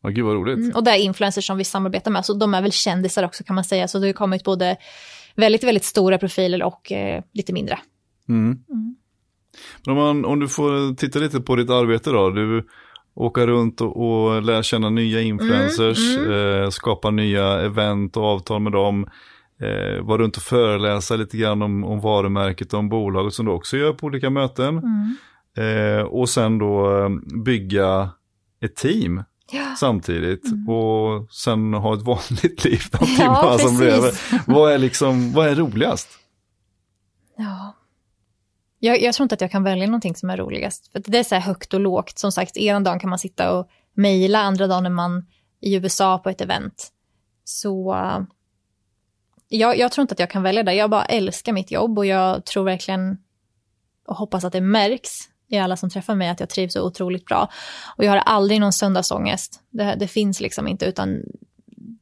Ja, 0.04 0.10
gud 0.10 0.26
vad 0.26 0.36
roligt. 0.36 0.58
Mm, 0.58 0.76
och 0.76 0.84
det 0.84 0.92
är 0.92 0.98
influencers 0.98 1.48
som 1.48 1.58
vi 1.58 1.64
samarbetar 1.64 2.12
med, 2.12 2.26
så 2.26 2.34
de 2.34 2.54
är 2.54 2.62
väl 2.62 2.72
kändisar 2.72 3.24
också 3.24 3.44
kan 3.44 3.56
man 3.56 3.64
säga. 3.64 3.88
Så 3.88 4.00
det 4.00 4.08
har 4.08 4.14
kommit 4.14 4.44
både 4.44 4.78
väldigt, 5.36 5.64
väldigt 5.64 5.86
stora 5.86 6.18
profiler 6.18 6.64
och 6.64 6.92
eh, 6.92 7.24
lite 7.34 7.54
mindre. 7.54 7.80
Mm. 8.30 8.64
Mm. 8.70 8.96
Men 9.86 9.98
om, 9.98 10.04
man, 10.04 10.26
om 10.26 10.40
du 10.40 10.48
får 10.48 10.96
titta 10.96 11.20
lite 11.20 11.42
på 11.42 11.56
ditt 11.56 11.70
arbete 11.70 12.10
då, 12.10 12.30
du 12.30 12.68
åker 13.16 13.48
runt 13.48 13.82
och, 13.82 13.98
och 13.98 14.42
lär 14.42 14.62
känna 14.62 14.90
nya 14.90 15.22
influencers, 15.22 16.18
Mm, 16.18 16.32
Eh, 16.32 16.70
skapa 16.70 17.12
nya 17.12 17.62
event 17.62 18.18
och 18.18 18.24
avtal 18.24 18.62
med 18.62 18.72
dem, 18.72 19.08
eh, 19.62 20.04
vara 20.04 20.22
runt 20.22 20.38
och 20.38 20.44
föreläsa 20.44 21.16
lite 21.16 21.38
grann 21.38 21.62
om, 21.62 21.84
om 21.84 22.00
varumärket 22.00 22.74
och 22.74 22.80
om 22.80 22.90
bolaget 22.90 23.34
som 23.34 23.46
du 23.46 23.52
också 23.52 23.78
gör 23.78 23.94
på 23.94 24.06
olika 24.06 24.30
möten. 24.30 24.78
Mm. 24.78 25.16
Eh, 25.58 26.04
och 26.04 26.30
sen 26.30 26.58
då 26.58 27.00
eh, 27.00 27.10
bygga 27.44 28.10
ett 28.62 28.76
team 28.76 29.24
ja. 29.52 29.76
samtidigt 29.78 30.46
mm. 30.46 30.70
och 30.70 31.32
sen 31.32 31.74
ha 31.74 31.94
ett 31.94 32.02
vanligt 32.06 32.66
liv 32.66 32.82
ja, 33.20 33.58
som. 33.60 33.78
Vad 34.46 34.72
är 34.72 34.78
liksom, 34.78 35.34
vad 35.34 35.48
är 35.48 35.56
roligast? 35.56 36.10
Ja. 37.38 37.76
Jag, 38.84 39.02
jag 39.02 39.14
tror 39.14 39.24
inte 39.24 39.36
att 39.36 39.42
jag 39.42 39.52
kan 39.52 39.64
välja 39.64 39.86
någonting 39.86 40.16
som 40.16 40.30
är 40.30 40.38
roligast. 40.38 40.92
För 40.92 41.00
det 41.06 41.18
är 41.18 41.24
så 41.24 41.36
här 41.36 41.42
högt 41.42 41.74
och 41.74 41.80
lågt. 41.80 42.20
Som 42.20 42.32
sagt, 42.32 42.58
ena 42.58 42.80
dagen 42.80 43.00
kan 43.00 43.10
man 43.10 43.20
sitta 43.20 43.54
och 43.54 43.70
mejla, 43.94 44.40
andra 44.40 44.68
dagen 44.68 44.86
är 44.86 44.90
man 44.90 45.28
i 45.62 45.76
USA 45.76 46.18
på 46.18 46.30
ett 46.30 46.42
event. 46.42 46.92
Så 47.44 47.94
eh, 47.94 48.20
jag, 49.48 49.78
jag, 49.78 49.92
tror 49.92 50.02
inte 50.02 50.14
att 50.14 50.20
jag 50.20 50.30
kan 50.30 50.44
välja 50.44 50.64
det. 50.64 50.74
Jag 50.74 50.90
bara 50.90 51.06
älskar 51.06 51.54
mitt 51.54 51.72
jobb 51.72 51.98
och 51.98 52.06
jag 52.06 52.46
tror 52.46 52.64
verkligen 52.64 53.18
och 54.08 54.16
hoppas 54.16 54.44
att 54.44 54.54
det 54.54 54.62
märks 54.62 55.10
i 55.48 55.58
alla 55.58 55.78
som 55.78 55.90
träffar 55.90 56.16
mig 56.16 56.30
att 56.30 56.40
jag 56.40 56.50
trivs 56.50 56.74
så 56.74 56.88
otroligt 56.88 57.26
bra. 57.26 57.50
Och 57.98 58.04
jag 58.04 58.12
har 58.12 58.18
aldrig 58.18 58.60
någon 58.60 58.74
söndagsångest. 58.74 59.60
Det, 59.70 59.96
det 60.00 60.08
finns 60.08 60.42
liksom 60.42 60.68
inte, 60.68 60.86
utan 60.86 61.24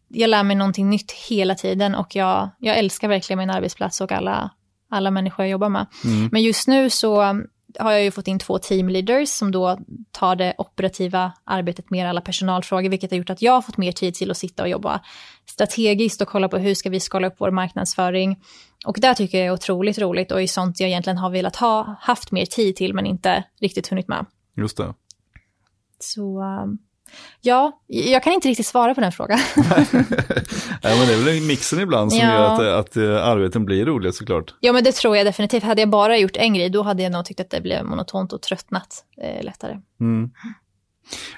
jag 0.08 0.30
lär 0.30 0.44
mig 0.44 0.56
någonting 0.56 0.90
nytt 0.90 1.12
hela 1.12 1.56
tiden 1.56 1.96
och 1.96 2.16
jag, 2.16 2.50
jag 2.60 2.78
älskar 2.78 3.08
verkligen 3.08 3.38
min 3.38 3.50
arbetsplats 3.50 4.02
och 4.02 4.12
alla, 4.12 4.50
alla 4.90 5.12
människor 5.12 5.46
jag 5.46 5.52
jobbar 5.52 5.70
med. 5.70 5.86
Mm. 6.06 6.30
Men 6.32 6.42
just 6.42 6.68
nu 6.68 6.90
så 6.90 7.22
har 7.80 7.92
jag 7.92 8.04
ju 8.04 8.12
fått 8.12 8.28
in 8.28 8.40
två 8.40 8.60
teamleaders 8.60 9.30
som 9.30 9.52
då 9.52 9.80
tar 10.12 10.36
det 10.36 10.56
operativa 10.58 11.34
arbetet 11.44 11.90
med 11.90 12.10
alla 12.10 12.22
personalfrågor, 12.22 12.90
vilket 12.90 13.12
har 13.12 13.18
gjort 13.18 13.30
att 13.30 13.42
jag 13.42 13.52
har 13.52 13.62
fått 13.62 13.78
mer 13.78 13.92
tid 13.92 14.14
till 14.14 14.32
att 14.32 14.38
sitta 14.38 14.64
och 14.64 14.70
jobba 14.70 15.02
strategiskt 15.46 16.22
och 16.22 16.28
kolla 16.28 16.50
på 16.50 16.58
hur 16.58 16.76
ska 16.76 16.90
vi 16.90 17.00
skala 17.00 17.28
upp 17.28 17.36
vår 17.38 17.52
marknadsföring. 17.52 18.44
Och 18.86 18.98
det 19.00 19.16
tycker 19.16 19.38
jag 19.38 19.48
är 19.48 19.52
otroligt 19.52 20.00
roligt 20.00 20.32
och 20.32 20.42
är 20.42 20.48
sånt 20.48 20.80
jag 20.80 20.90
egentligen 20.90 21.18
har 21.18 21.30
velat 21.30 21.56
ha 21.56 21.96
haft 22.02 22.32
mer 22.32 22.46
tid 22.46 22.76
till 22.76 22.94
men 22.94 23.06
inte 23.06 23.44
riktigt 23.62 23.88
hunnit 23.88 24.08
med. 24.08 24.26
Just 24.56 24.78
det. 24.78 24.94
Så 26.00 26.42
um, 26.42 26.78
Ja, 27.42 27.82
jag 27.88 28.24
kan 28.24 28.34
inte 28.34 28.48
riktigt 28.48 28.66
svara 28.66 28.96
på 28.96 29.02
den 29.02 29.12
frågan. 29.12 29.40
Nej, 29.56 31.00
men 31.00 31.08
det 31.08 31.14
är 31.14 31.26
väl 31.26 31.48
mixen 31.48 31.80
ibland 31.80 32.12
som 32.14 32.22
ja. 32.22 32.34
gör 32.34 32.54
att, 32.54 32.88
att 32.88 32.98
uh, 32.98 33.28
arbeten 33.28 33.66
blir 33.66 33.86
roliga 33.86 34.12
såklart. 34.12 34.54
Ja, 34.60 34.74
men 34.74 34.84
det 34.84 34.92
tror 34.92 35.18
jag 35.18 35.26
definitivt. 35.26 35.64
Hade 35.64 35.82
jag 35.82 35.90
bara 35.90 36.18
gjort 36.18 36.38
en 36.38 36.54
grej, 36.54 36.70
då 36.70 36.82
hade 36.82 37.04
jag 37.04 37.12
nog 37.12 37.26
tyckt 37.26 37.40
att 37.40 37.50
det 37.50 37.62
blev 37.62 37.86
monotont 37.86 38.34
och 38.34 38.42
tröttnat 38.42 39.06
eh, 39.22 39.44
lättare. 39.44 39.80
Mm. 40.00 40.32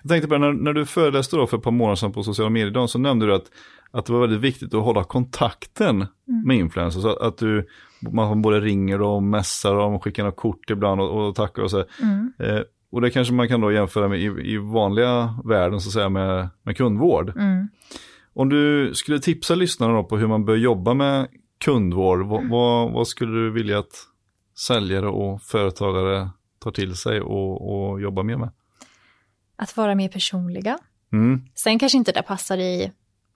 Jag 0.01 0.09
tänkte 0.09 0.27
på 0.27 0.37
när, 0.37 0.53
när 0.53 0.73
du 0.73 0.85
föreläste 0.85 1.35
då 1.35 1.47
för 1.47 1.57
ett 1.57 1.63
par 1.63 1.71
månader 1.71 1.95
sedan 1.95 2.11
på 2.11 2.23
sociala 2.23 2.49
medier 2.49 2.87
så 2.87 2.99
nämnde 2.99 3.25
du 3.25 3.35
att, 3.35 3.45
att 3.91 4.05
det 4.05 4.13
var 4.13 4.21
väldigt 4.21 4.41
viktigt 4.41 4.73
att 4.73 4.83
hålla 4.83 5.03
kontakten 5.03 5.95
mm. 5.95 6.07
med 6.45 6.57
influencers. 6.57 7.05
Att, 7.05 7.17
att 7.17 7.37
du, 7.37 7.67
man 8.11 8.41
både 8.41 8.59
ringer 8.59 9.01
och 9.01 9.23
mässar 9.23 9.75
och 9.75 10.03
skickar 10.03 10.23
något 10.23 10.35
kort 10.35 10.69
ibland 10.69 11.01
och, 11.01 11.27
och 11.27 11.35
tackar 11.35 11.61
och 11.61 11.71
så. 11.71 11.83
Mm. 12.01 12.33
Eh, 12.39 12.61
och 12.91 13.01
det 13.01 13.11
kanske 13.11 13.33
man 13.33 13.47
kan 13.47 13.61
då 13.61 13.71
jämföra 13.71 14.07
med 14.07 14.19
i, 14.19 14.53
i 14.53 14.57
vanliga 14.57 15.35
världen 15.45 15.81
så 15.81 15.89
att 15.89 15.93
säga 15.93 16.09
med, 16.09 16.49
med 16.63 16.77
kundvård. 16.77 17.29
Mm. 17.29 17.67
Om 18.33 18.49
du 18.49 18.91
skulle 18.93 19.19
tipsa 19.19 19.55
lyssnarna 19.55 19.93
då 19.93 20.03
på 20.03 20.17
hur 20.17 20.27
man 20.27 20.45
bör 20.45 20.55
jobba 20.55 20.93
med 20.93 21.27
kundvård, 21.65 22.27
vad, 22.27 22.49
vad, 22.49 22.91
vad, 22.91 23.07
skulle 23.07 23.31
du 23.31 23.51
vilja 23.51 23.79
att 23.79 24.07
säljare 24.67 25.07
och 25.07 25.41
företagare 25.41 26.29
tar 26.59 26.71
till 26.71 26.95
sig 26.95 27.21
och, 27.21 27.91
och 27.91 28.01
jobbar 28.01 28.23
mer 28.23 28.37
med? 28.37 28.49
Att 29.55 29.77
vara 29.77 29.95
mer 29.95 30.09
personliga. 30.09 30.77
Mm. 31.13 31.45
Sen 31.55 31.79
kanske 31.79 31.97
inte 31.97 32.11
det 32.11 32.21
passar 32.23 32.57
i, 32.57 32.91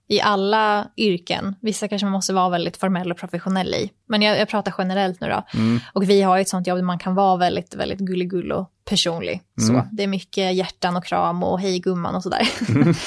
i 0.08 0.20
alla 0.20 0.90
yrken. 0.96 1.54
Vissa 1.60 1.88
kanske 1.88 2.04
man 2.06 2.12
måste 2.12 2.32
vara 2.32 2.48
väldigt 2.48 2.76
formell 2.76 3.12
och 3.12 3.18
professionell 3.18 3.74
i. 3.74 3.90
Men 4.06 4.22
jag, 4.22 4.38
jag 4.38 4.48
pratar 4.48 4.74
generellt 4.78 5.20
nu 5.20 5.28
då. 5.28 5.44
Mm. 5.54 5.78
Och 5.92 6.02
vi 6.02 6.22
har 6.22 6.36
ju 6.36 6.40
ett 6.40 6.48
sånt 6.48 6.66
jobb 6.66 6.78
där 6.78 6.84
man 6.84 6.98
kan 6.98 7.14
vara 7.14 7.36
väldigt, 7.36 7.74
väldigt 7.74 7.98
gullig 7.98 8.52
och 8.52 8.72
personlig. 8.88 9.42
Mm. 9.60 9.82
Så 9.82 9.88
det 9.92 10.02
är 10.02 10.06
mycket 10.06 10.54
hjärtan 10.54 10.96
och 10.96 11.04
kram 11.04 11.42
och 11.42 11.60
hej 11.60 11.78
gumman 11.78 12.14
och 12.14 12.22
sådär. 12.22 12.48
Mm. 12.68 12.94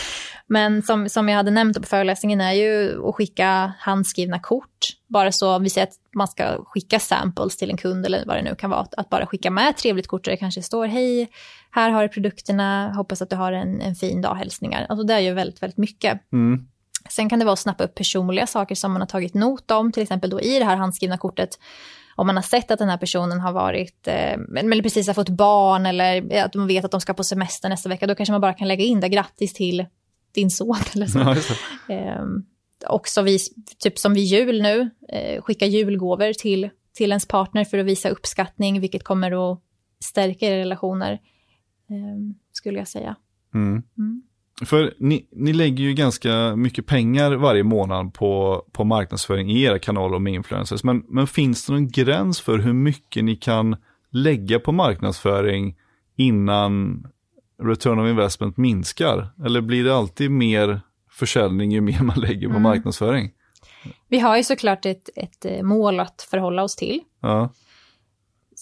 Men 0.52 0.82
som, 0.82 1.10
som 1.10 1.30
jag 1.30 1.36
hade 1.36 1.52
nämnt 1.52 1.78
på 1.78 1.88
föreläsningen 1.88 2.42
är 2.42 2.54
ju 2.54 3.02
att 3.10 3.15
skicka 3.15 3.74
handskrivna 3.80 4.39
kort. 4.39 4.88
Bara 5.08 5.32
så, 5.32 5.60
vi 5.60 5.70
säger 5.70 5.88
att 5.88 5.94
man 6.15 6.28
ska 6.28 6.63
skicka 6.65 7.00
samples 7.00 7.58
till 7.58 7.70
en 7.70 7.78
kund 7.78 8.06
eller 8.06 8.26
vad 8.26 8.36
det 8.36 8.42
nu 8.42 8.56
kan 8.56 8.70
vara. 8.70 8.88
Att 8.98 9.10
bara 9.10 9.26
skicka 9.26 9.52
med 9.52 9.70
ett 9.70 9.78
trevligt 9.78 10.08
kort 10.08 10.26
där 10.26 10.32
det 10.32 10.38
kanske 10.38 10.63
står 10.63 10.88
hej, 10.88 11.30
här 11.72 11.89
har 11.89 12.04
du 12.04 12.10
produkterna, 12.10 12.94
hoppas 12.94 13.22
att 13.22 13.30
du 13.30 13.36
har 13.36 13.52
en, 13.52 13.82
en 13.82 13.96
fin 13.96 14.22
dag, 14.22 14.36
hälsningar. 14.36 14.86
Alltså 14.89 15.04
det 15.04 15.13
är 15.13 15.20
ju 15.20 15.34
väldigt, 15.34 15.63
väldigt 15.63 15.78
mycket. 15.78 16.32
Mm. 16.34 16.68
Sen 17.10 17.30
kan 17.30 17.39
det 17.39 17.46
vara 17.46 17.54
att 17.54 17.60
snappa 17.60 17.84
upp 17.84 17.96
personliga 17.96 18.48
saker 18.48 18.76
som 18.76 18.92
man 18.92 19.02
har 19.02 19.08
tagit 19.08 19.34
not 19.34 19.72
om, 19.72 19.92
till 19.92 20.04
exempel 20.04 20.30
då 20.30 20.42
i 20.42 20.60
det 20.60 20.65
här 20.65 20.76
handskrivna 20.76 21.18
kortet 21.18 21.60
om 22.20 22.28
man 22.28 22.36
har 22.36 22.44
sett 22.44 22.72
att 22.72 22.80
den 22.80 22.90
här 22.90 22.98
personen 22.98 23.40
har 23.40 23.52
varit, 23.52 24.08
eh, 24.08 24.34
eller 24.34 24.84
precis 24.84 25.08
har 25.08 25.14
fått 25.14 25.30
barn 25.30 25.86
eller 25.86 26.44
att 26.46 26.56
man 26.56 26.68
vet 26.68 26.86
att 26.86 26.92
de 26.92 27.02
ska 27.02 27.14
på 27.14 27.24
semester 27.24 27.70
nästa 27.70 27.90
vecka, 27.90 28.08
då 28.08 28.16
kanske 28.16 28.32
man 28.32 28.42
bara 28.42 28.54
kan 28.54 28.68
lägga 28.68 28.84
in 28.84 29.00
det, 29.00 29.10
grattis 29.10 29.54
till 29.54 29.86
din 30.32 30.52
son 30.52 30.76
eller 30.94 31.08
så. 31.08 31.20
Ja, 31.20 31.36
eh, 31.96 32.26
också 32.88 33.22
vi, 33.22 33.40
typ 33.80 34.00
som 34.00 34.14
vid 34.14 34.24
jul 34.24 34.62
nu, 34.62 34.90
eh, 35.10 35.42
skicka 35.42 35.66
julgåvor 35.66 36.34
till, 36.34 36.70
till 36.94 37.12
ens 37.12 37.28
partner 37.28 37.66
för 37.66 37.78
att 37.78 37.86
visa 37.86 38.10
uppskattning, 38.10 38.82
vilket 38.82 39.04
kommer 39.04 39.52
att 39.52 39.60
stärka 40.04 40.52
relationer, 40.52 41.12
eh, 41.90 42.36
skulle 42.52 42.80
jag 42.80 42.88
säga. 42.88 43.16
Mm. 43.54 43.84
Mm. 43.98 44.24
För 44.65 44.93
ni, 44.98 45.28
ni 45.32 45.54
lägger 45.54 45.84
ju 45.84 45.93
ganska 45.93 46.56
mycket 46.56 46.86
pengar 46.86 47.32
varje 47.32 47.63
månad 47.63 48.13
på, 48.13 48.63
på 48.72 48.84
marknadsföring 48.84 49.52
i 49.52 49.62
era 49.62 49.80
kanaler 49.80 50.19
med 50.19 50.34
influencers. 50.34 50.84
Men, 50.84 51.04
men 51.10 51.28
finns 51.28 51.65
det 51.65 51.74
någon 51.74 51.88
gräns 51.88 52.41
för 52.41 52.58
hur 52.58 52.74
mycket 52.74 53.24
ni 53.24 53.36
kan 53.36 53.76
lägga 54.12 54.60
på 54.60 54.72
marknadsföring 54.72 55.76
innan 56.15 57.04
return 57.63 58.00
of 58.00 58.10
investment 58.10 58.58
minskar? 58.58 59.30
Eller 59.45 59.62
blir 59.62 59.84
det 59.84 59.95
alltid 59.95 60.32
mer 60.32 60.82
försäljning 61.12 61.72
ju 61.72 61.82
mer 61.82 62.02
man 62.02 62.19
lägger 62.19 62.48
på 62.48 62.52
mm. 62.52 62.62
marknadsföring? 62.62 63.32
Vi 64.08 64.19
har 64.19 64.38
ju 64.38 64.43
såklart 64.43 64.86
ett, 64.86 65.10
ett 65.15 65.45
eh, 65.45 65.63
mål 65.63 66.00
att 66.00 66.22
förhålla 66.22 66.63
oss 66.63 66.76
till. 66.76 67.02
Ja. 67.22 67.54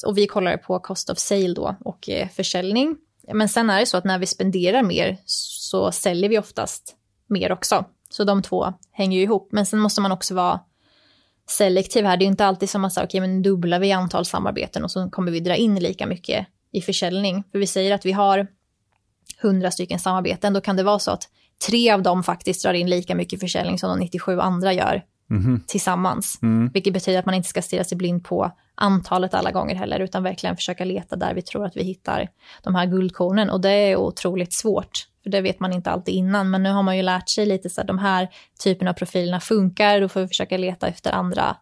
Och 0.06 0.18
vi 0.18 0.28
kollar 0.28 0.58
på 0.58 0.80
cost 0.80 1.10
of 1.10 1.18
sale 1.18 1.54
då 1.54 1.76
och 1.80 2.10
eh, 2.10 2.30
försäljning. 2.30 2.98
Men 3.34 3.50
sen 3.50 3.70
är 3.70 3.80
det 3.80 3.86
så 3.86 3.98
att 3.98 4.06
när 4.06 4.20
vi 4.20 4.26
spenderar 4.26 4.84
mer 4.84 5.18
så 5.26 5.92
säljer 5.92 6.30
vi 6.30 6.40
oftast 6.40 6.96
mer 7.28 7.52
också. 7.52 7.86
Så 8.10 8.24
de 8.24 8.42
två 8.42 8.74
hänger 8.92 9.18
ju 9.18 9.24
ihop. 9.24 9.50
Men 9.52 9.66
sen 9.66 9.80
måste 9.80 10.02
man 10.02 10.12
också 10.12 10.36
vara 10.36 10.60
selektiv 11.50 12.06
här. 12.06 12.18
Det 12.18 12.26
är 12.26 12.28
inte 12.28 12.46
alltid 12.46 12.70
som 12.70 12.82
man 12.82 12.92
säger, 12.92 13.08
okej 13.08 13.20
okay, 13.20 13.30
men 13.30 13.42
dubblar 13.42 13.80
vi 13.80 13.92
antal 13.92 14.26
samarbeten 14.26 14.84
och 14.84 14.92
så 14.92 15.10
kommer 15.10 15.32
vi 15.32 15.40
dra 15.40 15.56
in 15.56 15.76
lika 15.76 16.08
mycket 16.08 16.48
i 16.72 16.82
försäljning. 16.82 17.44
För 17.52 17.60
vi 17.60 17.68
säger 17.68 17.94
att 17.94 18.06
vi 18.06 18.12
har 18.12 18.48
hundra 19.42 19.72
stycken 19.72 20.00
samarbeten, 20.00 20.54
då 20.54 20.62
kan 20.62 20.76
det 20.76 20.84
vara 20.84 21.00
så 21.00 21.12
att 21.12 21.30
tre 21.68 21.92
av 21.92 22.02
dem 22.02 22.24
faktiskt 22.24 22.64
drar 22.64 22.74
in 22.74 22.90
lika 22.90 23.16
mycket 23.16 23.40
försäljning 23.40 23.80
som 23.80 23.90
de 23.90 24.00
97 24.00 24.40
andra 24.40 24.74
gör 24.74 25.04
mm. 25.30 25.62
tillsammans. 25.68 26.40
Mm. 26.42 26.70
Vilket 26.74 26.94
betyder 26.94 27.20
att 27.20 27.26
man 27.26 27.36
inte 27.36 27.50
ska 27.50 27.62
stirra 27.62 27.84
sig 27.84 27.98
blind 27.98 28.24
på 28.24 28.52
antalet 28.76 29.34
alla 29.34 29.52
gånger 29.52 29.76
heller, 29.76 30.00
utan 30.00 30.24
verkligen 30.24 30.56
försöka 30.56 30.86
leta 30.86 31.16
där 31.16 31.34
vi 31.34 31.42
tror 31.42 31.66
att 31.66 31.78
vi 31.78 31.84
hittar 31.84 32.30
de 32.64 32.76
här 32.76 32.86
guldkornen. 32.86 33.50
Och 33.50 33.62
det 33.62 33.70
är 33.70 33.96
otroligt 33.96 34.54
svårt, 34.54 35.08
för 35.24 35.30
det 35.30 35.42
vet 35.42 35.60
man 35.60 35.74
inte 35.74 35.92
alltid 35.92 36.16
innan. 36.16 36.50
Men 36.50 36.64
nu 36.64 36.70
har 36.70 36.84
man 36.84 36.98
ju 36.98 37.04
lärt 37.04 37.30
sig 37.30 37.46
lite 37.46 37.70
så 37.70 37.82
att 37.82 37.88
de 37.88 37.98
här 37.98 38.28
typen 38.64 38.88
av 38.88 38.94
profilerna 38.94 39.40
funkar, 39.40 40.02
då 40.02 40.10
får 40.10 40.22
vi 40.22 40.28
försöka 40.28 40.58
leta 40.58 40.88
efter 40.88 41.12
andra 41.12 41.58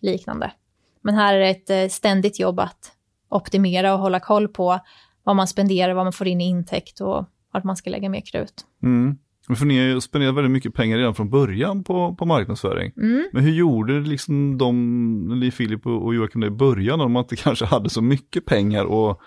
liknande. 0.00 0.52
Men 1.00 1.14
här 1.14 1.34
är 1.34 1.38
det 1.38 1.48
ett 1.48 1.70
eh, 1.70 1.88
ständigt 1.88 2.40
jobb 2.40 2.60
att 2.60 2.92
optimera 3.28 3.94
och 3.94 4.00
hålla 4.00 4.20
koll 4.20 4.48
på 4.48 4.80
vad 5.22 5.36
man 5.36 5.48
spenderar, 5.48 5.94
vad 5.94 6.06
man 6.06 6.12
får 6.12 6.28
in 6.28 6.40
i 6.40 6.48
intäkt 6.48 7.00
och 7.00 7.24
vart 7.52 7.64
man 7.64 7.76
ska 7.76 7.90
lägga 7.90 8.08
mer 8.08 8.20
krut. 8.20 8.64
Mm. 8.82 9.18
För 9.48 9.64
ni 9.64 10.00
spenderat 10.00 10.34
väldigt 10.34 10.50
mycket 10.50 10.74
pengar 10.74 10.98
redan 10.98 11.14
från 11.14 11.30
början 11.30 11.84
på, 11.84 12.14
på 12.14 12.26
marknadsföring. 12.26 12.92
Mm. 12.96 13.28
Men 13.32 13.42
hur 13.42 13.52
gjorde 13.52 14.00
liksom 14.00 14.58
de, 14.58 15.40
Li 15.40 15.50
Filip 15.50 15.86
och 15.86 16.14
Joakim 16.14 16.40
det 16.40 16.46
i 16.46 16.50
början 16.50 17.00
om 17.00 17.12
man 17.12 17.22
inte 17.22 17.36
kanske 17.42 17.64
hade 17.64 17.90
så 17.90 18.02
mycket 18.02 18.46
pengar 18.46 18.84
och, 18.84 19.20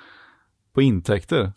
på 0.73 0.81
intäkter? 0.81 1.51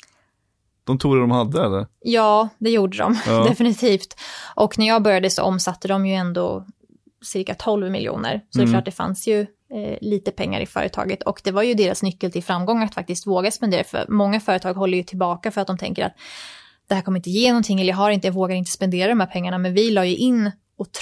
De 0.85 0.99
tog 0.99 1.17
det 1.17 1.21
de 1.21 1.31
hade 1.31 1.65
eller? 1.65 1.87
Ja, 2.01 2.49
det 2.59 2.71
gjorde 2.71 2.99
de 2.99 3.17
ja. 3.27 3.45
definitivt. 3.49 4.17
Och 4.55 4.79
när 4.79 4.87
jag 4.87 5.03
började 5.03 5.31
så 5.31 5.43
omsatte 5.43 5.89
de 5.89 6.07
ju 6.07 6.15
ändå 6.15 6.67
cirka 7.23 7.55
12 7.55 7.91
miljoner. 7.91 8.41
Så 8.51 8.59
mm. 8.59 8.67
det 8.67 8.71
är 8.71 8.75
klart 8.75 8.85
det 8.85 8.91
fanns 8.91 9.29
ju 9.29 9.41
eh, 9.75 9.99
lite 10.01 10.31
pengar 10.31 10.61
i 10.61 10.67
företaget. 10.67 11.23
Och 11.23 11.41
det 11.45 11.51
var 11.51 11.63
ju 11.63 11.75
deras 11.75 12.03
nyckel 12.03 12.33
till 12.33 12.45
framgång 12.45 12.83
att 12.83 12.95
faktiskt 12.95 13.27
våga 13.27 13.51
spendera. 13.51 13.85
För 13.85 14.07
många 14.09 14.41
företag 14.41 14.75
håller 14.75 14.99
ju 14.99 15.05
tillbaka 15.05 15.51
för 15.51 15.61
att 15.61 15.67
de 15.67 15.79
tänker 15.79 16.05
att 16.05 16.15
det 16.91 16.95
här 16.95 17.03
kommer 17.03 17.19
inte 17.19 17.31
ge 17.31 17.49
någonting 17.49 17.81
eller 17.81 17.91
jag 17.91 17.97
har 17.97 18.11
inte, 18.11 18.27
jag 18.27 18.33
vågar 18.33 18.57
inte 18.57 18.71
spendera 18.71 19.09
de 19.09 19.21
här 19.21 19.27
pengarna. 19.27 19.59
Men 19.59 19.75
vi 19.75 19.91
la 19.91 20.05
ju 20.05 20.17
in 20.17 20.51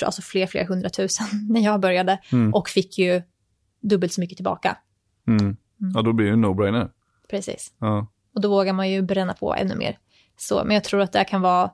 alltså 0.03 0.23
fler, 0.23 0.47
fler 0.47 0.65
hundratusen 0.65 1.27
när 1.51 1.61
jag 1.61 1.81
började 1.81 2.19
mm. 2.33 2.55
och 2.55 2.69
fick 2.69 2.99
ju 2.99 3.23
dubbelt 3.81 4.13
så 4.13 4.21
mycket 4.21 4.37
tillbaka. 4.37 4.77
Mm. 5.27 5.41
mm. 5.41 5.57
Ja, 5.95 6.03
då 6.03 6.13
blir 6.13 6.27
det 6.27 6.33
en 6.33 6.45
no-brainer. 6.45 6.91
Precis. 7.31 7.73
Ja. 7.79 8.07
Och 8.35 8.41
då 8.41 8.49
vågar 8.49 8.73
man 8.73 8.91
ju 8.91 9.03
bränna 9.03 9.35
på 9.35 9.55
ännu 9.55 9.77
mer. 9.77 9.99
Så, 10.37 10.65
men 10.65 10.75
jag 10.75 10.85
tror 10.85 11.01
att 11.01 11.13
det 11.13 11.25
kan 11.25 11.41
vara, 11.41 11.71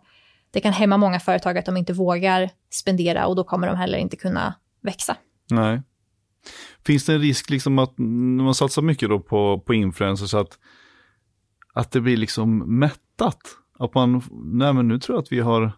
det 0.50 0.61
kan 0.61 0.72
hämma 0.72 0.96
många 0.96 1.20
företag 1.20 1.59
att 1.59 1.66
de 1.66 1.77
inte 1.77 1.92
vågar 1.92 2.50
spendera 2.70 3.27
och 3.27 3.37
då 3.37 3.44
kommer 3.44 3.66
de 3.66 3.77
heller 3.77 3.98
inte 3.98 4.16
kunna 4.16 4.55
växa. 4.81 5.16
Nej. 5.50 5.83
Finns 6.87 7.05
det 7.05 7.14
en 7.14 7.20
risk 7.20 7.50
liksom 7.50 7.79
att 7.79 7.94
när 7.98 8.44
man 8.44 8.55
satsar 8.55 8.83
mycket 8.83 9.09
då 9.09 9.20
på, 9.20 9.61
på 9.66 9.74
influencers 9.74 10.35
att, 10.35 10.59
att 11.74 11.90
det 11.90 12.00
blir 12.00 12.16
liksom 12.16 12.79
mättat? 12.79 13.40
Att 13.78 13.94
man, 13.94 14.22
nej 14.30 14.72
men 14.72 14.88
nu 14.88 14.98
tror 14.98 15.16
jag 15.16 15.22
att 15.22 15.32
vi 15.32 15.40
har 15.40 15.72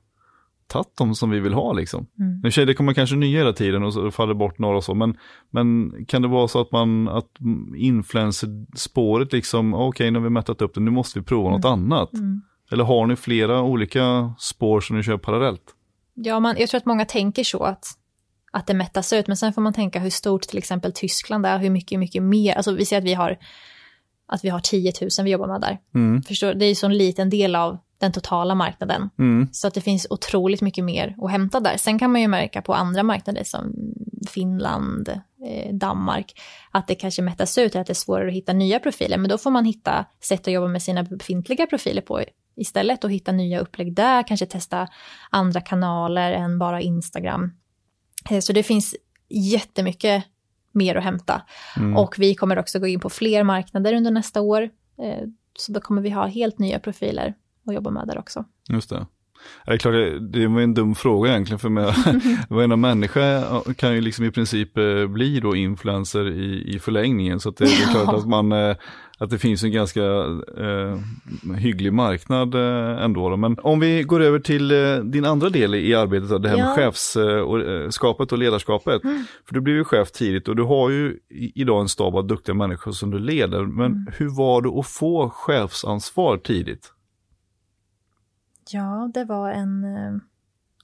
tagit 0.66 0.96
dem 0.96 1.14
som 1.14 1.30
vi 1.30 1.40
vill 1.40 1.54
ha 1.54 1.72
liksom. 1.72 2.06
Mm. 2.18 2.40
Nu 2.42 2.64
det 2.64 2.74
kommer 2.74 2.92
kanske 2.92 3.16
nya 3.16 3.38
hela 3.38 3.52
tiden 3.52 3.82
och 3.82 3.94
så 3.94 4.10
faller 4.10 4.34
bort 4.34 4.58
några 4.58 4.76
och 4.76 4.84
så, 4.84 4.94
men, 4.94 5.16
men 5.50 5.92
kan 6.06 6.22
det 6.22 6.28
vara 6.28 6.48
så 6.48 6.60
att 6.60 6.72
man, 6.72 7.08
att 7.08 7.30
influencerspåret 7.76 9.32
liksom, 9.32 9.74
okej 9.74 9.88
okay, 9.88 10.10
nu 10.10 10.18
har 10.18 10.24
vi 10.24 10.30
mättat 10.30 10.62
upp 10.62 10.74
det, 10.74 10.80
nu 10.80 10.90
måste 10.90 11.18
vi 11.18 11.24
prova 11.24 11.48
mm. 11.48 11.56
något 11.56 11.64
annat. 11.64 12.12
Mm. 12.12 12.42
Eller 12.72 12.84
har 12.84 13.06
ni 13.06 13.16
flera 13.16 13.62
olika 13.62 14.34
spår 14.38 14.80
som 14.80 14.96
ni 14.96 15.02
kör 15.02 15.18
parallellt? 15.18 15.74
Ja, 16.14 16.40
man, 16.40 16.56
jag 16.58 16.68
tror 16.68 16.78
att 16.78 16.86
många 16.86 17.04
tänker 17.04 17.44
så 17.44 17.62
att, 17.62 17.86
att 18.52 18.66
det 18.66 18.74
mättas 18.74 19.12
ut, 19.12 19.26
men 19.26 19.36
sen 19.36 19.52
får 19.52 19.62
man 19.62 19.72
tänka 19.72 19.98
hur 20.00 20.10
stort 20.10 20.42
till 20.42 20.58
exempel 20.58 20.92
Tyskland 20.92 21.46
är, 21.46 21.58
hur 21.58 21.70
mycket, 21.70 21.98
mycket 21.98 22.22
mer, 22.22 22.54
alltså 22.54 22.72
vi 22.72 22.84
ser 22.84 22.98
att 22.98 23.04
vi 23.04 23.14
har 23.14 23.38
att 24.28 24.44
vi 24.44 24.48
har 24.48 24.60
10 24.60 24.92
000 25.00 25.10
vi 25.24 25.30
jobbar 25.30 25.46
med 25.46 25.60
där. 25.60 25.78
Mm. 25.94 26.22
Förstår, 26.22 26.54
det 26.54 26.64
är 26.64 26.68
ju 26.68 26.74
så 26.74 26.86
en 26.86 26.98
liten 26.98 27.30
del 27.30 27.56
av 27.56 27.78
den 27.98 28.12
totala 28.12 28.54
marknaden. 28.54 29.10
Mm. 29.18 29.48
Så 29.52 29.68
att 29.68 29.74
det 29.74 29.80
finns 29.80 30.06
otroligt 30.10 30.60
mycket 30.60 30.84
mer 30.84 31.16
att 31.18 31.30
hämta 31.30 31.60
där. 31.60 31.76
Sen 31.76 31.98
kan 31.98 32.12
man 32.12 32.20
ju 32.20 32.28
märka 32.28 32.62
på 32.62 32.74
andra 32.74 33.02
marknader 33.02 33.44
som 33.44 33.74
Finland, 34.28 35.08
eh, 35.46 35.74
Danmark, 35.74 36.40
att 36.70 36.86
det 36.86 36.94
kanske 36.94 37.22
mättas 37.22 37.58
ut, 37.58 37.76
att 37.76 37.86
det 37.86 37.92
är 37.92 37.94
svårare 37.94 38.28
att 38.28 38.34
hitta 38.34 38.52
nya 38.52 38.78
profiler. 38.78 39.18
Men 39.18 39.30
då 39.30 39.38
får 39.38 39.50
man 39.50 39.64
hitta 39.64 40.04
sätt 40.20 40.48
att 40.48 40.52
jobba 40.52 40.68
med 40.68 40.82
sina 40.82 41.02
befintliga 41.02 41.66
profiler 41.66 42.02
på 42.02 42.24
istället 42.56 43.04
och 43.04 43.10
hitta 43.10 43.32
nya 43.32 43.60
upplägg 43.60 43.94
där, 43.94 44.22
kanske 44.22 44.46
testa 44.46 44.88
andra 45.30 45.60
kanaler 45.60 46.32
än 46.32 46.58
bara 46.58 46.80
Instagram. 46.80 47.52
Eh, 48.30 48.40
så 48.40 48.52
det 48.52 48.62
finns 48.62 48.94
jättemycket 49.28 50.24
mer 50.72 50.94
att 50.94 51.04
hämta. 51.04 51.42
Mm. 51.76 51.96
Och 51.96 52.14
vi 52.18 52.34
kommer 52.34 52.58
också 52.58 52.78
gå 52.78 52.86
in 52.86 53.00
på 53.00 53.10
fler 53.10 53.42
marknader 53.42 53.94
under 53.94 54.10
nästa 54.10 54.40
år. 54.40 54.62
Eh, 55.02 55.22
så 55.58 55.72
då 55.72 55.80
kommer 55.80 56.02
vi 56.02 56.10
ha 56.10 56.26
helt 56.26 56.58
nya 56.58 56.78
profiler 56.78 57.34
att 57.66 57.74
jobba 57.74 57.90
med 57.90 58.06
där 58.06 58.18
också. 58.18 58.44
Just 58.68 58.90
det. 58.90 59.06
Det 59.66 59.72
är 59.72 59.78
klart, 59.78 59.94
det 60.32 60.46
var 60.46 60.60
en 60.60 60.74
dum 60.74 60.94
fråga 60.94 61.30
egentligen 61.30 61.58
för 61.58 61.68
mig. 61.68 61.94
Varenda 62.48 62.76
människa 62.76 63.44
kan 63.76 63.94
ju 63.94 64.00
liksom 64.00 64.24
i 64.24 64.30
princip 64.30 64.78
eh, 64.78 65.06
bli 65.06 65.40
då 65.40 65.56
influencer 65.56 66.28
i, 66.28 66.74
i 66.74 66.78
förlängningen. 66.78 67.40
Så 67.40 67.50
det, 67.50 67.64
det, 67.64 67.70
är 67.70 67.92
klart 67.92 68.14
att, 68.14 68.28
man, 68.28 68.52
eh, 68.52 68.76
att 69.18 69.30
det 69.30 69.38
finns 69.38 69.64
en 69.64 69.72
ganska 69.72 70.04
eh, 70.58 70.98
hygglig 71.56 71.92
marknad 71.92 72.54
eh, 72.54 73.04
ändå. 73.04 73.30
Då. 73.30 73.36
Men 73.36 73.58
om 73.62 73.80
vi 73.80 74.02
går 74.02 74.20
över 74.20 74.38
till 74.38 74.68
din 75.04 75.24
andra 75.24 75.48
del 75.48 75.74
i 75.74 75.94
arbetet, 75.94 76.42
det 76.42 76.48
här 76.48 76.58
ja. 76.58 76.64
med 76.66 76.76
chefskapet 76.76 78.32
och 78.32 78.38
ledarskapet. 78.38 79.04
Mm. 79.04 79.24
För 79.46 79.54
du 79.54 79.60
blev 79.60 79.76
ju 79.76 79.84
chef 79.84 80.10
tidigt 80.10 80.48
och 80.48 80.56
du 80.56 80.62
har 80.62 80.90
ju 80.90 81.16
idag 81.54 81.80
en 81.80 81.88
stab 81.88 82.16
av 82.16 82.26
duktiga 82.26 82.54
människor 82.54 82.92
som 82.92 83.10
du 83.10 83.18
leder. 83.18 83.62
Men 83.62 83.86
mm. 83.86 84.06
hur 84.16 84.28
var 84.36 84.62
det 84.62 84.68
att 84.80 84.86
få 84.86 85.30
chefsansvar 85.30 86.36
tidigt? 86.36 86.92
Ja, 88.70 89.10
det 89.14 89.24
var 89.24 89.50
en, 89.50 89.84
eh, 89.84 90.12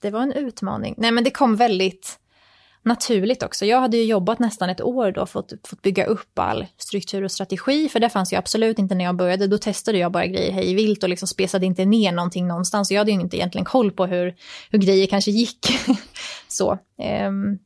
det 0.00 0.10
var 0.10 0.22
en 0.22 0.32
utmaning. 0.32 0.94
Nej, 0.98 1.10
men 1.10 1.24
det 1.24 1.30
kom 1.30 1.56
väldigt 1.56 2.18
naturligt 2.82 3.42
också. 3.42 3.66
Jag 3.66 3.80
hade 3.80 3.96
ju 3.96 4.04
jobbat 4.04 4.38
nästan 4.38 4.70
ett 4.70 4.80
år 4.80 5.12
då, 5.12 5.26
fått, 5.26 5.52
fått 5.66 5.82
bygga 5.82 6.04
upp 6.04 6.38
all 6.38 6.66
struktur 6.76 7.24
och 7.24 7.32
strategi, 7.32 7.88
för 7.88 8.00
det 8.00 8.10
fanns 8.10 8.32
ju 8.32 8.36
absolut 8.36 8.78
inte 8.78 8.94
när 8.94 9.04
jag 9.04 9.16
började. 9.16 9.46
Då 9.46 9.58
testade 9.58 9.98
jag 9.98 10.12
bara 10.12 10.26
grejer 10.26 10.52
hej 10.52 10.74
vilt 10.74 11.02
och 11.02 11.08
liksom 11.08 11.28
spesade 11.28 11.66
inte 11.66 11.84
ner 11.84 12.12
någonting 12.12 12.46
någonstans. 12.46 12.90
Jag 12.90 12.98
hade 12.98 13.10
ju 13.10 13.20
inte 13.20 13.36
egentligen 13.36 13.64
koll 13.64 13.92
på 13.92 14.06
hur, 14.06 14.34
hur 14.70 14.78
grejer 14.78 15.06
kanske 15.06 15.30
gick. 15.30 15.66
så. 16.48 16.78
Um, 17.28 17.58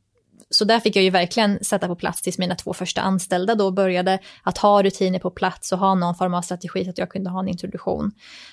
så 0.49 0.65
där 0.65 0.79
fick 0.79 0.95
jag 0.95 1.03
ju 1.03 1.09
verkligen 1.09 1.63
sätta 1.63 1.87
på 1.87 1.95
plats 1.95 2.21
tills 2.21 2.37
mina 2.37 2.55
två 2.55 2.73
första 2.73 3.01
anställda 3.01 3.55
då 3.55 3.71
började 3.71 4.19
att 4.43 4.57
ha 4.57 4.83
rutiner 4.83 5.19
på 5.19 5.31
plats 5.31 5.71
och 5.71 5.79
ha 5.79 5.95
någon 5.95 6.15
form 6.15 6.33
av 6.33 6.41
strategi 6.41 6.83
så 6.83 6.89
att 6.89 6.97
jag 6.97 7.09
kunde 7.09 7.29
ha 7.29 7.39
en 7.39 7.47
introduktion 7.47 8.11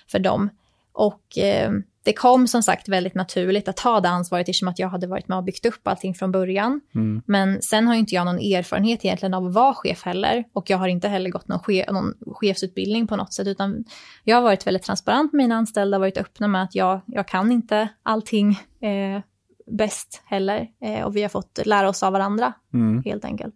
för 0.08 0.18
dem. 0.18 0.50
Och 0.94 1.38
eh, 1.38 1.72
det 2.04 2.12
kom 2.12 2.48
som 2.48 2.62
sagt 2.62 2.88
väldigt 2.88 3.14
naturligt 3.14 3.68
att 3.68 3.76
ta 3.76 4.00
det 4.00 4.08
ansvaret 4.08 4.48
eftersom 4.48 4.68
att 4.68 4.78
jag 4.78 4.88
hade 4.88 5.06
varit 5.06 5.28
med 5.28 5.38
och 5.38 5.44
byggt 5.44 5.66
upp 5.66 5.88
allting 5.88 6.14
från 6.14 6.32
början. 6.32 6.80
Mm. 6.94 7.22
Men 7.26 7.62
sen 7.62 7.86
har 7.86 7.94
inte 7.94 8.14
jag 8.14 8.24
någon 8.24 8.38
erfarenhet 8.38 9.04
egentligen 9.04 9.34
av 9.34 9.46
att 9.46 9.54
vara 9.54 9.74
chef 9.74 10.02
heller. 10.02 10.44
Och 10.52 10.70
jag 10.70 10.78
har 10.78 10.88
inte 10.88 11.08
heller 11.08 11.30
gått 11.30 11.48
någon, 11.48 11.58
chef, 11.58 11.86
någon 11.90 12.14
chefsutbildning 12.26 13.06
på 13.06 13.16
något 13.16 13.32
sätt. 13.32 13.46
Utan 13.46 13.84
jag 14.24 14.36
har 14.36 14.42
varit 14.42 14.66
väldigt 14.66 14.82
transparent 14.82 15.32
med 15.32 15.38
mina 15.38 15.54
anställda, 15.54 15.98
varit 15.98 16.18
öppna 16.18 16.48
med 16.48 16.62
att 16.62 16.74
jag, 16.74 17.00
jag 17.06 17.28
kan 17.28 17.52
inte 17.52 17.88
allting 18.02 18.50
eh, 18.80 19.20
bäst 19.66 20.22
heller. 20.26 20.68
Eh, 20.80 21.04
och 21.04 21.16
vi 21.16 21.22
har 21.22 21.28
fått 21.28 21.60
lära 21.64 21.88
oss 21.88 22.02
av 22.02 22.12
varandra 22.12 22.52
mm. 22.74 23.02
helt 23.04 23.24
enkelt. 23.24 23.54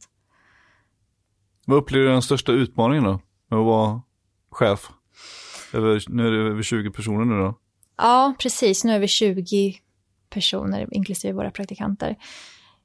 Vad 1.67 1.79
upplever 1.79 2.07
du 2.07 2.13
den 2.13 2.23
största 2.23 2.53
utmaningen 2.53 3.05
då? 3.05 3.21
Med 3.51 3.59
att 3.59 3.67
vara 3.67 4.03
chef? 4.51 4.91
Över, 5.73 6.03
nu 6.09 6.27
är 6.27 6.31
det 6.31 6.39
över 6.51 6.63
20 6.63 6.91
personer 6.91 7.25
nu 7.25 7.39
då? 7.39 7.59
Ja, 7.97 8.35
precis. 8.39 8.85
Nu 8.85 8.93
är 8.93 8.99
vi 8.99 9.09
20 9.09 9.75
personer, 10.31 10.89
inklusive 10.91 11.33
våra 11.33 11.51
praktikanter. 11.51 12.17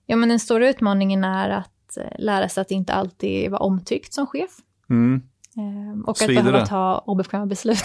Ja, 0.05 0.15
men 0.15 0.29
den 0.29 0.39
stora 0.39 0.69
utmaningen 0.69 1.23
är 1.23 1.49
att 1.49 1.97
eh, 1.97 2.03
lära 2.19 2.49
sig 2.49 2.61
att 2.61 2.71
inte 2.71 2.93
alltid 2.93 3.51
vara 3.51 3.61
omtyckt 3.61 4.13
som 4.13 4.27
chef. 4.27 4.51
Mm. 4.89 5.21
Ehm, 5.57 6.01
och 6.01 6.17
Svider 6.17 6.37
att 6.37 6.43
behöva 6.43 6.59
det? 6.59 6.65
ta 6.65 7.03
obekväma 7.05 7.45
beslut. 7.45 7.83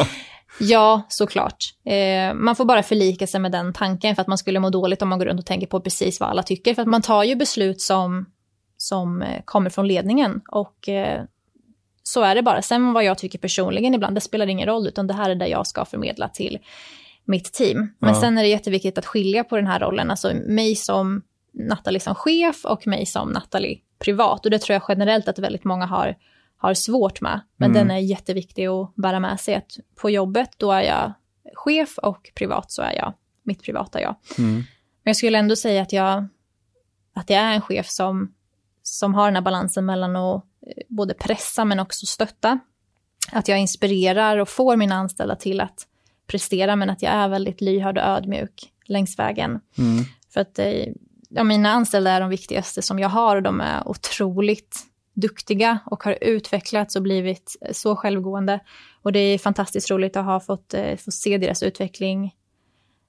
ja, 0.60 1.02
såklart. 1.08 1.74
Ehm, 1.84 2.44
man 2.44 2.56
får 2.56 2.64
bara 2.64 2.82
förlika 2.82 3.26
sig 3.26 3.40
med 3.40 3.52
den 3.52 3.72
tanken 3.72 4.14
för 4.14 4.22
att 4.22 4.28
man 4.28 4.38
skulle 4.38 4.60
må 4.60 4.70
dåligt 4.70 5.02
om 5.02 5.08
man 5.08 5.18
går 5.18 5.26
runt 5.26 5.40
och 5.40 5.46
tänker 5.46 5.66
på 5.66 5.80
precis 5.80 6.20
vad 6.20 6.28
alla 6.28 6.42
tycker. 6.42 6.74
För 6.74 6.82
att 6.82 6.88
man 6.88 7.02
tar 7.02 7.24
ju 7.24 7.36
beslut 7.36 7.80
som, 7.80 8.26
som 8.76 9.22
eh, 9.22 9.42
kommer 9.44 9.70
från 9.70 9.88
ledningen 9.88 10.40
och 10.48 10.88
eh, 10.88 11.24
så 12.02 12.22
är 12.22 12.34
det 12.34 12.42
bara. 12.42 12.62
Sen 12.62 12.92
vad 12.92 13.04
jag 13.04 13.18
tycker 13.18 13.38
personligen 13.38 13.94
ibland, 13.94 14.16
det 14.16 14.20
spelar 14.20 14.46
ingen 14.46 14.66
roll, 14.68 14.86
utan 14.86 15.06
det 15.06 15.14
här 15.14 15.30
är 15.30 15.34
det 15.34 15.46
jag 15.48 15.66
ska 15.66 15.84
förmedla 15.84 16.28
till 16.28 16.58
mitt 17.24 17.52
team. 17.52 17.94
Men 17.98 18.14
Ja. 18.14 18.20
sen 18.20 18.38
är 18.38 18.42
det 18.42 18.48
jätteviktigt 18.48 18.98
att 18.98 19.06
skilja 19.06 19.44
på 19.44 19.56
den 19.56 19.66
här 19.66 19.80
rollen, 19.80 20.10
alltså 20.10 20.32
mig 20.46 20.76
som 20.76 21.22
Nathalie 21.54 22.00
som 22.00 22.14
chef 22.14 22.64
och 22.64 22.86
mig 22.86 23.06
som 23.06 23.28
Nathalie 23.28 23.78
privat. 23.98 24.44
Och 24.44 24.50
det 24.50 24.58
tror 24.58 24.74
jag 24.74 24.82
generellt 24.88 25.28
att 25.28 25.38
väldigt 25.38 25.64
många 25.64 25.86
har, 25.86 26.16
har 26.56 26.74
svårt 26.74 27.20
med. 27.20 27.40
Men 27.56 27.70
Mm. 27.70 27.88
den 27.88 27.96
är 27.96 28.00
jätteviktig 28.00 28.66
att 28.66 28.94
bära 28.96 29.20
med 29.20 29.40
sig. 29.40 29.54
Att 29.54 29.76
på 30.00 30.10
jobbet, 30.10 30.50
då 30.56 30.72
är 30.72 30.82
jag 30.82 31.12
chef 31.54 31.98
och 31.98 32.30
privat 32.34 32.70
så 32.70 32.82
är 32.82 32.92
jag 32.96 33.12
mitt 33.42 33.62
privata 33.62 34.00
jag. 34.00 34.14
Mm. 34.38 34.54
Men 34.54 34.64
jag 35.10 35.16
skulle 35.16 35.38
ändå 35.38 35.56
säga 35.56 35.82
att 35.82 35.92
jag, 35.92 36.28
att 37.14 37.30
jag 37.30 37.38
är 37.40 37.52
en 37.52 37.60
chef 37.60 37.88
som, 37.88 38.34
som 38.82 39.14
har 39.14 39.24
den 39.26 39.34
här 39.34 39.42
balansen 39.42 39.84
mellan 39.86 40.16
att 40.16 40.44
både 40.88 41.14
pressa 41.14 41.64
men 41.64 41.80
också 41.80 42.06
stötta. 42.06 42.58
Att 43.32 43.48
jag 43.48 43.58
inspirerar 43.58 44.38
och 44.38 44.48
får 44.48 44.76
mina 44.76 44.94
anställda 44.94 45.36
till 45.36 45.60
att 45.60 45.86
prestera 46.26 46.76
men 46.76 46.90
att 46.90 47.02
jag 47.02 47.12
är 47.12 47.28
väldigt 47.28 47.60
lyhörd 47.60 47.98
och 47.98 48.04
ödmjuk 48.04 48.72
längs 48.86 49.18
vägen. 49.18 49.60
Mm. 49.78 50.04
För 50.32 50.40
att 50.40 50.58
eh, 50.58 50.86
ja, 51.28 51.44
mina 51.44 51.70
anställda 51.70 52.10
är 52.10 52.20
de 52.20 52.30
viktigaste 52.30 52.82
som 52.82 52.98
jag 52.98 53.08
har 53.08 53.36
och 53.36 53.42
de 53.42 53.60
är 53.60 53.88
otroligt 53.88 54.76
duktiga 55.14 55.78
och 55.86 56.04
har 56.04 56.18
utvecklats 56.20 56.96
och 56.96 57.02
blivit 57.02 57.56
eh, 57.60 57.72
så 57.72 57.96
självgående. 57.96 58.60
Och 59.02 59.12
det 59.12 59.18
är 59.18 59.38
fantastiskt 59.38 59.90
roligt 59.90 60.16
att 60.16 60.24
ha 60.24 60.40
fått, 60.40 60.74
eh, 60.74 60.96
få 60.96 61.10
se 61.10 61.38
deras 61.38 61.62
utveckling 61.62 62.34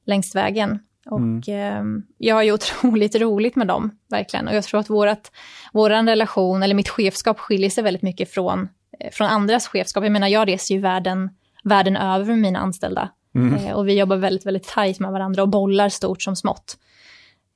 längs 0.06 0.36
vägen. 0.36 0.80
Och 1.06 1.50
eh, 1.50 1.84
jag 2.18 2.36
har 2.36 2.44
ju 2.44 2.52
otroligt 2.52 3.16
roligt 3.22 3.56
med 3.56 3.68
dem, 3.68 3.92
verkligen. 4.10 4.48
Och 4.48 4.56
jag 4.56 4.64
tror 4.64 4.80
att 4.80 4.90
vårat, 4.90 5.32
våran 5.74 6.10
relation, 6.10 6.64
eller 6.64 6.76
mitt 6.76 6.90
chefskap 6.90 7.40
skiljer 7.40 7.70
sig 7.70 7.84
väldigt 7.84 8.02
mycket 8.04 8.32
från, 8.32 8.68
eh, 9.00 9.12
från 9.12 9.28
andras 9.28 9.68
chefskap. 9.68 10.04
Jag 10.04 10.12
menar, 10.12 10.28
jag 10.28 10.48
reser 10.48 10.76
ju 10.76 10.82
världen, 10.82 11.30
världen 11.64 11.96
över 11.98 12.26
med 12.26 12.40
mina 12.40 12.60
anställda. 12.60 13.10
Mm. 13.36 13.54
Eh, 13.54 13.72
och 13.74 13.88
vi 13.88 14.00
jobbar 14.00 14.16
väldigt, 14.18 14.46
väldigt 14.46 14.68
tajt 14.68 15.00
med 15.00 15.12
varandra 15.12 15.42
och 15.42 15.50
bollar 15.50 15.90
stort 15.90 16.22
som 16.22 16.36
smått. 16.36 16.78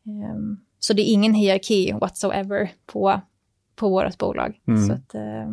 Ehm, 0.05 0.57
så 0.79 0.93
det 0.93 1.01
är 1.01 1.13
ingen 1.13 1.33
hierarki 1.33 1.91
whatsoever 2.01 2.69
på, 2.85 3.21
på 3.75 3.89
vårt 3.89 4.17
bolag. 4.17 4.53
Mm. 4.67 4.87
Så 4.87 4.93
att, 4.93 5.15
eh, 5.15 5.49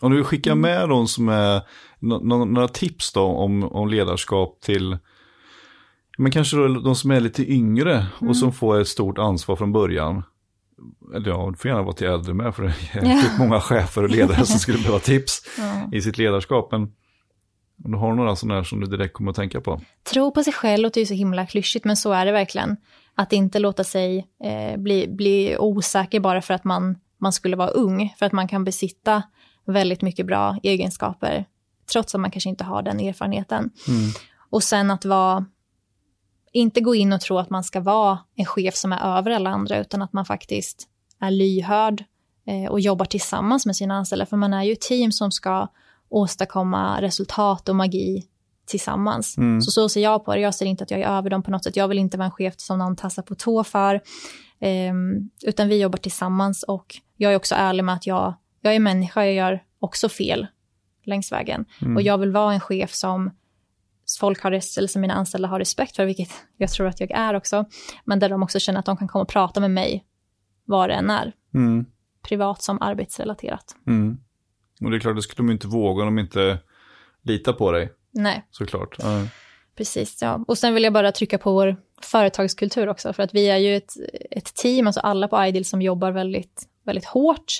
Om 0.00 0.10
du 0.10 0.16
vill 0.16 0.24
skicka 0.24 0.50
Mm. 0.52 0.60
med 0.62 0.88
de 0.88 1.06
som 1.06 1.28
är, 1.28 1.62
nå- 1.98 2.20
nå- 2.22 2.44
några 2.44 2.68
tips 2.68 3.12
då 3.12 3.22
om, 3.22 3.62
om 3.64 3.88
ledarskap 3.88 4.60
till, 4.60 4.98
men 6.18 6.32
kanske 6.32 6.56
då 6.56 6.68
de 6.68 6.94
som 6.94 7.10
är 7.10 7.20
lite 7.20 7.52
yngre 7.52 8.06
Mm. 8.20 8.28
och 8.30 8.36
som 8.36 8.52
får 8.52 8.80
ett 8.80 8.88
stort 8.88 9.18
ansvar 9.18 9.56
från 9.56 9.72
början. 9.72 10.22
Eller 11.14 11.28
ja, 11.30 11.48
det 11.50 11.56
får 11.58 11.68
gärna 11.68 11.82
vara 11.82 11.92
till 11.94 12.06
äldre 12.06 12.34
med, 12.34 12.54
för 12.54 12.62
det 12.62 12.68
är 12.92 13.04
Ja. 13.14 13.22
många 13.38 13.60
chefer 13.60 14.02
och 14.02 14.10
ledare 14.10 14.44
som 14.46 14.58
skulle 14.58 14.78
behöva 14.78 14.98
tips 14.98 15.42
ja. 15.58 15.88
i 15.92 16.00
sitt 16.02 16.18
ledarskap. 16.18 16.72
Men 16.72 16.92
du 17.76 17.96
har 17.98 18.14
några 18.14 18.36
sådana 18.36 18.54
här 18.54 18.64
som 18.64 18.80
du 18.80 18.86
direkt 18.86 19.14
kommer 19.14 19.30
att 19.30 19.36
tänka 19.36 19.60
på. 19.60 19.80
Tro 20.12 20.30
på 20.32 20.42
sig 20.42 20.52
själv 20.52 20.82
låter 20.82 21.00
ju 21.00 21.06
så 21.06 21.14
himla 21.14 21.46
klyschigt, 21.46 21.84
men 21.84 21.96
så 21.96 22.12
är 22.12 22.26
det 22.26 22.32
verkligen. 22.32 22.76
Att 23.14 23.32
inte 23.32 23.58
låta 23.58 23.84
sig 23.84 24.26
eh, 24.44 24.80
bli, 24.80 25.08
bli 25.08 25.56
osäker 25.58 26.20
bara 26.20 26.42
för 26.42 26.54
att 26.54 26.64
man, 26.64 26.96
man 27.18 27.32
skulle 27.32 27.56
vara 27.56 27.68
ung. 27.68 28.14
För 28.18 28.26
att 28.26 28.32
man 28.32 28.48
kan 28.48 28.64
besitta 28.64 29.22
väldigt 29.66 30.02
mycket 30.02 30.26
bra 30.26 30.56
egenskaper, 30.62 31.44
trots 31.92 32.14
att 32.14 32.20
man 32.20 32.30
kanske 32.30 32.48
inte 32.50 32.64
har 32.64 32.82
den 32.82 33.00
erfarenheten. 33.00 33.70
Mm. 33.88 34.10
Och 34.50 34.62
sen 34.62 34.90
att 34.90 35.04
vara, 35.04 35.44
inte 36.52 36.80
gå 36.80 36.94
in 36.94 37.12
och 37.12 37.20
tro 37.20 37.38
att 37.38 37.50
man 37.50 37.64
ska 37.64 37.80
vara 37.80 38.18
en 38.36 38.46
chef 38.46 38.74
som 38.74 38.92
är 38.92 39.18
över 39.18 39.30
alla 39.30 39.50
andra, 39.50 39.78
utan 39.78 40.02
att 40.02 40.12
man 40.12 40.24
faktiskt 40.24 40.88
är 41.20 41.30
lyhörd 41.30 42.04
eh, 42.46 42.70
och 42.70 42.80
jobbar 42.80 43.04
tillsammans 43.04 43.66
med 43.66 43.76
sina 43.76 43.94
anställda. 43.94 44.26
För 44.26 44.36
man 44.36 44.52
är 44.52 44.62
ju 44.62 44.72
ett 44.72 44.80
team 44.80 45.12
som 45.12 45.32
ska 45.32 45.68
åstadkomma 46.08 47.02
resultat 47.02 47.68
och 47.68 47.76
magi 47.76 48.26
tillsammans. 48.66 49.38
Mm. 49.38 49.60
Så 49.60 49.70
så 49.70 49.88
ser 49.88 50.00
jag 50.00 50.24
på 50.24 50.34
det. 50.34 50.40
Jag 50.40 50.54
ser 50.54 50.66
inte 50.66 50.84
att 50.84 50.90
jag 50.90 51.00
är 51.00 51.08
över 51.08 51.30
dem 51.30 51.42
på 51.42 51.50
något 51.50 51.64
sätt. 51.64 51.76
Jag 51.76 51.88
vill 51.88 51.98
inte 51.98 52.18
vara 52.18 52.26
en 52.26 52.30
chef 52.30 52.54
som 52.56 52.78
någon 52.78 52.96
tassar 52.96 53.22
på 53.22 53.34
tå 53.34 53.64
för. 53.64 54.00
Ehm, 54.60 55.30
utan 55.42 55.68
vi 55.68 55.80
jobbar 55.80 55.98
tillsammans 55.98 56.62
och 56.62 56.96
jag 57.16 57.32
är 57.32 57.36
också 57.36 57.54
ärlig 57.54 57.84
med 57.84 57.94
att 57.94 58.06
jag, 58.06 58.34
jag 58.60 58.74
är 58.74 58.80
människa, 58.80 59.24
jag 59.24 59.34
gör 59.34 59.62
också 59.80 60.08
fel 60.08 60.46
längs 61.04 61.32
vägen. 61.32 61.64
Mm. 61.82 61.96
Och 61.96 62.02
jag 62.02 62.18
vill 62.18 62.30
vara 62.30 62.54
en 62.54 62.60
chef 62.60 62.94
som 62.94 63.30
folk 64.18 64.42
har, 64.42 64.50
eller 64.52 64.98
mina 64.98 65.14
anställda 65.14 65.48
har 65.48 65.58
respekt 65.58 65.96
för, 65.96 66.04
vilket 66.04 66.30
jag 66.56 66.70
tror 66.70 66.86
att 66.86 67.00
jag 67.00 67.10
är 67.10 67.34
också. 67.34 67.64
Men 68.04 68.18
där 68.18 68.28
de 68.28 68.42
också 68.42 68.58
känner 68.58 68.78
att 68.80 68.86
de 68.86 68.96
kan 68.96 69.08
komma 69.08 69.22
och 69.22 69.28
prata 69.28 69.60
med 69.60 69.70
mig 69.70 70.04
vad 70.64 70.88
det 70.90 70.94
än 70.94 71.10
är, 71.10 71.32
Mm. 71.54 71.86
privat 72.22 72.62
som 72.62 72.82
arbetsrelaterat. 72.82 73.76
Mm. 73.86 74.18
Och 74.84 74.90
det 74.90 74.96
är 74.96 75.00
klart, 75.00 75.16
det 75.16 75.22
skulle 75.22 75.36
de 75.46 75.52
inte 75.52 75.66
våga 75.66 76.02
om 76.04 76.16
de 76.16 76.20
inte 76.22 76.58
litar 77.22 77.52
på 77.52 77.72
dig, 77.72 77.92
Nej, 78.12 78.46
såklart. 78.50 78.96
Ja. 78.98 79.26
precis. 79.76 80.22
Ja. 80.22 80.44
Och 80.48 80.58
sen 80.58 80.74
vill 80.74 80.82
jag 80.84 80.92
bara 80.92 81.12
trycka 81.12 81.38
på 81.38 81.52
vår 81.52 81.76
företagskultur 82.02 82.88
också, 82.88 83.12
för 83.12 83.22
att 83.22 83.34
vi 83.34 83.48
är 83.48 83.56
ju 83.56 83.76
ett, 83.76 83.92
ett 84.30 84.54
team, 84.54 84.86
alltså 84.86 85.00
alla 85.00 85.28
på 85.28 85.44
Ideal 85.44 85.64
som 85.64 85.82
jobbar 85.82 86.10
väldigt, 86.12 86.68
väldigt 86.84 87.04
hårt. 87.04 87.52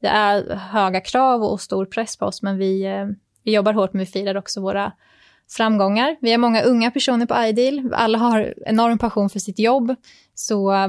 Det 0.00 0.08
är 0.08 0.54
höga 0.56 1.00
krav 1.00 1.42
och 1.42 1.60
stor 1.60 1.86
press 1.86 2.16
på 2.16 2.26
oss, 2.26 2.42
men 2.42 2.58
vi, 2.58 2.82
eh, 2.84 3.06
vi 3.44 3.52
jobbar 3.54 3.72
hårt, 3.72 3.92
men 3.92 4.00
vi 4.00 4.06
firar 4.06 4.34
också 4.36 4.60
våra 4.60 4.92
framgångar. 5.50 6.16
Vi 6.20 6.32
är 6.32 6.38
många 6.38 6.62
unga 6.62 6.90
personer 6.90 7.26
på 7.26 7.42
Ideal. 7.44 7.90
Alla 7.94 8.18
har 8.18 8.54
enorm 8.66 8.98
passion 8.98 9.30
för 9.30 9.38
sitt 9.38 9.58
jobb. 9.58 9.94
Så 10.34 10.72
eh, 10.72 10.88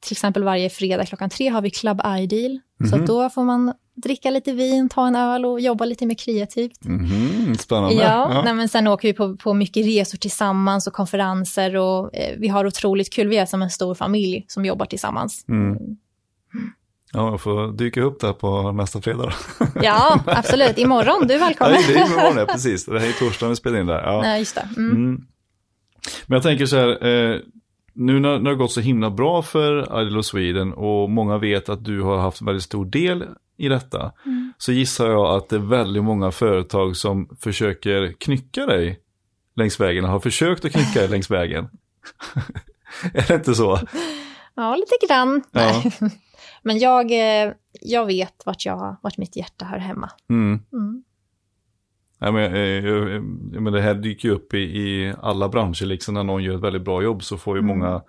till 0.00 0.12
exempel 0.12 0.44
varje 0.44 0.70
fredag 0.70 1.04
klockan 1.06 1.30
tre 1.30 1.48
har 1.48 1.62
vi 1.62 1.70
Club 1.70 2.00
Ideal. 2.20 2.60
Så 2.90 2.96
Mhm. 2.96 3.06
då 3.06 3.30
får 3.30 3.44
man 3.44 3.72
dricka 3.94 4.30
lite 4.30 4.52
vin, 4.52 4.88
ta 4.88 5.06
en 5.06 5.16
öl 5.16 5.46
och 5.46 5.60
jobba 5.60 5.84
lite 5.84 6.06
mer 6.06 6.14
kreativt. 6.14 6.84
Mhm, 6.84 7.54
spännande. 7.58 7.94
Ja, 7.94 8.42
Nej, 8.44 8.54
men 8.54 8.68
sen 8.68 8.86
åker 8.86 9.08
vi 9.08 9.14
på, 9.14 9.36
på 9.36 9.54
mycket 9.54 9.86
resor 9.86 10.18
tillsammans 10.18 10.86
och 10.86 10.92
konferenser 10.92 11.76
och 11.76 12.14
eh, 12.16 12.36
vi 12.38 12.48
har 12.48 12.66
otroligt 12.66 13.12
kul. 13.12 13.28
Vi 13.28 13.36
är 13.36 13.46
som 13.46 13.62
en 13.62 13.70
stor 13.70 13.94
familj 13.94 14.44
som 14.48 14.64
jobbar 14.64 14.86
tillsammans. 14.86 15.44
Mm. 15.48 15.76
Ja, 17.12 17.30
jag 17.30 17.40
får 17.40 17.72
dyka 17.72 18.02
upp 18.02 18.20
där 18.20 18.32
på 18.32 18.72
nästa 18.72 19.00
fredag. 19.00 19.32
Ja, 19.82 20.20
absolut. 20.26 20.78
Imorgon, 20.78 21.26
du 21.26 21.34
är 21.34 21.38
välkommen. 21.38 21.72
Nej, 21.72 21.84
det 21.88 21.94
är 21.94 22.06
imorgon, 22.06 22.36
ja, 22.36 22.46
precis. 22.52 22.84
Det 22.84 23.00
här 23.00 23.08
är 23.08 23.12
torsdagen 23.12 23.50
vi 23.50 23.56
spelar 23.56 23.80
in 23.80 23.86
där. 23.86 24.02
Ja. 24.02 24.20
Nej, 24.22 24.38
just 24.38 24.54
det. 24.54 24.68
Mm. 24.76 24.90
Mm. 24.96 25.24
Men 26.26 26.36
jag 26.36 26.42
tänker 26.42 26.66
så 26.66 26.76
här, 26.76 27.06
eh, 27.06 27.36
nu 27.92 28.20
när, 28.20 28.30
när 28.30 28.38
det 28.40 28.50
har 28.50 28.54
gått 28.54 28.72
så 28.72 28.80
himla 28.80 29.10
bra 29.10 29.42
för 29.42 30.00
Idol 30.02 30.18
of 30.18 30.24
Sweden 30.26 30.72
och 30.72 31.10
många 31.10 31.38
vet 31.38 31.68
att 31.68 31.84
du 31.84 32.02
har 32.02 32.18
haft 32.18 32.40
en 32.40 32.46
väldigt 32.46 32.62
stor 32.64 32.84
del 32.84 33.24
i 33.56 33.68
detta, 33.68 34.12
Mm. 34.26 34.52
så 34.58 34.72
gissar 34.72 35.10
jag 35.10 35.36
att 35.36 35.48
det 35.48 35.56
är 35.56 35.60
väldigt 35.60 36.04
många 36.04 36.30
företag 36.30 36.96
som 36.96 37.28
försöker 37.40 38.12
knycka 38.20 38.66
dig 38.66 39.00
längs 39.56 39.80
vägen, 39.80 40.04
har 40.04 40.20
försökt 40.20 40.64
att 40.64 40.72
knycka 40.72 41.00
dig 41.00 41.08
längs 41.08 41.30
vägen. 41.30 41.68
är 43.14 43.28
det 43.28 43.34
inte 43.34 43.54
så? 43.54 43.78
Ja, 44.54 44.76
lite 44.76 45.06
grann. 45.08 45.42
Ja. 45.52 45.82
Men 46.62 46.78
jag, 46.78 47.10
eh, 47.10 47.52
jag 47.80 48.06
vet 48.06 48.46
vart, 48.46 48.64
jag, 48.66 48.96
vart 49.02 49.18
mitt 49.18 49.36
hjärta 49.36 49.64
hör 49.64 49.78
hemma. 49.78 50.10
Mm. 50.30 50.60
Mm. 50.72 51.02
Ja, 52.18 52.32
men, 52.32 52.44
eh, 52.44 53.20
men 53.60 53.72
det 53.72 53.80
här 53.80 53.94
dyker 53.94 54.28
ju 54.28 54.34
upp 54.34 54.54
i, 54.54 54.58
i 54.58 55.14
alla 55.22 55.48
branscher, 55.48 55.84
liksom 55.84 56.14
när 56.14 56.24
någon 56.24 56.42
gör 56.44 56.54
ett 56.54 56.60
väldigt 56.62 56.84
bra 56.84 57.02
jobb 57.02 57.22
så 57.22 57.36
får 57.36 57.56
ju 57.56 57.62
Mm. 57.62 57.78
många 57.78 58.02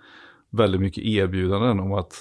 väldigt 0.50 0.80
mycket 0.80 1.04
erbjudanden 1.04 1.80
om 1.80 1.92
att 1.92 2.12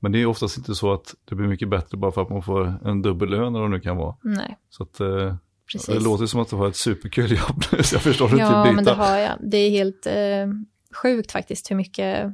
men 0.00 0.12
det 0.12 0.18
är 0.18 0.26
oftast 0.26 0.58
inte 0.58 0.74
så 0.74 0.92
att 0.92 1.14
det 1.24 1.34
blir 1.34 1.48
mycket 1.48 1.68
bättre 1.68 1.98
bara 1.98 2.12
för 2.12 2.22
att 2.22 2.30
man 2.30 2.42
får 2.42 2.88
en 2.88 3.02
dubbel 3.02 3.30
lön 3.30 3.40
eller 3.42 3.60
vad 3.60 3.70
det 3.70 3.76
nu 3.76 3.80
kan 3.80 3.96
vara. 3.96 4.16
Nej, 4.22 4.56
Så 4.70 4.82
att 4.82 5.00
eh, 5.00 5.34
precis. 5.72 5.86
det 5.96 6.04
låter 6.04 6.26
som 6.26 6.40
att 6.40 6.50
du 6.50 6.56
har 6.56 6.68
ett 6.68 6.76
superkul 6.76 7.30
jobb 7.32 7.64
så 7.82 7.94
jag 7.94 8.02
förstår 8.02 8.30
inte 8.30 8.42
Ja, 8.42 8.72
men 8.72 8.84
det 8.84 8.92
har 8.92 9.16
jag. 9.16 9.32
Det 9.42 9.56
är 9.56 9.70
helt 9.70 10.06
eh, 10.06 10.46
sjukt 11.02 11.32
faktiskt 11.32 11.70
hur 11.70 11.76
mycket, 11.76 12.32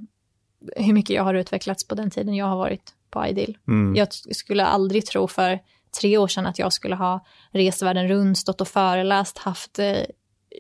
hur 0.76 0.92
mycket 0.92 1.16
jag 1.16 1.22
har 1.22 1.34
utvecklats 1.34 1.88
på 1.88 1.94
den 1.94 2.10
tiden 2.10 2.34
jag 2.34 2.46
har 2.46 2.56
varit 2.56 2.92
på 3.14 3.26
Ideal. 3.26 3.56
Mm. 3.68 3.94
Jag 3.96 4.08
skulle 4.12 4.64
aldrig 4.66 5.06
tro 5.06 5.28
för 5.28 5.58
tre 6.00 6.18
år 6.18 6.28
sedan 6.28 6.46
att 6.46 6.58
jag 6.58 6.72
skulle 6.72 6.94
ha 6.94 7.26
rest 7.52 7.82
världen 7.82 8.08
runt, 8.08 8.38
stått 8.38 8.60
och 8.60 8.68
föreläst, 8.68 9.38
haft 9.38 9.78
eh, 9.78 9.96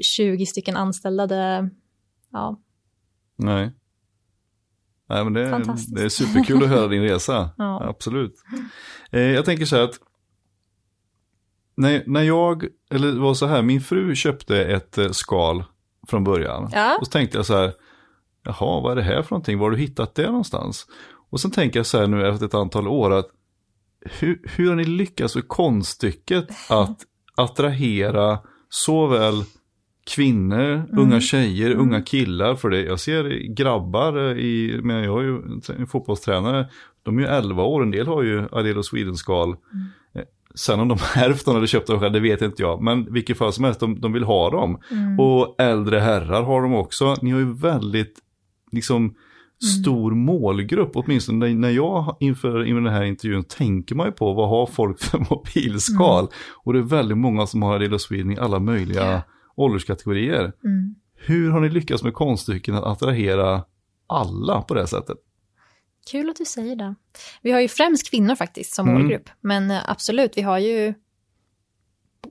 20 0.02 0.46
stycken 0.46 0.76
anställda. 0.76 1.26
Det, 1.26 1.70
ja, 2.32 2.60
Nej. 3.36 3.72
Nej, 5.08 5.24
men 5.24 5.32
det, 5.32 5.40
är- 5.40 5.94
det 5.94 6.02
är 6.04 6.08
superkul 6.08 6.62
att 6.62 6.68
höra 6.68 6.88
din 6.88 7.02
resa. 7.02 7.50
Ja. 7.58 7.84
Absolut. 7.88 8.34
Eh, 9.10 9.20
jag 9.20 9.44
tänker 9.44 9.64
så 9.64 9.76
här 9.76 9.82
att 9.82 9.98
när, 11.76 12.02
när 12.06 12.22
jag, 12.22 12.64
eller 12.90 13.12
det 13.12 13.18
var 13.20 13.34
så 13.34 13.46
här, 13.46 13.62
min 13.62 13.80
fru 13.80 14.14
köpte 14.14 14.64
ett 14.64 14.98
eh, 14.98 15.10
skal 15.10 15.64
från 16.08 16.24
början. 16.24 16.70
Ja. 16.72 16.96
Och 17.00 17.06
så 17.06 17.10
tänkte 17.10 17.38
jag 17.38 17.46
så 17.46 17.56
här, 17.56 17.72
jaha, 18.42 18.80
vad 18.80 18.92
är 18.92 18.96
det 18.96 19.02
här 19.02 19.22
för 19.22 19.30
någonting? 19.30 19.58
Var 19.58 19.66
har 19.66 19.70
du 19.70 19.76
hittat 19.76 20.14
det 20.14 20.26
någonstans? 20.26 20.86
Och 21.34 21.40
sen 21.40 21.50
tänker 21.50 21.78
jag 21.78 21.86
så 21.86 21.98
här 21.98 22.06
nu 22.06 22.28
efter 22.28 22.46
ett 22.46 22.54
antal 22.54 22.88
år 22.88 23.12
att 23.12 23.26
hur, 24.00 24.40
hur 24.56 24.68
har 24.68 24.76
ni 24.76 24.84
lyckats 24.84 25.34
med 25.34 25.48
konststycket 25.48 26.48
att 26.70 26.98
attrahera 27.34 28.38
såväl 28.68 29.34
kvinnor, 30.14 30.88
unga 30.92 31.20
tjejer, 31.20 31.70
unga 31.70 32.02
killar. 32.02 32.54
För 32.54 32.70
det, 32.70 32.82
jag 32.82 33.00
ser 33.00 33.54
grabbar 33.54 34.38
i, 34.38 34.80
men 34.82 35.04
jag 35.04 35.20
är 35.20 35.24
ju 35.24 35.42
en 35.78 35.86
fotbollstränare, 35.86 36.68
de 37.02 37.18
är 37.18 37.22
ju 37.22 37.28
11 37.28 37.62
år, 37.62 37.82
en 37.82 37.90
del 37.90 38.06
har 38.06 38.22
ju 38.22 38.48
Adelo 38.52 38.82
Sweden-skal. 38.82 39.50
Eh, 40.14 40.22
Sen 40.54 40.80
om 40.80 40.88
de 40.88 40.98
hälften 41.14 41.54
hade 41.54 41.66
köpt 41.66 41.86
dem 41.86 42.00
själv, 42.00 42.12
det 42.12 42.20
vet 42.20 42.42
inte 42.42 42.62
jag. 42.62 42.82
Men 42.82 43.12
vilket 43.12 43.38
fall 43.38 43.52
som 43.52 43.64
helst, 43.64 43.80
de, 43.80 44.00
de 44.00 44.12
vill 44.12 44.24
ha 44.24 44.50
dem. 44.50 44.78
Och 45.18 45.54
äldre 45.58 45.98
herrar 45.98 46.42
har 46.42 46.62
de 46.62 46.74
också. 46.74 47.16
Ni 47.22 47.30
har 47.30 47.38
ju 47.38 47.52
väldigt, 47.52 48.18
liksom, 48.72 49.14
stor 49.64 50.10
målgrupp. 50.14 50.90
Åtminstone 50.94 51.54
när- 51.54 51.70
jag 51.70 52.16
inför, 52.20 52.64
inför 52.64 52.80
den 52.80 52.92
här 52.92 53.02
intervjun 53.04 53.44
tänker 53.44 53.94
man 53.94 54.06
ju 54.06 54.12
på 54.12 54.32
vad 54.32 54.48
har 54.48 54.66
folk 54.66 55.00
för 55.00 55.18
mobilskal. 55.30 56.28
Och 56.64 56.72
det 56.72 56.78
är 56.78 56.82
väldigt 56.82 57.18
många 57.18 57.46
som 57.46 57.62
har 57.62 57.74
Adelo 57.74 57.98
Sweden 57.98 58.30
i 58.32 58.38
alla 58.38 58.58
möjliga 58.58 59.22
ålderskategorier. 59.56 60.52
Mm. 60.64 60.94
Hur 61.26 61.50
har 61.50 61.60
ni 61.60 61.68
lyckats 61.68 62.02
med 62.02 62.14
konststycken 62.14 62.74
att 62.74 62.84
attrahera 62.84 63.64
alla 64.06 64.62
på 64.62 64.74
det 64.74 64.80
här 64.80 64.86
sättet? 64.86 65.16
Kul 66.10 66.30
att 66.30 66.36
du 66.36 66.44
säger 66.44 66.76
det. 66.76 66.94
Vi 67.42 67.50
har 67.52 67.60
ju 67.60 67.68
främst 67.68 68.10
kvinnor 68.10 68.34
faktiskt 68.34 68.74
som 68.74 68.88
Mm. 68.88 69.00
målgrupp. 69.02 69.30
Men 69.40 69.70
eh, 69.70 69.90
absolut, 69.90 70.32
vi 70.36 70.42
har 70.42 70.58
ju 70.58 70.94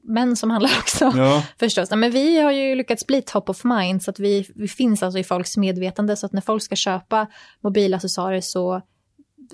män 0.04 0.36
som 0.36 0.50
handlar 0.52 0.72
också. 0.80 1.12
Ja, 1.16 1.44
Förstås. 1.60 1.92
Men 1.92 2.12
vi 2.12 2.40
har 2.40 2.52
ju 2.52 2.76
lyckats 2.76 3.08
bli 3.08 3.22
top 3.22 3.50
of 3.50 3.64
mind 3.64 4.04
så 4.04 4.12
att 4.12 4.20
vi, 4.20 4.46
vi 4.56 4.68
finns 4.68 5.04
alltså 5.04 5.20
i 5.20 5.24
folks 5.24 5.58
medvetande 5.58 6.16
så 6.16 6.26
att 6.26 6.34
när 6.34 6.42
folk 6.42 6.64
ska 6.64 6.76
köpa 6.76 7.28
mobilaccessoarer 7.62 8.42
så, 8.42 8.82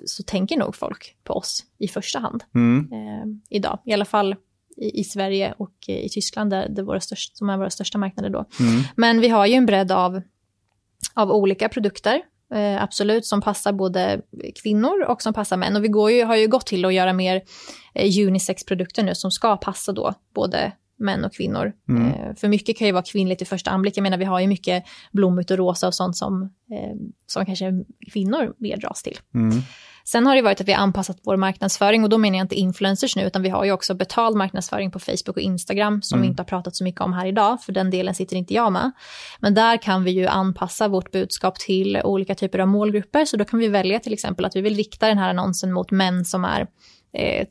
så 0.04 0.22
tänker 0.22 0.56
nog 0.56 0.76
folk 0.76 1.16
på 1.24 1.34
oss 1.34 1.64
i 1.78 1.88
första 1.88 2.18
hand 2.18 2.44
mm, 2.54 2.92
eh, 2.92 3.56
idag. 3.56 3.78
I 3.84 3.92
alla 3.92 4.04
fall 4.04 4.36
i, 4.76 5.00
i 5.00 5.04
Sverige 5.04 5.54
och 5.58 5.74
eh, 5.88 6.04
i 6.04 6.08
Tyskland 6.08 6.50
där 6.50 6.68
det 6.68 6.80
är 6.80 6.84
våra 6.84 7.00
största, 7.00 7.34
som 7.34 7.50
är 7.50 7.56
våra 7.56 7.70
största 7.70 7.98
marknader 7.98 8.30
då. 8.30 8.44
mm, 8.60 8.82
Men 8.96 9.20
vi 9.20 9.28
har 9.28 9.46
ju 9.46 9.54
en 9.54 9.66
bredd 9.66 9.92
av, 9.92 10.22
av 11.14 11.30
olika 11.30 11.68
produkter, 11.68 12.22
eh, 12.54 12.82
absolut, 12.82 13.26
som 13.26 13.40
passar 13.40 13.72
både 13.72 14.20
kvinnor 14.62 15.04
och 15.08 15.22
som 15.22 15.34
passar 15.34 15.56
män. 15.56 15.76
Och 15.76 15.84
vi 15.84 15.88
går 15.88 16.10
ju, 16.10 16.24
har 16.24 16.36
ju 16.36 16.48
gått 16.48 16.66
till 16.66 16.84
att 16.84 16.94
göra 16.94 17.12
mer 17.12 17.42
eh, 17.94 18.26
unisex-produkter 18.26 19.02
nu 19.02 19.14
som 19.14 19.30
ska 19.30 19.56
passa 19.56 19.92
då 19.92 20.14
både 20.34 20.72
män 21.00 21.24
och 21.24 21.34
kvinnor. 21.34 21.72
Mm. 21.88 22.06
Eh, 22.06 22.34
för 22.36 22.48
mycket 22.48 22.78
kan 22.78 22.86
ju 22.86 22.92
vara 22.92 23.02
kvinnligt 23.02 23.42
i 23.42 23.44
första 23.44 23.70
anblick. 23.70 23.96
Jag 23.96 24.02
menar, 24.02 24.18
vi 24.18 24.24
har 24.24 24.40
ju 24.40 24.46
mycket 24.46 24.84
blommigt 25.12 25.50
och 25.50 25.56
rosa 25.56 25.86
och 25.86 25.94
sånt 25.94 26.16
som, 26.16 26.42
eh, 26.42 26.96
som 27.26 27.46
kanske 27.46 27.84
kvinnor 28.12 28.54
mer 28.58 28.76
dras 28.76 29.02
till. 29.02 29.18
mm, 29.34 29.62
Sen 30.12 30.26
har 30.26 30.36
det 30.36 30.42
varit 30.42 30.60
att 30.60 30.68
vi 30.68 30.72
har 30.72 30.82
anpassat 30.82 31.18
vår 31.22 31.36
marknadsföring 31.36 32.02
och 32.04 32.08
då 32.10 32.18
menar 32.18 32.38
jag 32.38 32.44
inte 32.44 32.54
influencers 32.54 33.16
nu 33.16 33.22
utan 33.22 33.42
vi 33.42 33.48
har 33.48 33.64
ju 33.64 33.72
också 33.72 33.94
betald 33.94 34.36
marknadsföring 34.36 34.90
på 34.90 34.98
Facebook 34.98 35.36
och 35.36 35.42
Instagram 35.42 36.02
som 36.02 36.16
Mm. 36.16 36.22
vi 36.22 36.28
inte 36.30 36.42
har 36.42 36.46
pratat 36.46 36.76
så 36.76 36.84
mycket 36.84 37.00
om 37.00 37.12
här 37.12 37.26
idag 37.26 37.62
för 37.62 37.72
den 37.72 37.90
delen 37.90 38.14
sitter 38.14 38.36
inte 38.36 38.54
jag 38.54 38.72
med. 38.72 38.90
Men 39.38 39.54
där 39.54 39.76
kan 39.82 40.04
vi 40.04 40.10
ju 40.10 40.26
anpassa 40.26 40.88
vårt 40.88 41.12
budskap 41.12 41.58
till 41.58 42.00
olika 42.04 42.34
typer 42.34 42.58
av 42.58 42.68
målgrupper 42.68 43.24
så 43.24 43.36
då 43.36 43.44
kan 43.44 43.58
vi 43.58 43.68
välja 43.68 44.00
till 44.00 44.12
exempel 44.12 44.44
att 44.44 44.56
vi 44.56 44.60
vill 44.60 44.76
rikta 44.76 45.08
den 45.08 45.18
här 45.18 45.30
annonsen 45.30 45.72
mot 45.72 45.90
män 45.90 46.24
som 46.24 46.44
är 46.44 46.66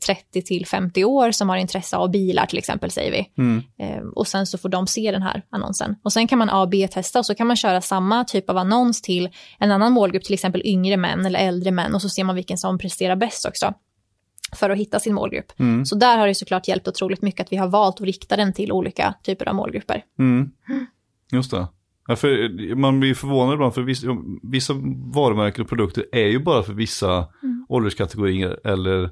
30 0.06 0.42
till 0.42 0.66
50 0.66 1.04
år 1.04 1.30
som 1.30 1.48
har 1.48 1.56
intresse 1.56 1.96
av 1.96 2.10
bilar 2.10 2.46
till 2.46 2.58
exempel 2.58 2.90
säger 2.90 3.12
vi. 3.12 3.42
mm, 3.42 3.62
Eh, 3.78 4.02
och 4.14 4.26
sen 4.26 4.46
så 4.46 4.58
får 4.58 4.68
de 4.68 4.86
se 4.86 5.10
den 5.12 5.22
här 5.22 5.42
annonsen. 5.50 5.96
Och 6.02 6.12
sen 6.12 6.28
kan 6.28 6.38
man 6.38 6.50
A 6.50 6.66
B-testa 6.70 7.18
och 7.18 7.26
så 7.26 7.34
kan 7.34 7.46
man 7.46 7.56
köra 7.56 7.80
samma 7.80 8.24
typ 8.24 8.50
av 8.50 8.56
annons 8.56 9.02
till 9.02 9.28
en 9.58 9.70
annan 9.70 9.92
målgrupp, 9.92 10.24
till 10.24 10.34
exempel 10.34 10.62
yngre 10.64 10.96
män 10.96 11.26
eller 11.26 11.38
äldre 11.40 11.70
män 11.70 11.94
och 11.94 12.02
så 12.02 12.08
ser 12.08 12.24
man 12.24 12.34
vilken 12.34 12.58
som 12.58 12.78
presterar 12.78 13.16
bäst 13.16 13.46
också 13.46 13.74
för 14.56 14.70
att 14.70 14.78
hitta 14.78 15.00
sin 15.00 15.14
målgrupp. 15.14 15.60
mm, 15.60 15.86
Så 15.86 15.94
där 15.94 16.18
har 16.18 16.26
det 16.26 16.34
såklart 16.34 16.68
hjälpt 16.68 16.88
otroligt 16.88 17.22
mycket 17.22 17.40
att 17.46 17.52
vi 17.52 17.56
har 17.56 17.68
valt 17.68 17.94
att 18.00 18.06
rikta 18.06 18.36
den 18.36 18.52
till 18.52 18.72
olika 18.72 19.14
typer 19.22 19.48
av 19.48 19.54
målgrupper. 19.54 20.04
mm. 20.18 20.50
Just 21.32 21.50
det. 21.50 21.66
Ja, 22.08 22.16
för 22.16 22.74
man 22.74 23.00
blir 23.00 23.14
förvånad 23.14 23.54
ibland 23.54 23.74
för 23.74 23.82
vissa, 23.82 24.06
vissa 24.42 24.72
varumärken 25.14 25.62
och 25.64 25.68
produkter 25.68 26.04
är 26.12 26.26
ju 26.26 26.38
bara 26.38 26.62
för 26.62 26.72
vissa 26.72 27.26
ålderskategorier 27.68 28.66
eller 28.66 29.10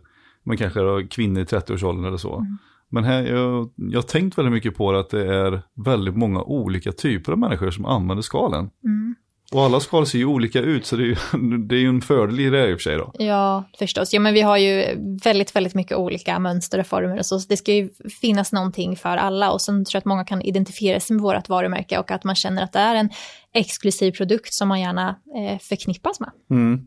man 0.48 0.56
kanske 0.56 0.80
har 0.80 1.10
kvinnor 1.10 1.42
i 1.42 1.44
30-årsåldern 1.44 2.04
eller 2.04 2.16
så. 2.16 2.46
Men 2.90 3.04
här, 3.04 3.22
jag, 3.22 3.70
jag 3.76 3.98
har 3.98 4.02
tänkt 4.02 4.38
väldigt 4.38 4.52
mycket 4.52 4.76
på 4.76 4.92
det 4.92 5.00
att 5.00 5.10
det 5.10 5.34
är 5.34 5.62
väldigt 5.84 6.16
många 6.16 6.42
olika 6.42 6.92
typer 6.92 7.32
av 7.32 7.38
människor 7.38 7.70
som 7.70 7.84
använder 7.84 8.22
skalen. 8.22 8.70
Mm. 8.84 9.14
Och 9.52 9.62
alla 9.62 9.80
skal 9.80 10.06
ser 10.06 10.18
ju 10.18 10.24
olika 10.24 10.60
ut 10.60 10.86
så 10.86 10.96
det 10.96 11.02
är 11.02 11.06
ju, 11.06 11.16
det 11.58 11.74
är 11.74 11.80
ju 11.80 11.88
en 11.88 12.00
fördel 12.00 12.40
i 12.40 12.50
det 12.50 12.70
i 12.70 12.74
och 12.74 12.78
för 12.78 12.82
sig 12.82 12.96
då. 12.96 13.12
Ja, 13.18 13.64
förstås. 13.78 14.12
Ja, 14.12 14.20
men 14.20 14.34
vi 14.34 14.40
har 14.40 14.56
ju 14.56 14.84
väldigt, 15.24 15.56
väldigt 15.56 15.74
mycket 15.74 15.96
olika 15.96 16.38
mönster 16.38 16.78
och 16.78 16.86
former 16.86 17.18
och 17.18 17.26
så. 17.26 17.38
så 17.38 17.48
det 17.48 17.56
ska 17.56 17.72
ju 17.72 17.90
finnas 18.20 18.52
någonting 18.52 18.96
för 18.96 19.16
alla 19.16 19.50
och 19.50 19.60
sen 19.60 19.84
tror 19.84 19.96
jag 19.96 20.00
att 20.00 20.04
många 20.04 20.24
kan 20.24 20.42
identifiera 20.42 21.00
sig 21.00 21.16
med 21.16 21.22
vårt 21.22 21.48
varumärke 21.48 21.98
och 21.98 22.10
att 22.10 22.24
man 22.24 22.34
känner 22.34 22.62
att 22.62 22.72
det 22.72 22.78
är 22.78 22.94
en 22.94 23.10
exklusiv 23.54 24.12
produkt 24.12 24.54
som 24.54 24.68
man 24.68 24.80
gärna 24.80 25.08
eh, 25.08 25.58
förknippas 25.58 26.20
med. 26.20 26.30
Mm. 26.50 26.80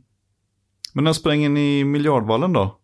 Men 0.94 1.04
när 1.04 1.14
spränger 1.14 1.50
ni 1.50 1.84
miljardvallen 1.84 2.54
då? 2.54 2.81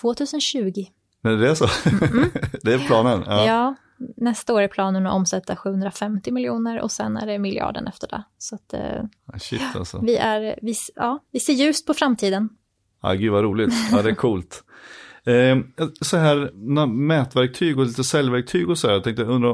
2020. 0.00 0.84
När 1.20 1.36
det 1.36 1.50
är 1.50 1.54
så? 1.54 1.68
Mm. 2.04 2.30
det 2.62 2.72
är 2.72 2.78
planen? 2.78 3.24
Ja. 3.26 3.46
Ja. 3.46 3.74
nästa 4.16 4.54
år 4.54 4.62
är 4.62 4.68
planen 4.68 5.06
att 5.06 5.14
omsätta 5.14 5.56
750 5.56 6.30
miljoner 6.32 6.80
och 6.80 6.92
sen 6.92 7.16
är 7.16 7.26
det 7.26 7.38
miljarden 7.38 7.86
efter 7.86 8.08
det. 8.08 8.22
Så 8.38 8.54
att 8.54 8.74
eh, 8.74 9.38
Shit 9.38 9.76
alltså. 9.76 10.00
vi, 10.02 10.16
är, 10.16 10.58
vi, 10.62 10.74
ja, 10.94 11.18
vi 11.32 11.40
ser 11.40 11.52
ljust 11.52 11.86
på 11.86 11.94
framtiden. 11.94 12.48
Ja, 13.02 13.12
gud 13.12 13.32
vad 13.32 13.44
roligt. 13.44 13.74
Ja, 13.92 14.02
det 14.02 14.10
är 14.10 14.14
coolt. 14.14 14.62
Eh, 15.26 15.58
så 16.00 16.16
här, 16.16 16.52
mätverktyg 16.86 17.78
och 17.78 17.86
lite 17.86 18.04
säljverktyg 18.04 18.70
och 18.70 18.78
så 18.78 18.86
här. 18.86 18.94
Jag 18.94 19.04
tänkte 19.04 19.22
undra 19.24 19.52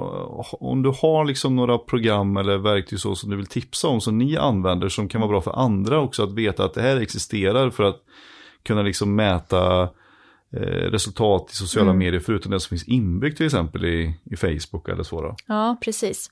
om 0.52 0.82
du 0.82 0.92
har 1.02 1.24
liksom 1.24 1.56
några 1.56 1.78
program 1.78 2.36
eller 2.36 2.58
verktyg 2.58 3.00
så 3.00 3.14
som 3.14 3.30
du 3.30 3.36
vill 3.36 3.46
tipsa 3.46 3.88
om 3.88 4.00
som 4.00 4.18
ni 4.18 4.36
använder 4.36 4.88
som 4.88 5.08
kan 5.08 5.20
vara 5.20 5.28
bra 5.28 5.40
för 5.40 5.58
andra 5.58 6.00
också 6.00 6.22
att 6.22 6.32
veta 6.32 6.64
att 6.64 6.74
det 6.74 6.82
här 6.82 6.96
existerar 6.96 7.70
för 7.70 7.84
att 7.84 8.00
kunna 8.62 8.82
liksom 8.82 9.14
mäta 9.14 9.88
resultat 10.90 11.50
i 11.52 11.56
sociala 11.56 11.90
Mm. 11.90 11.98
medier 11.98 12.20
förutom 12.20 12.52
det 12.52 12.60
som 12.60 12.68
finns 12.68 12.88
inbyggt 12.88 13.36
till 13.36 13.46
exempel 13.46 13.84
i, 13.84 14.14
i 14.24 14.36
Facebook 14.36 14.88
eller 14.88 15.02
så 15.02 15.20
då. 15.20 15.36
Ja, 15.46 15.76
precis. 15.84 16.30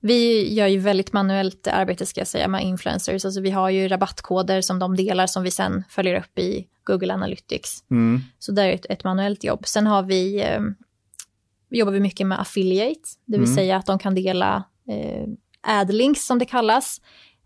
Vi 0.00 0.52
gör 0.54 0.66
ju 0.66 0.78
väldigt 0.78 1.12
manuellt 1.12 1.66
arbete 1.66 2.06
ska 2.06 2.20
jag 2.20 2.28
säga 2.28 2.48
med 2.48 2.62
influencers. 2.64 3.24
Alltså 3.24 3.40
vi 3.40 3.50
har 3.50 3.70
ju 3.70 3.88
rabattkoder 3.88 4.60
som 4.60 4.78
de 4.78 4.96
delar 4.96 5.26
som 5.26 5.42
vi 5.42 5.50
sen 5.50 5.84
följer 5.88 6.18
upp 6.20 6.38
i 6.38 6.66
Google 6.84 7.14
Analytics. 7.14 7.84
Mm. 7.90 8.20
Så 8.38 8.52
det 8.52 8.62
är 8.62 8.72
ett, 8.72 8.86
ett 8.88 9.04
manuellt 9.04 9.44
jobb. 9.44 9.66
Sen 9.66 9.86
har 9.86 10.02
vi, 10.02 10.40
eh, 10.42 10.60
jobbar 11.70 11.92
vi 11.92 12.00
mycket 12.00 12.26
med 12.26 12.40
affiliate, 12.40 13.00
det 13.26 13.38
vill 13.38 13.46
Mm. 13.48 13.56
säga 13.56 13.76
att 13.76 13.86
de 13.86 13.98
kan 13.98 14.14
dela 14.14 14.64
eh, 14.88 15.28
adlinks 15.60 16.26
som 16.26 16.38
det 16.38 16.44
kallas, 16.44 17.00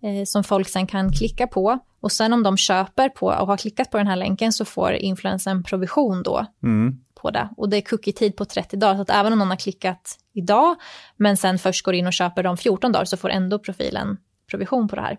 eh, 0.07 0.24
som 0.24 0.44
folk 0.44 0.68
sen 0.68 0.86
kan 0.86 1.12
klicka 1.12 1.46
på. 1.46 1.78
Och 2.00 2.12
sen 2.12 2.32
om 2.32 2.42
de 2.42 2.57
köper 2.57 3.09
på 3.09 3.26
och 3.26 3.46
har 3.46 3.57
klickat 3.57 3.90
på 3.90 3.98
den 3.98 4.07
här 4.07 4.16
länken 4.16 4.52
så 4.52 4.64
får 4.64 4.92
influencern 4.92 5.62
provision 5.64 6.22
då 6.22 6.46
Mm. 6.62 7.00
på 7.14 7.30
det. 7.30 7.48
Och 7.57 7.68
det 7.68 7.76
är 7.76 7.80
cookie-tid 7.80 8.36
på 8.36 8.44
30 8.44 8.76
dagar, 8.76 8.94
så 8.94 9.02
att 9.02 9.11
även 9.11 9.32
om 9.32 9.38
någon 9.38 9.48
har 9.50 9.57
klickat 9.57 10.18
idag, 10.32 10.76
men 11.16 11.36
sen 11.36 11.59
först 11.59 11.84
går 11.84 11.94
in 11.94 12.07
och 12.07 12.12
köper 12.12 12.42
de 12.42 12.57
14 12.57 12.92
dagar, 12.92 13.04
så 13.04 13.16
får 13.16 13.30
ändå 13.30 13.59
profilen 13.59 14.16
provision 14.50 14.88
på 14.88 14.96
det 14.96 15.02
här. 15.02 15.18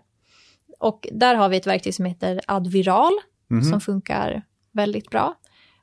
Och 0.78 1.08
där 1.12 1.34
har 1.34 1.48
vi 1.48 1.56
ett 1.56 1.66
verktyg 1.66 1.94
som 1.94 2.04
heter 2.04 2.40
Adviral, 2.46 3.12
Mhm. 3.50 3.62
som 3.64 3.80
funkar 3.80 4.42
väldigt 4.72 5.10
bra. 5.10 5.34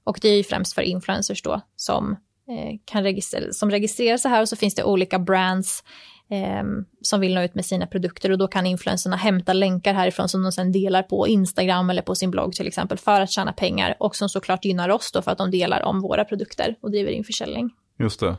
Och 0.03 0.19
det 0.21 0.29
är 0.29 0.37
ju 0.37 0.43
främst 0.43 0.73
för 0.73 0.81
influencers 0.81 1.41
då, 1.41 1.61
som, 1.75 2.11
eh, 2.49 2.79
kan 2.85 3.03
registrera, 3.03 3.51
som 3.53 3.71
registrerar 3.71 4.17
sig 4.17 4.31
här, 4.31 4.41
och 4.41 4.49
så 4.49 4.55
finns 4.55 4.75
det 4.75 4.83
olika 4.83 5.19
brands 5.19 5.83
eh, 6.30 6.63
som 7.01 7.19
vill 7.19 7.36
nå 7.36 7.41
ut 7.41 7.55
med 7.55 7.65
sina 7.65 7.88
produkter, 7.88 8.32
och 8.32 8.38
då 8.38 8.47
kan 8.47 8.65
influencerna 8.65 9.15
hämta 9.15 9.53
länkar 9.53 9.93
härifrån 9.93 10.30
som 10.30 10.43
de 10.43 10.51
sen 10.51 10.71
delar 10.71 11.03
på 11.03 11.28
Instagram 11.28 11.89
eller 11.89 12.01
på 12.01 12.15
sin 12.15 12.32
blogg 12.32 12.53
till 12.53 12.67
exempel, 12.67 12.97
för 12.97 13.21
att 13.21 13.32
tjäna 13.32 13.53
pengar, 13.53 13.95
och 13.99 14.15
som 14.15 14.30
såklart 14.30 14.65
gynnar 14.65 14.89
oss 14.89 15.11
då 15.11 15.21
för 15.21 15.32
att 15.32 15.38
de 15.38 15.51
delar 15.51 15.84
om 15.84 16.01
våra 16.01 16.26
produkter 16.26 16.76
och 16.82 16.91
driver 16.91 17.11
in 17.11 17.23
försäljning. 17.23 17.71
Just 17.99 18.19
det. 18.19 18.36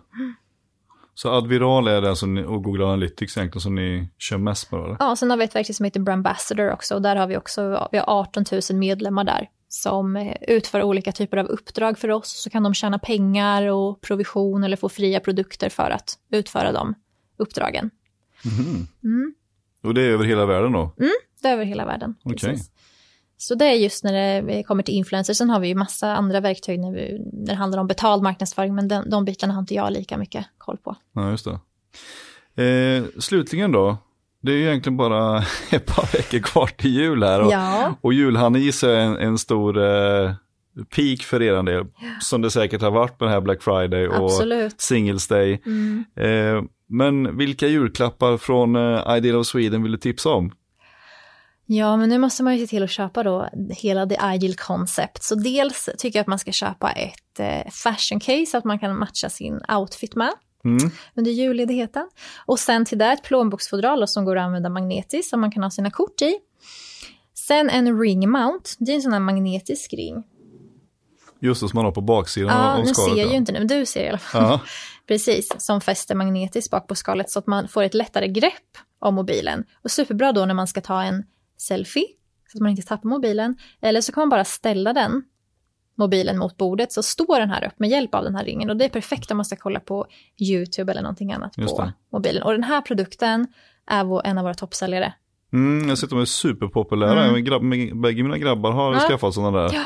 Så 1.14 1.30
Adviral 1.30 1.88
är 1.88 2.00
den 2.00 2.16
som 2.16 2.34
ni, 2.34 2.44
och 2.44 2.64
Google 2.64 2.84
Analytics 2.84 3.36
egentligen 3.36 3.60
som 3.60 3.74
ni 3.74 4.08
kör 4.18 4.38
mest 4.38 4.72
med 4.72 4.80
eller? 4.80 4.96
Ja, 5.00 5.16
sen 5.16 5.30
har 5.30 5.36
vi 5.36 5.44
ett 5.44 5.54
verktyg 5.54 5.76
som 5.76 5.84
heter 5.84 6.00
Brambassador 6.00 6.72
också 6.72 6.94
och 6.94 7.02
där 7.02 7.16
har 7.16 7.26
vi 7.26 7.36
också 7.36 7.88
vi 7.92 7.98
har 7.98 8.04
18 8.20 8.44
000 8.52 8.78
medlemmar 8.78 9.24
där 9.24 9.48
som 9.68 10.16
eh, 10.16 10.36
utför 10.40 10.82
olika 10.82 11.12
typer 11.12 11.36
av 11.36 11.46
uppdrag 11.46 11.98
för 11.98 12.10
oss. 12.10 12.42
Så 12.42 12.50
kan 12.50 12.62
de 12.62 12.74
tjäna 12.74 12.98
pengar 12.98 13.66
och 13.66 14.00
provision 14.00 14.64
eller 14.64 14.76
få 14.76 14.88
fria 14.88 15.20
produkter 15.20 15.68
för 15.68 15.90
att 15.90 16.14
utföra 16.30 16.72
de 16.72 16.94
uppdragen. 17.36 17.90
Mhm. 18.44 18.86
Mm. 19.04 19.34
Och 19.82 19.94
det 19.94 20.02
är 20.02 20.10
över 20.10 20.24
hela 20.24 20.46
världen 20.46 20.72
då? 20.72 20.94
Det 21.42 21.48
är 21.48 21.52
över 21.52 21.64
hela 21.64 21.84
världen. 21.86 22.14
Precis. 22.28 22.70
Så 23.38 23.54
det 23.54 23.64
är 23.64 23.72
just 23.74 24.04
när 24.04 24.42
det 24.42 24.62
kommer 24.62 24.82
till 24.82 24.94
influencers. 24.94 25.36
Sen 25.36 25.50
har 25.50 25.60
vi 25.60 25.68
ju 25.68 25.74
massa 25.74 26.16
andra 26.16 26.40
verktyg 26.40 26.80
när, 26.80 26.92
vi, 26.92 27.18
när 27.32 27.46
det 27.46 27.54
handlar 27.54 27.78
om 27.80 27.86
betald 27.86 28.22
marknadsföring, 28.22 28.74
men 28.74 28.88
de, 28.88 29.10
de 29.10 29.24
bitarna 29.24 29.52
har 29.54 29.60
inte 29.60 29.74
jag 29.74 29.92
lika 29.92 30.18
mycket 30.18 30.46
koll 30.58 30.76
på. 30.76 30.96
Ja, 31.12 31.30
just 31.30 31.46
det. 32.54 32.64
Eh, 32.64 33.04
slutligen 33.18 33.72
då, 33.72 33.96
det 34.42 34.52
är 34.52 34.56
ju 34.56 34.62
egentligen 34.66 34.96
bara 34.96 35.38
ett 35.70 35.86
par 35.86 36.12
veckor 36.12 36.38
kvar 36.38 36.66
till 36.66 36.94
jul 36.94 37.22
här. 37.22 37.40
Och, 37.40 37.52
Ja, 37.52 37.94
och 38.00 38.12
julhandeln 38.12 38.64
gissar 38.64 38.88
jag 38.88 38.98
är 38.98 39.06
en, 39.06 39.16
en 39.16 39.38
stor 39.38 39.78
eh, 39.78 40.32
peak 40.96 41.22
för 41.22 41.42
er 41.42 41.62
del, 41.62 41.86
som 42.20 42.42
det 42.42 42.50
säkert 42.50 42.82
har 42.82 42.90
varit 42.90 43.20
med 43.20 43.28
det 43.28 43.32
här 43.32 43.40
Black 43.40 43.62
Friday 43.62 44.08
och 44.08 44.24
absolut. 44.24 44.80
Singles 44.80 45.28
Day. 45.28 45.62
Mm. 45.66 46.04
Eh, 46.16 46.64
men 46.88 47.36
vilka 47.36 47.66
julklappar 47.68 48.36
från 48.36 48.76
eh, 48.76 49.16
Ideal 49.16 49.36
of 49.36 49.46
Sweden 49.46 49.82
vill 49.82 49.92
du 49.92 49.98
tipsa 49.98 50.30
om? 50.30 50.52
Ja, 51.68 51.96
men 51.96 52.08
nu 52.08 52.18
måste 52.18 52.42
man 52.42 52.56
ju 52.56 52.66
se 52.66 52.70
till 52.70 52.82
att 52.82 52.90
köpa 52.90 53.22
då 53.22 53.48
hela 53.70 54.06
The 54.06 54.14
Ideal 54.34 54.54
Concept. 54.54 55.22
Så 55.22 55.34
dels 55.34 55.88
tycker 55.98 56.18
jag 56.18 56.20
att 56.22 56.26
man 56.26 56.38
ska 56.38 56.52
köpa 56.52 56.90
ett 56.92 57.40
eh, 57.40 57.70
fashion 57.72 58.20
case 58.20 58.58
att 58.58 58.64
man 58.64 58.78
kan 58.78 58.98
matcha 58.98 59.28
sin 59.30 59.60
outfit 59.78 60.14
med 60.14 60.32
Mm. 60.64 60.90
under 61.14 61.30
julledigheten. 61.30 62.08
Och 62.46 62.58
sen 62.58 62.84
till 62.84 62.98
det 62.98 63.04
ett 63.06 63.22
plånboksfodral 63.22 64.08
som 64.08 64.24
går 64.24 64.36
att 64.36 64.44
använda 64.44 64.68
magnetiskt 64.68 65.30
som 65.30 65.40
man 65.40 65.50
kan 65.50 65.62
ha 65.62 65.70
sina 65.70 65.90
kort 65.90 66.22
i. 66.22 66.34
Sen 67.34 67.70
en 67.70 68.00
ring 68.00 68.30
mount, 68.30 68.70
det 68.78 68.90
är 68.92 68.96
en 68.96 69.02
sån 69.02 69.12
här 69.12 69.20
magnetisk 69.20 69.92
ring. 69.92 70.24
Just 71.40 71.60
det, 71.60 71.68
som 71.68 71.76
man 71.78 71.84
har 71.84 71.92
på 71.92 72.00
baksidan 72.00 72.50
Ja, 72.50 72.72
av 72.72 72.84
nu 72.84 72.86
skalet. 72.94 73.10
ser 73.12 73.18
jag 73.18 73.26
ja. 73.26 73.30
ju 73.30 73.36
inte 73.36 73.52
nu, 73.52 73.58
men 73.58 73.68
du 73.68 73.86
ser 73.86 74.04
i 74.04 74.08
alla 74.08 74.18
fall. 74.18 74.42
Ja, 74.42 74.60
Precis, 75.08 75.54
som 75.58 75.80
fäster 75.80 76.14
magnetiskt 76.14 76.70
bak 76.70 76.86
på 76.88 76.94
skalet 76.94 77.30
så 77.30 77.38
att 77.38 77.46
man 77.46 77.68
får 77.68 77.82
ett 77.82 77.94
lättare 77.94 78.28
grepp 78.28 78.78
om 78.98 79.14
mobilen. 79.14 79.64
Och 79.82 79.90
superbra 79.90 80.32
då 80.32 80.44
när 80.46 80.54
man 80.54 80.66
ska 80.66 80.80
ta 80.80 81.02
en 81.02 81.24
selfie, 81.58 82.06
så 82.52 82.58
att 82.58 82.62
man 82.62 82.70
inte 82.70 82.82
tappar 82.82 83.08
mobilen. 83.08 83.56
Eller 83.80 84.00
så 84.00 84.12
kan 84.12 84.20
man 84.20 84.28
bara 84.28 84.44
ställa 84.44 84.92
den, 84.92 85.22
mobilen 85.98 86.38
mot 86.38 86.56
bordet, 86.56 86.92
så 86.92 87.02
står 87.02 87.40
den 87.40 87.50
här 87.50 87.66
upp 87.66 87.78
med 87.78 87.88
hjälp 87.90 88.14
av 88.14 88.24
den 88.24 88.34
här 88.34 88.44
ringen. 88.44 88.70
Och 88.70 88.76
det 88.76 88.84
är 88.84 88.88
perfekt 88.88 89.30
om 89.30 89.36
man 89.36 89.44
ska 89.44 89.56
kolla 89.56 89.80
på 89.80 90.06
YouTube 90.40 90.92
eller 90.92 91.02
någonting 91.02 91.32
annat 91.32 91.56
på 91.56 91.92
mobilen. 92.12 92.42
Och 92.42 92.52
den 92.52 92.64
här 92.64 92.80
produkten 92.80 93.46
är 93.86 94.26
en 94.26 94.38
av 94.38 94.44
våra 94.44 94.54
toppsäljare. 94.54 95.12
mm, 95.52 95.82
jag 95.82 95.88
har 95.88 95.96
sett 95.96 96.04
att 96.04 96.10
de 96.10 96.20
är 96.20 96.24
superpopulära. 96.24 97.24
Mm. 97.24 97.44
Grabb, 97.44 97.62
bägge 98.02 98.22
mina 98.22 98.38
grabbar 98.38 98.70
har 98.72 98.92
Ja. 98.94 99.00
skaffat 99.00 99.34
sådana 99.34 99.58
där. 99.58 99.70
Ja. 99.74 99.82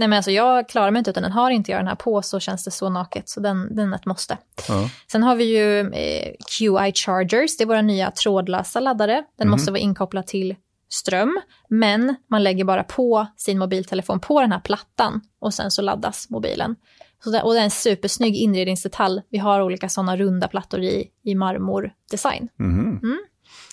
Nej 0.00 0.08
men 0.08 0.16
alltså 0.16 0.30
jag 0.30 0.68
klarar 0.68 0.90
mig 0.90 0.98
inte 1.00 1.10
utan 1.10 1.22
den 1.22 1.32
har 1.32 1.50
inte 1.50 1.70
jag 1.70 1.80
den 1.80 1.86
här 1.88 1.94
på 1.94 2.22
så 2.22 2.40
känns 2.40 2.64
det 2.64 2.70
så 2.70 2.88
naket. 2.88 3.28
Så 3.28 3.40
den, 3.40 3.76
den 3.76 3.92
är 3.92 3.96
ett 3.96 4.06
måste. 4.06 4.38
Ja. 4.68 4.90
Sen 5.12 5.22
har 5.22 5.36
vi 5.36 5.44
ju 5.58 5.80
eh, 5.80 6.32
QI 6.58 6.92
Chargers, 6.94 7.56
det 7.56 7.64
är 7.64 7.66
våra 7.66 7.82
nya 7.82 8.10
trådlösa 8.10 8.80
laddare. 8.80 9.24
Den 9.38 9.48
Mhm. 9.48 9.50
måste 9.50 9.70
vara 9.70 9.78
inkopplad 9.80 10.26
till 10.26 10.56
ström, 10.88 11.40
men 11.68 12.16
man 12.30 12.42
lägger 12.42 12.64
bara 12.64 12.82
på 12.84 13.26
sin 13.36 13.58
mobiltelefon 13.58 14.20
på 14.20 14.40
den 14.40 14.52
här 14.52 14.60
plattan 14.60 15.20
och 15.40 15.54
sen 15.54 15.70
så 15.70 15.82
laddas 15.82 16.30
mobilen. 16.30 16.76
Så 17.24 17.30
det, 17.30 17.42
och 17.42 17.52
det 17.54 17.60
är 17.60 17.64
en 17.64 17.70
supersnygg 17.70 18.36
inredningsdetalj. 18.36 19.22
Vi 19.30 19.38
har 19.38 19.60
olika 19.62 19.88
sådana 19.88 20.16
runda 20.16 20.48
plattor 20.48 20.80
i, 20.80 21.08
i 21.24 21.34
marmordesign. 21.34 22.48
Mhm. 22.58 23.00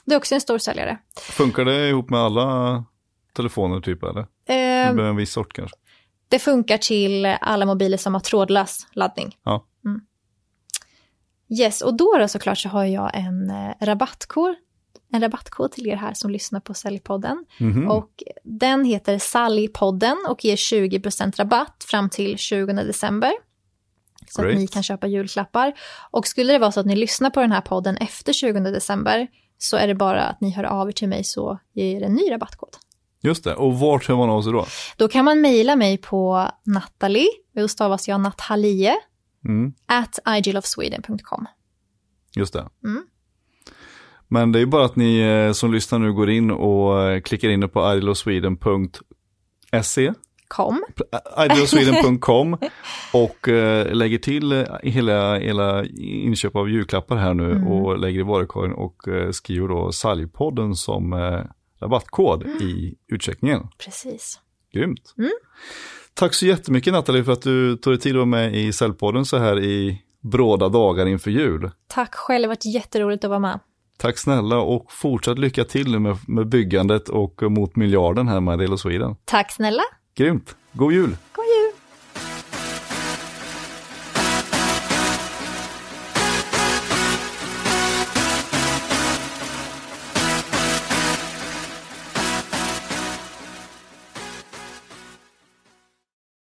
Det 0.05 0.13
är 0.13 0.17
också 0.17 0.35
en 0.35 0.41
stor 0.41 0.57
säljare. 0.57 0.97
Funkar 1.19 1.65
det 1.65 1.89
ihop 1.89 2.09
med 2.09 2.19
alla 2.19 2.83
telefoner 3.35 3.81
typ 3.81 4.03
eller? 4.03 4.21
Eh, 4.49 4.87
en 5.09 5.15
viss 5.15 5.31
sort 5.31 5.53
kanske. 5.53 5.77
Det 6.27 6.39
funkar 6.39 6.77
till 6.77 7.25
alla 7.25 7.65
mobiler 7.65 7.97
som 7.97 8.13
har 8.13 8.21
trådlös 8.21 8.87
laddning. 8.91 9.37
Ja. 9.43 9.65
Mm. 9.85 10.01
Yes, 11.59 11.81
och 11.81 11.97
då, 11.97 12.17
då 12.19 12.27
såklart 12.27 12.57
så 12.57 12.69
har 12.69 12.85
jag 12.85 13.11
en 13.13 13.49
eh, 13.49 13.73
rabattkod 13.81 14.55
en 15.11 15.21
rabattkod 15.21 15.71
till 15.71 15.87
er 15.87 15.95
här 15.95 16.13
som 16.13 16.31
lyssnar 16.31 16.59
på 16.59 16.73
Säljpodden. 16.73 17.45
Mhm. 17.59 17.91
Och 17.91 18.23
den 18.43 18.85
heter 18.85 19.19
Sallypodden 19.19 20.17
och 20.29 20.45
ger 20.45 20.55
20% 20.55 21.37
rabatt 21.37 21.85
fram 21.87 22.09
till 22.09 22.37
20 22.37 22.73
december. 22.73 23.31
Så 24.27 24.41
Great. 24.41 24.53
att 24.53 24.59
ni 24.59 24.67
kan 24.67 24.83
köpa 24.83 25.07
julklappar. 25.07 25.73
Och 26.11 26.27
skulle 26.27 26.53
det 26.53 26.59
vara 26.59 26.71
så 26.71 26.79
att 26.79 26.85
ni 26.85 26.95
lyssnar 26.95 27.29
på 27.29 27.41
den 27.41 27.51
här 27.51 27.61
podden 27.61 27.97
efter 27.97 28.33
20 28.33 28.59
december 28.59 29.27
så 29.57 29.77
är 29.77 29.87
det 29.87 29.95
bara 29.95 30.23
att 30.23 30.41
ni 30.41 30.51
hör 30.51 30.63
av 30.63 30.87
er 30.87 30.91
till 30.91 31.09
mig 31.09 31.23
så 31.23 31.59
ger 31.73 31.93
jag 31.93 32.01
er 32.01 32.05
en 32.05 32.13
ny 32.13 32.31
rabattkod. 32.31 32.77
Just 33.27 33.43
det, 33.43 33.55
och 33.55 33.79
vart 33.79 34.07
hör 34.07 34.15
man 34.15 34.29
av 34.29 34.41
sig 34.41 34.51
då? 34.53 34.65
Då 34.97 35.07
kan 35.07 35.25
man 35.25 35.41
mejla 35.41 35.75
mig 35.75 35.97
på 35.97 36.49
Natalie, 36.65 37.27
då 37.55 37.67
stavas 37.67 38.07
jag 38.07 38.21
Natalie, 38.21 38.93
Mm. 39.45 39.73
at 39.85 40.19
igelofsweden.com. 40.37 41.45
Just 42.35 42.53
det. 42.53 42.69
Mm. 42.85 43.03
Men 44.27 44.51
det 44.51 44.59
är 44.59 44.61
ju 44.61 44.65
bara 44.65 44.85
att 44.85 44.95
ni 44.95 45.19
eh, 45.19 45.51
som 45.51 45.73
lyssnar 45.73 45.99
nu 45.99 46.13
går 46.13 46.29
in 46.29 46.51
och 46.51 47.01
eh, 47.01 47.21
klickar 47.21 47.49
in 47.49 47.69
på 47.69 47.93
idolofsweden.se 47.93 50.13
Com. 50.47 50.83
idealsweden.com 51.45 52.57
och 53.13 53.47
eh, 53.49 53.93
lägger 53.95 54.17
till 54.17 54.51
eh, 54.51 54.63
hela, 54.83 55.39
hela 55.39 55.85
inköp 55.99 56.55
av 56.55 56.69
julklappar 56.69 57.15
här 57.15 57.33
nu 57.33 57.51
Mm. 57.51 57.67
och 57.67 57.99
lägger 57.99 58.19
i 58.19 58.23
varukorgen 58.23 58.73
och 58.73 59.07
eh, 59.07 59.31
skriver 59.31 59.67
då 59.67 59.91
Saljpodden 59.91 60.75
som 60.75 61.13
eh, 61.13 61.41
rabattkod 61.79 62.43
i 62.61 62.95
utcheckningen. 63.07 63.67
Precis. 63.77 64.39
Grymt. 64.73 65.13
Mm. 65.17 65.31
Tack 66.13 66.33
så 66.33 66.45
jättemycket 66.45 66.93
Nathalie 66.93 67.23
för 67.23 67.31
att 67.31 67.41
du 67.41 67.77
tog 67.77 67.93
dig 67.93 67.99
tid 67.99 68.11
att 68.11 68.15
vara 68.15 68.25
med 68.25 68.55
i 68.55 68.73
Säljpodden 68.73 69.25
så 69.25 69.37
här 69.37 69.59
i 69.59 70.01
bråda 70.21 70.69
dagar 70.69 71.05
inför 71.05 71.31
jul. 71.31 71.71
Tack 71.87 72.15
själv, 72.15 72.41
det 72.41 72.47
har 72.47 72.49
varit 72.49 72.65
jätteroligt 72.65 73.23
att 73.23 73.29
vara 73.29 73.39
med. 73.39 73.59
Tack 73.97 74.17
snälla 74.17 74.57
och 74.59 74.91
fortsatt 74.91 75.39
lycka 75.39 75.63
till 75.63 75.99
med, 75.99 76.17
med 76.27 76.47
byggandet 76.47 77.09
och 77.09 77.41
mot 77.51 77.75
miljarden 77.75 78.27
här 78.27 78.39
med 78.39 78.69
of 78.73 78.79
Sweden. 78.79 79.15
Tack 79.25 79.51
snälla. 79.51 79.83
Grymt. 80.15 80.55
God 80.73 80.93
jul! 80.93 81.17